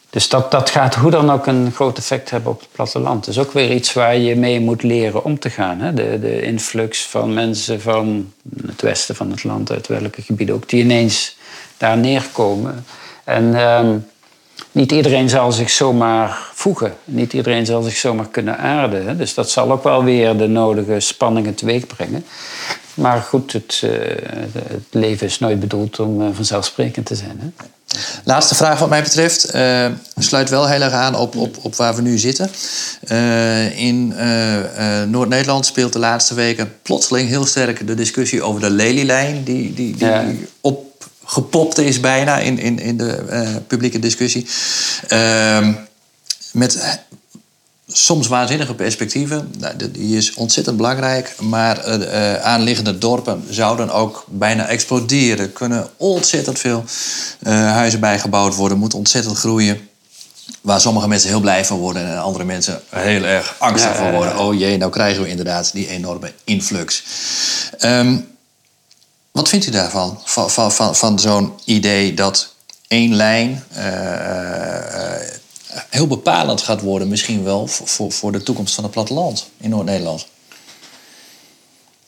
Dus 0.10 0.30
dat, 0.30 0.52
dat 0.52 0.70
gaat 0.70 0.96
hoe 0.96 1.12
dan 1.12 1.32
ook 1.32 1.48
een 1.48 1.72
groot 1.72 1.98
effect 1.98 2.30
hebben 2.30 2.52
op 2.52 2.60
het 2.60 2.72
platteland. 2.72 3.26
Dat 3.26 3.34
is 3.34 3.40
ook 3.40 3.52
weer 3.52 3.72
iets 3.72 3.94
waar 3.94 4.18
je 4.18 4.36
mee 4.36 4.60
moet 4.60 4.84
leren 4.84 5.24
om 5.24 5.40
te 5.40 5.50
gaan. 5.50 5.80
Hè? 5.80 5.94
De, 5.94 6.20
de 6.20 6.42
influx 6.42 7.06
van 7.06 7.34
mensen 7.34 7.82
van 7.82 8.34
het 8.66 8.82
westen 8.82 9.16
van 9.16 9.32
het 9.32 9.44
land, 9.44 9.72
uit 9.72 9.88
welke 9.88 10.22
gebieden 10.22 10.56
ook, 10.56 10.70
die 10.70 10.84
ineens 10.84 11.38
daar 11.78 11.98
neerkomen. 11.98 12.86
En 13.24 13.44
uh, 13.44 13.90
niet 14.72 14.92
iedereen 14.92 15.30
zal 15.30 15.52
zich 15.52 15.70
zomaar 15.70 16.38
voegen. 16.54 16.94
Niet 17.04 17.34
iedereen 17.34 17.66
zal 17.66 17.82
zich 17.82 17.96
zomaar 17.96 18.28
kunnen 18.28 18.58
aarden. 18.58 19.18
Dus 19.18 19.34
dat 19.34 19.50
zal 19.50 19.72
ook 19.72 19.84
wel 19.84 20.04
weer 20.04 20.38
de 20.38 20.48
nodige 20.48 21.00
spanningen 21.00 21.56
teweeg 21.56 21.88
brengen. 21.88 22.26
Maar 23.00 23.22
goed, 23.22 23.54
het, 23.54 23.82
uh, 23.86 23.92
het 24.68 24.84
leven 24.92 25.28
is 25.28 25.40
nooit 25.40 25.60
bedoeld 25.60 26.00
om 26.00 26.22
uh, 26.22 26.28
vanzelfsprekend 26.34 27.06
te 27.06 27.16
zijn. 27.16 27.40
Hè? 27.40 27.66
Laatste 28.24 28.56
vraag 28.56 28.80
wat 28.80 28.90
mij 28.90 29.04
betreft. 29.04 29.56
Uh, 29.56 29.86
sluit 30.18 30.50
wel 30.50 30.68
heel 30.68 30.82
erg 30.82 30.94
aan 30.94 31.16
op, 31.16 31.36
op, 31.36 31.58
op 31.62 31.76
waar 31.76 31.96
we 31.96 32.02
nu 32.02 32.18
zitten. 32.18 32.50
in 33.76 34.08
Noord-Nederland 35.10 35.66
speelt 35.66 35.94
de 35.94 36.00
laatste 36.00 36.34
weken 36.34 36.74
plotseling 36.82 37.30
heel 37.30 37.46
sterk 37.46 37.88
de 37.88 37.96
discussie 37.96 38.42
over 38.42 38.62
de 38.62 38.70
lelielijn. 38.70 39.44
Die, 39.44 39.74
die, 39.74 39.96
die 39.96 40.08
ja. 40.08 40.26
opgepopt 40.62 41.78
is 41.78 42.00
bijna 42.00 42.38
in, 42.38 42.60
in, 42.60 42.80
in 42.80 42.98
de 42.98 43.62
publieke 43.68 44.00
discussie. 44.00 44.48
Ehm, 45.08 45.74
met 46.52 47.00
soms 47.92 48.28
waanzinnige 48.28 48.74
perspectieven. 48.74 49.54
Nou, 49.60 49.74
die 49.92 50.18
is 50.18 50.34
ontzettend 50.34 50.78
belangrijk. 50.78 51.36
Maar 51.40 52.00
uh, 52.00 52.36
aanliggende 52.36 52.98
dorpen 52.98 53.46
zouden 53.50 53.90
ook 53.90 54.26
bijna 54.28 54.68
exploderen. 54.68 55.46
Er 55.46 55.52
kunnen 55.52 55.90
ontzettend 55.98 56.60
veel 56.60 56.84
uh, 57.44 57.54
huizen 57.54 58.00
bijgebouwd 58.00 58.56
worden. 58.56 58.78
Moeten 58.78 58.98
ontzettend 58.98 59.38
groeien. 59.38 59.90
Waar 60.62 60.82
sommige 60.82 61.08
mensen 61.08 61.30
heel 61.30 61.40
blij 61.40 61.66
van 61.66 61.78
worden 61.78 62.06
en 62.06 62.22
andere 62.22 62.44
mensen 62.44 62.82
heel 62.90 63.24
erg 63.24 63.56
angstig 63.60 63.96
van 63.96 64.12
worden. 64.12 64.40
Oh 64.40 64.60
jee, 64.60 64.78
nou 64.78 64.92
krijgen 64.92 65.24
we 65.24 65.30
inderdaad 65.30 65.74
die 65.74 65.88
enorme 65.88 66.32
influx. 66.44 67.04
Um, 67.80 68.28
wat 69.32 69.50
vindt 69.50 69.68
u 69.68 69.72
daarvan? 69.72 70.20
Van, 70.24 70.50
van, 70.50 70.72
van, 70.72 70.96
van 70.96 71.20
zo'n 71.20 71.54
idee 71.66 72.14
dat 72.14 72.54
één 72.88 73.16
lijn 73.16 73.64
heel 75.90 76.08
bepalend 76.08 76.62
gaat 76.62 76.82
worden, 76.82 77.08
misschien 77.08 77.44
wel, 77.44 77.68
voor, 77.68 78.12
voor 78.12 78.32
de 78.32 78.44
toekomst 78.44 78.76
van 78.76 78.84
het 78.84 78.94
platteland 78.94 79.50
in 79.58 79.70
Noord-Nederland. 79.70 80.28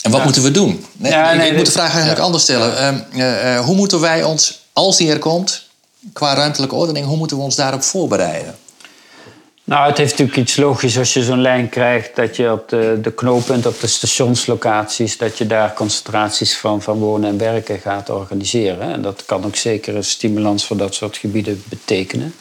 En 0.01 0.11
wat 0.11 0.19
ja. 0.19 0.25
moeten 0.25 0.43
we 0.43 0.51
doen? 0.51 0.85
Nee, 0.97 1.11
ja, 1.11 1.33
nee, 1.33 1.45
ik, 1.45 1.51
ik 1.51 1.57
moet 1.57 1.65
de 1.65 1.71
vraag 1.71 1.89
eigenlijk 1.89 2.17
ja. 2.17 2.25
anders 2.25 2.43
stellen. 2.43 3.03
Uh, 3.13 3.53
uh, 3.53 3.59
hoe 3.59 3.75
moeten 3.75 3.99
wij 3.99 4.23
ons, 4.23 4.61
als 4.73 4.97
die 4.97 5.11
er 5.11 5.19
komt, 5.19 5.69
qua 6.13 6.33
ruimtelijke 6.33 6.75
ordening, 6.75 7.05
hoe 7.05 7.17
moeten 7.17 7.37
we 7.37 7.43
ons 7.43 7.55
daarop 7.55 7.83
voorbereiden? 7.83 8.55
Nou, 9.63 9.87
het 9.87 9.97
heeft 9.97 10.11
natuurlijk 10.11 10.37
iets 10.37 10.55
logisch 10.55 10.97
als 10.97 11.13
je 11.13 11.23
zo'n 11.23 11.41
lijn 11.41 11.69
krijgt 11.69 12.15
dat 12.15 12.35
je 12.35 12.51
op 12.51 12.69
de, 12.69 12.99
de 13.01 13.13
knooppunt, 13.13 13.65
op 13.65 13.79
de 13.79 13.87
stationslocaties, 13.87 15.17
dat 15.17 15.37
je 15.37 15.47
daar 15.47 15.73
concentraties 15.73 16.57
van, 16.57 16.81
van 16.81 16.97
wonen 16.97 17.29
en 17.29 17.37
werken 17.37 17.79
gaat 17.79 18.09
organiseren. 18.09 18.91
En 18.91 19.01
dat 19.01 19.25
kan 19.25 19.45
ook 19.45 19.55
zeker 19.55 19.95
een 19.95 20.03
stimulans 20.03 20.65
voor 20.65 20.77
dat 20.77 20.95
soort 20.95 21.17
gebieden 21.17 21.63
betekenen. 21.69 22.35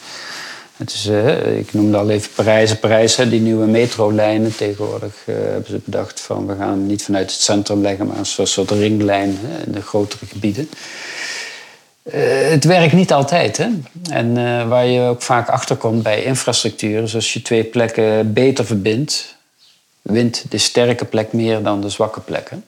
Het 0.81 0.93
is, 0.93 1.07
uh, 1.07 1.57
ik 1.57 1.73
noemde 1.73 1.97
al 1.97 2.09
even 2.09 2.31
Parijs. 2.35 2.79
Parijs, 2.79 3.15
die 3.15 3.41
nieuwe 3.41 3.65
metrolijnen. 3.65 4.55
Tegenwoordig 4.55 5.13
uh, 5.25 5.35
hebben 5.35 5.69
ze 5.69 5.81
bedacht 5.85 6.19
van 6.19 6.47
we 6.47 6.55
gaan 6.55 6.85
niet 6.85 7.03
vanuit 7.03 7.31
het 7.31 7.41
centrum 7.41 7.81
leggen, 7.81 8.07
maar 8.07 8.17
een 8.17 8.47
soort, 8.47 8.71
ringlijn 8.71 9.37
in 9.65 9.71
de 9.71 9.81
grotere 9.81 10.25
gebieden. 10.25 10.69
Uh, 12.03 12.13
het 12.49 12.63
werkt 12.63 12.93
niet 12.93 13.13
altijd. 13.13 13.57
Hè? 13.57 13.67
En 14.09 14.33
waar 14.69 14.85
je 14.85 15.01
ook 15.01 15.21
vaak 15.21 15.49
achterkomt 15.49 16.03
bij 16.03 16.23
infrastructuur, 16.23 17.03
is 17.03 17.15
als 17.15 17.33
je 17.33 17.41
twee 17.41 17.63
plekken 17.63 18.33
beter 18.33 18.65
verbindt, 18.65 19.35
wint 20.01 20.45
de 20.49 20.57
sterke 20.57 21.05
plek 21.05 21.33
meer 21.33 21.63
dan 21.63 21.81
de 21.81 21.89
zwakke 21.89 22.19
plekken. 22.19 22.63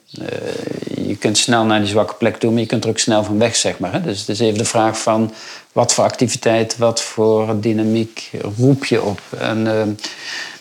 Je 1.14 1.20
kunt 1.20 1.38
snel 1.38 1.64
naar 1.64 1.78
die 1.78 1.88
zwakke 1.88 2.14
plek 2.14 2.36
toe, 2.36 2.50
maar 2.50 2.60
je 2.60 2.66
kunt 2.66 2.84
er 2.84 2.90
ook 2.90 2.98
snel 2.98 3.24
van 3.24 3.38
weg, 3.38 3.56
zeg 3.56 3.78
maar. 3.78 4.02
Dus 4.02 4.20
het 4.20 4.28
is 4.28 4.40
even 4.40 4.58
de 4.58 4.64
vraag 4.64 4.98
van 4.98 5.32
wat 5.72 5.94
voor 5.94 6.04
activiteit, 6.04 6.76
wat 6.76 7.02
voor 7.02 7.60
dynamiek 7.60 8.30
roep 8.58 8.84
je 8.84 9.02
op. 9.02 9.20
En, 9.38 9.58
uh, 9.58 9.82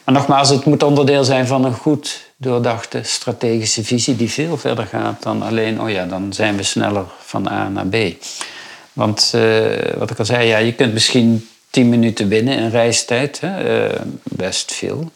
Maar 0.03 0.13
nogmaals, 0.13 0.49
het 0.49 0.65
moet 0.65 0.83
onderdeel 0.83 1.23
zijn 1.23 1.47
van 1.47 1.65
een 1.65 1.73
goed 1.73 2.31
doordachte 2.37 2.99
strategische 3.03 3.83
visie 3.83 4.15
die 4.15 4.29
veel 4.29 4.57
verder 4.57 4.85
gaat 4.85 5.23
dan 5.23 5.41
alleen, 5.41 5.81
oh 5.81 5.89
ja, 5.89 6.05
dan 6.05 6.33
zijn 6.33 6.55
we 6.55 6.63
sneller 6.63 7.05
van 7.19 7.47
A 7.47 7.69
naar 7.69 7.87
B. 7.87 7.95
Want 8.93 9.31
uh, 9.35 9.65
wat 9.97 10.11
ik 10.11 10.19
al 10.19 10.25
zei, 10.25 10.47
ja, 10.47 10.57
je 10.57 10.73
kunt 10.73 10.93
misschien 10.93 11.49
10 11.69 11.89
minuten 11.89 12.27
winnen 12.27 12.57
in 12.57 12.69
reistijd, 12.69 13.39
hè, 13.39 13.85
uh, 13.85 13.99
best 14.23 14.71
veel. 14.71 15.11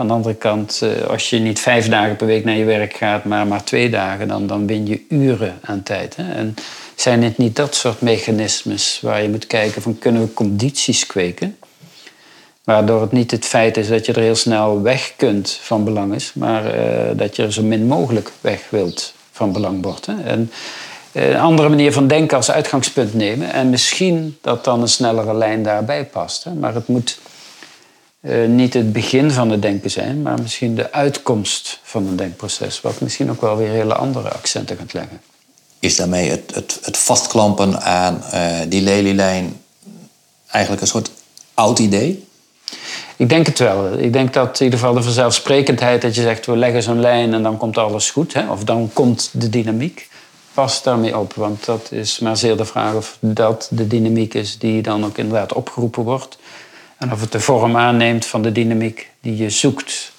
Van 0.00 0.08
de 0.08 0.14
andere 0.14 0.34
kant, 0.34 0.80
uh, 0.82 1.06
als 1.06 1.30
je 1.30 1.38
niet 1.38 1.60
vijf 1.60 1.88
dagen 1.88 2.16
per 2.16 2.26
week 2.26 2.44
naar 2.44 2.56
je 2.56 2.64
werk 2.64 2.94
gaat, 2.94 3.24
maar 3.24 3.46
maar 3.46 3.64
twee 3.64 3.90
dagen, 3.90 4.28
dan, 4.28 4.46
dan 4.46 4.66
win 4.66 4.86
je 4.86 5.00
uren 5.08 5.58
aan 5.62 5.82
tijd. 5.82 6.16
Hè. 6.16 6.32
En 6.32 6.54
zijn 6.94 7.22
het 7.22 7.38
niet 7.38 7.56
dat 7.56 7.74
soort 7.74 8.00
mechanismes 8.00 8.98
waar 9.02 9.22
je 9.22 9.28
moet 9.28 9.46
kijken 9.46 9.82
van 9.82 9.98
kunnen 9.98 10.22
we 10.22 10.32
condities 10.32 11.06
kweken? 11.06 11.58
Waardoor 12.64 13.00
het 13.00 13.12
niet 13.12 13.30
het 13.30 13.44
feit 13.44 13.76
is 13.76 13.88
dat 13.88 14.06
je 14.06 14.12
er 14.12 14.20
heel 14.20 14.34
snel 14.34 14.82
weg 14.82 15.12
kunt 15.16 15.58
van 15.62 15.84
belang 15.84 16.14
is, 16.14 16.32
maar 16.34 16.64
uh, 16.64 17.18
dat 17.18 17.36
je 17.36 17.42
er 17.42 17.52
zo 17.52 17.62
min 17.62 17.86
mogelijk 17.86 18.32
weg 18.40 18.66
wilt 18.70 19.14
van 19.30 19.52
belang 19.52 19.82
wordt. 19.82 20.06
Hè. 20.06 20.22
En 20.22 20.52
een 21.12 21.36
andere 21.36 21.68
manier 21.68 21.92
van 21.92 22.06
denken 22.06 22.36
als 22.36 22.50
uitgangspunt 22.50 23.14
nemen. 23.14 23.52
En 23.52 23.70
misschien 23.70 24.38
dat 24.40 24.64
dan 24.64 24.82
een 24.82 24.88
snellere 24.88 25.34
lijn 25.34 25.62
daarbij 25.62 26.04
past. 26.04 26.44
Hè. 26.44 26.52
Maar 26.52 26.74
het 26.74 26.88
moet 26.88 27.18
uh, 28.20 28.48
niet 28.48 28.74
het 28.74 28.92
begin 28.92 29.30
van 29.30 29.50
het 29.50 29.62
denken 29.62 29.90
zijn, 29.90 30.22
maar 30.22 30.40
misschien 30.42 30.74
de 30.74 30.92
uitkomst 30.92 31.80
van 31.82 32.06
een 32.06 32.16
denkproces. 32.16 32.80
Wat 32.80 33.00
misschien 33.00 33.30
ook 33.30 33.40
wel 33.40 33.56
weer 33.56 33.70
hele 33.70 33.94
andere 33.94 34.30
accenten 34.30 34.76
gaat 34.76 34.92
leggen. 34.92 35.20
Is 35.78 35.96
daarmee 35.96 36.30
het, 36.30 36.54
het, 36.54 36.78
het 36.82 36.96
vastklampen 36.96 37.82
aan 37.82 38.22
uh, 38.34 38.58
die 38.68 38.82
lelielijn 38.82 39.60
eigenlijk 40.46 40.82
een 40.82 40.88
soort 40.88 41.10
oud 41.54 41.78
idee? 41.78 42.24
Ik 43.16 43.28
denk 43.28 43.46
het 43.46 43.58
wel. 43.58 43.98
Ik 43.98 44.12
denk 44.12 44.32
dat 44.32 44.60
in 44.60 44.64
ieder 44.64 44.78
geval 44.78 44.94
de 44.94 45.02
vanzelfsprekendheid 45.02 46.02
dat 46.02 46.14
je 46.14 46.22
zegt 46.22 46.46
we 46.46 46.56
leggen 46.56 46.82
zo'n 46.82 47.00
lijn 47.00 47.34
en 47.34 47.42
dan 47.42 47.56
komt 47.56 47.78
alles 47.78 48.10
goed. 48.10 48.34
Hè? 48.34 48.50
Of 48.50 48.64
dan 48.64 48.90
komt 48.92 49.30
de 49.32 49.48
dynamiek. 49.48 50.08
Pas 50.54 50.82
daarmee 50.82 51.18
op. 51.18 51.34
Want 51.34 51.64
dat 51.64 51.92
is 51.92 52.18
maar 52.18 52.36
zeer 52.36 52.56
de 52.56 52.64
vraag 52.64 52.94
of 52.94 53.16
dat 53.20 53.68
de 53.70 53.86
dynamiek 53.86 54.34
is 54.34 54.58
die 54.58 54.82
dan 54.82 55.04
ook 55.04 55.18
inderdaad 55.18 55.52
opgeroepen 55.52 56.02
wordt. 56.02 56.38
En 57.00 57.12
of 57.12 57.20
het 57.20 57.32
de 57.32 57.40
vorm 57.40 57.76
aanneemt 57.76 58.26
van 58.26 58.42
de 58.42 58.52
dynamiek 58.52 59.10
die 59.20 59.36
je 59.36 59.50
zoekt. 59.50 60.12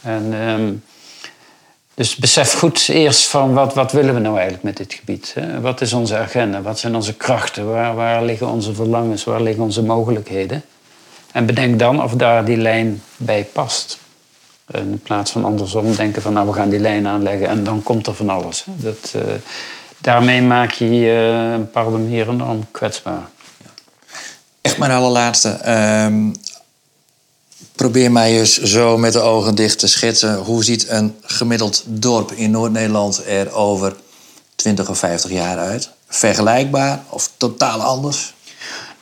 En, 0.00 0.32
um, 0.32 0.84
dus 1.94 2.16
besef 2.16 2.52
goed 2.52 2.88
eerst 2.88 3.28
van 3.28 3.52
wat, 3.52 3.74
wat 3.74 3.92
willen 3.92 4.14
we 4.14 4.20
nou 4.20 4.34
eigenlijk 4.34 4.64
met 4.64 4.76
dit 4.76 4.94
gebied? 4.94 5.34
Wat 5.60 5.80
is 5.80 5.92
onze 5.92 6.16
agenda? 6.16 6.62
Wat 6.62 6.78
zijn 6.78 6.94
onze 6.94 7.14
krachten? 7.14 7.70
Waar, 7.70 7.94
waar 7.94 8.24
liggen 8.24 8.48
onze 8.48 8.74
verlangens? 8.74 9.24
Waar 9.24 9.42
liggen 9.42 9.64
onze 9.64 9.82
mogelijkheden? 9.82 10.64
En 11.32 11.46
bedenk 11.46 11.78
dan 11.78 12.02
of 12.02 12.12
daar 12.12 12.44
die 12.44 12.56
lijn 12.56 13.02
bij 13.16 13.44
past. 13.52 13.98
In 14.72 15.00
plaats 15.02 15.30
van 15.30 15.44
andersom 15.44 15.94
denken 15.94 16.22
van 16.22 16.32
nou 16.32 16.46
we 16.46 16.52
gaan 16.52 16.68
die 16.68 16.78
lijn 16.78 17.06
aanleggen 17.06 17.48
en 17.48 17.64
dan 17.64 17.82
komt 17.82 18.06
er 18.06 18.14
van 18.14 18.28
alles. 18.28 18.64
Dat, 18.66 19.12
uh, 19.16 19.22
daarmee 19.98 20.42
maak 20.42 20.70
je 20.70 20.94
je 20.94 21.12
een 21.52 21.60
bepaalde 21.60 21.98
enorm 22.10 22.66
kwetsbaar. 22.70 23.28
Echt 24.66 24.78
mijn 24.78 24.90
allerlaatste. 24.90 25.58
Um, 26.04 26.34
probeer 27.74 28.12
mij 28.12 28.38
eens 28.38 28.62
zo 28.62 28.98
met 28.98 29.12
de 29.12 29.20
ogen 29.20 29.54
dicht 29.54 29.78
te 29.78 29.88
schetsen. 29.88 30.36
Hoe 30.36 30.64
ziet 30.64 30.88
een 30.88 31.16
gemiddeld 31.22 31.82
dorp 31.86 32.32
in 32.32 32.50
Noord-Nederland 32.50 33.22
er 33.26 33.52
over 33.52 33.96
20 34.54 34.88
of 34.88 34.98
50 34.98 35.30
jaar 35.30 35.58
uit? 35.58 35.90
Vergelijkbaar 36.08 37.02
of 37.08 37.30
totaal 37.36 37.82
anders? 37.82 38.34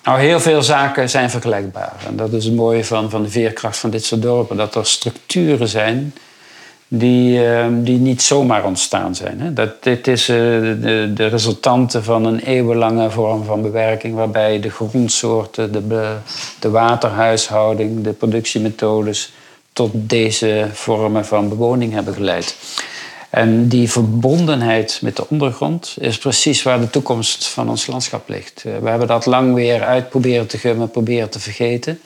Nou, 0.03 0.21
heel 0.21 0.41
veel 0.41 0.63
zaken 0.63 1.11
zijn 1.11 1.31
vergelijkbaar. 1.31 1.95
En 2.07 2.17
dat 2.17 2.33
is 2.33 2.45
het 2.45 2.55
mooie 2.55 2.85
van, 2.85 3.11
van 3.11 3.23
de 3.23 3.31
veerkracht 3.31 3.77
van 3.77 3.91
dit 3.91 4.05
soort 4.05 4.23
dorpen. 4.23 4.57
Dat 4.57 4.75
er 4.75 4.87
structuren 4.87 5.69
zijn 5.69 6.15
die, 6.99 7.43
uh, 7.43 7.67
die 7.71 7.99
niet 7.99 8.23
zomaar 8.23 8.65
ontstaan 8.65 9.15
zijn. 9.15 9.41
Hè. 9.41 9.53
Dat, 9.53 9.83
dit 9.83 10.07
is 10.07 10.29
uh, 10.29 10.37
de, 10.37 11.11
de 11.15 11.27
resultante 11.27 12.03
van 12.03 12.25
een 12.25 12.39
eeuwenlange 12.39 13.11
vorm 13.11 13.45
van 13.45 13.63
bewerking... 13.63 14.15
waarbij 14.15 14.61
de 14.61 14.71
grondsoorten, 14.71 15.73
de, 15.73 16.17
de 16.61 16.71
waterhuishouding, 16.71 18.05
de 18.05 18.13
productiemethodes... 18.13 19.33
tot 19.73 19.91
deze 19.95 20.69
vormen 20.73 21.27
van 21.27 21.49
bewoning 21.49 21.93
hebben 21.93 22.15
geleid. 22.15 22.57
En 23.35 23.69
die 23.69 23.91
verbondenheid 23.91 24.99
met 25.03 25.17
de 25.17 25.29
ondergrond 25.29 25.97
is 26.01 26.19
precies 26.19 26.63
waar 26.63 26.81
de 26.81 26.91
toekomst 26.91 27.49
van 27.49 27.69
ons 27.69 27.87
landschap 27.87 28.29
ligt. 28.29 28.63
Eh, 28.67 28.73
we 28.83 28.89
hebben 28.89 29.09
dat 29.09 29.27
lang 29.27 29.55
weer 29.55 29.83
uit 29.83 30.09
proberen 30.09 30.47
te 30.47 30.59
gummen, 30.59 30.91
proberen 30.91 31.31
te 31.31 31.41
vergeten. 31.41 32.01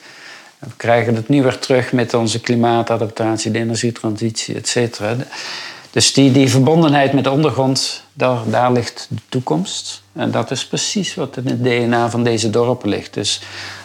We 0.59 0.69
krijgen 0.77 1.15
het 1.15 1.29
nu 1.29 1.43
weer 1.43 1.59
terug 1.59 1.91
met 1.91 2.13
onze 2.13 2.39
klimaatadaptatie, 2.39 3.51
de 3.51 3.59
energietransitie, 3.59 4.55
et 4.55 4.67
cetera. 4.67 5.15
Dus 5.91 6.13
die, 6.13 6.31
die 6.31 6.49
verbondenheid 6.49 7.13
met 7.13 7.23
de 7.23 7.31
ondergrond, 7.31 8.03
daar, 8.13 8.39
daar 8.45 8.71
ligt 8.71 9.07
de 9.09 9.21
toekomst. 9.29 10.01
En 10.13 10.31
dat 10.31 10.51
is 10.51 10.67
precies 10.67 11.15
wat 11.15 11.37
in 11.37 11.47
het 11.47 11.63
DNA 11.63 12.09
van 12.09 12.23
deze 12.23 12.49
dorpen 12.49 12.89
ligt. 12.89 13.13
Dus 13.13 13.41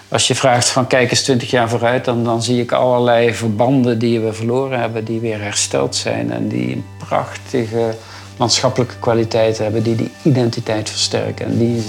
als 0.09 0.27
je 0.27 0.35
vraagt 0.35 0.69
van 0.69 0.87
kijk 0.87 1.11
eens 1.11 1.23
20 1.23 1.51
jaar 1.51 1.69
vooruit, 1.69 2.05
dan, 2.05 2.25
dan 2.25 2.43
zie 2.43 2.61
ik 2.61 2.73
allerlei 2.73 3.35
verbanden 3.35 3.99
die 3.99 4.21
we 4.21 4.33
verloren 4.33 4.81
hebben, 4.81 5.05
die 5.05 5.21
weer 5.21 5.41
hersteld 5.41 5.97
zijn 5.97 6.33
en 6.33 6.49
die 6.49 6.73
een 6.73 6.85
prachtige 6.99 7.95
landschappelijke 8.37 8.99
kwaliteit 8.99 9.59
hebben, 9.59 9.83
die 9.83 9.97
die 9.97 10.11
identiteit 10.23 10.91
versterken. 10.91 11.47
En 11.47 11.59
die 11.59 11.83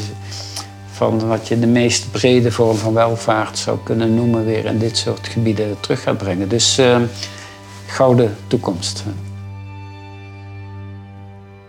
van 0.95 1.27
wat 1.27 1.47
je 1.47 1.59
de 1.59 1.67
meest 1.67 2.11
brede 2.11 2.51
vorm 2.51 2.77
van 2.77 2.93
welvaart 2.93 3.57
zou 3.57 3.77
kunnen 3.83 4.15
noemen, 4.15 4.45
weer 4.45 4.65
in 4.65 4.77
dit 4.77 4.97
soort 4.97 5.27
gebieden 5.27 5.79
terug 5.79 6.01
gaat 6.01 6.17
brengen. 6.17 6.49
Dus 6.49 6.79
uh, 6.79 6.97
gouden 7.85 8.35
toekomst. 8.47 9.03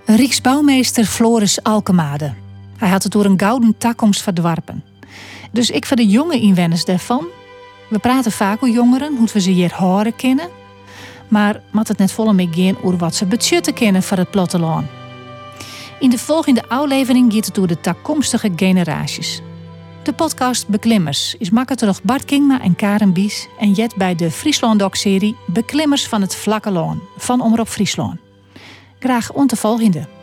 Rijksbouwmeester 0.05 1.05
Floris 1.05 1.62
Alkemade. 1.62 2.35
Hij 2.77 2.89
had 2.89 3.03
het 3.03 3.12
door 3.12 3.24
een 3.24 3.41
gouden 3.41 3.74
takkomst 3.79 4.22
verdwarpen. 4.22 4.85
Dus 5.53 5.70
ik 5.70 5.87
voor 5.87 5.97
de 5.97 6.07
jonge 6.07 6.41
inwoners 6.41 6.85
daarvan. 6.85 7.27
We 7.91 7.99
praten 7.99 8.33
vaak 8.33 8.62
over 8.62 8.68
jongeren, 8.68 9.16
hoe 9.16 9.29
we 9.33 9.41
ze 9.41 9.51
hier 9.51 9.74
horen 9.74 10.16
kennen. 10.16 10.49
Maar 11.29 11.61
moet 11.72 11.89
het 11.89 11.99
net 11.99 12.12
volle 12.12 12.33
mee 12.33 12.49
gaan 12.53 12.77
over 12.83 12.99
wat 12.99 13.14
ze 13.14 13.27
budgetten 13.27 13.74
kennen 13.74 14.03
voor 14.03 14.16
het 14.16 14.31
platteland. 14.31 14.87
In 15.99 16.11
de 16.11 16.18
volgende 16.18 16.68
aflevering 16.68 17.32
gaat 17.32 17.47
het 17.47 17.55
door 17.55 17.66
de 17.66 17.80
toekomstige 17.80 18.53
generaties. 18.57 19.42
De 20.03 20.12
podcast 20.12 20.68
Beklimmers 20.68 21.34
is 21.38 21.51
makker 21.51 21.76
terug 21.76 22.03
Bart 22.03 22.24
Kingma 22.24 22.61
en 22.61 22.76
Karen 22.76 23.12
Bies 23.12 23.49
en 23.59 23.72
jet 23.72 23.97
bij 23.97 24.14
de 24.14 24.30
Friesland-doc-serie 24.30 25.36
Beklimmers 25.47 26.09
van 26.09 26.20
het 26.20 26.34
Vlakke 26.34 26.70
Loon 26.70 27.03
van 27.16 27.40
Omroep 27.40 27.68
Friesland. 27.68 28.18
Graag 28.99 29.32
om 29.32 29.47
volgende. 29.57 30.16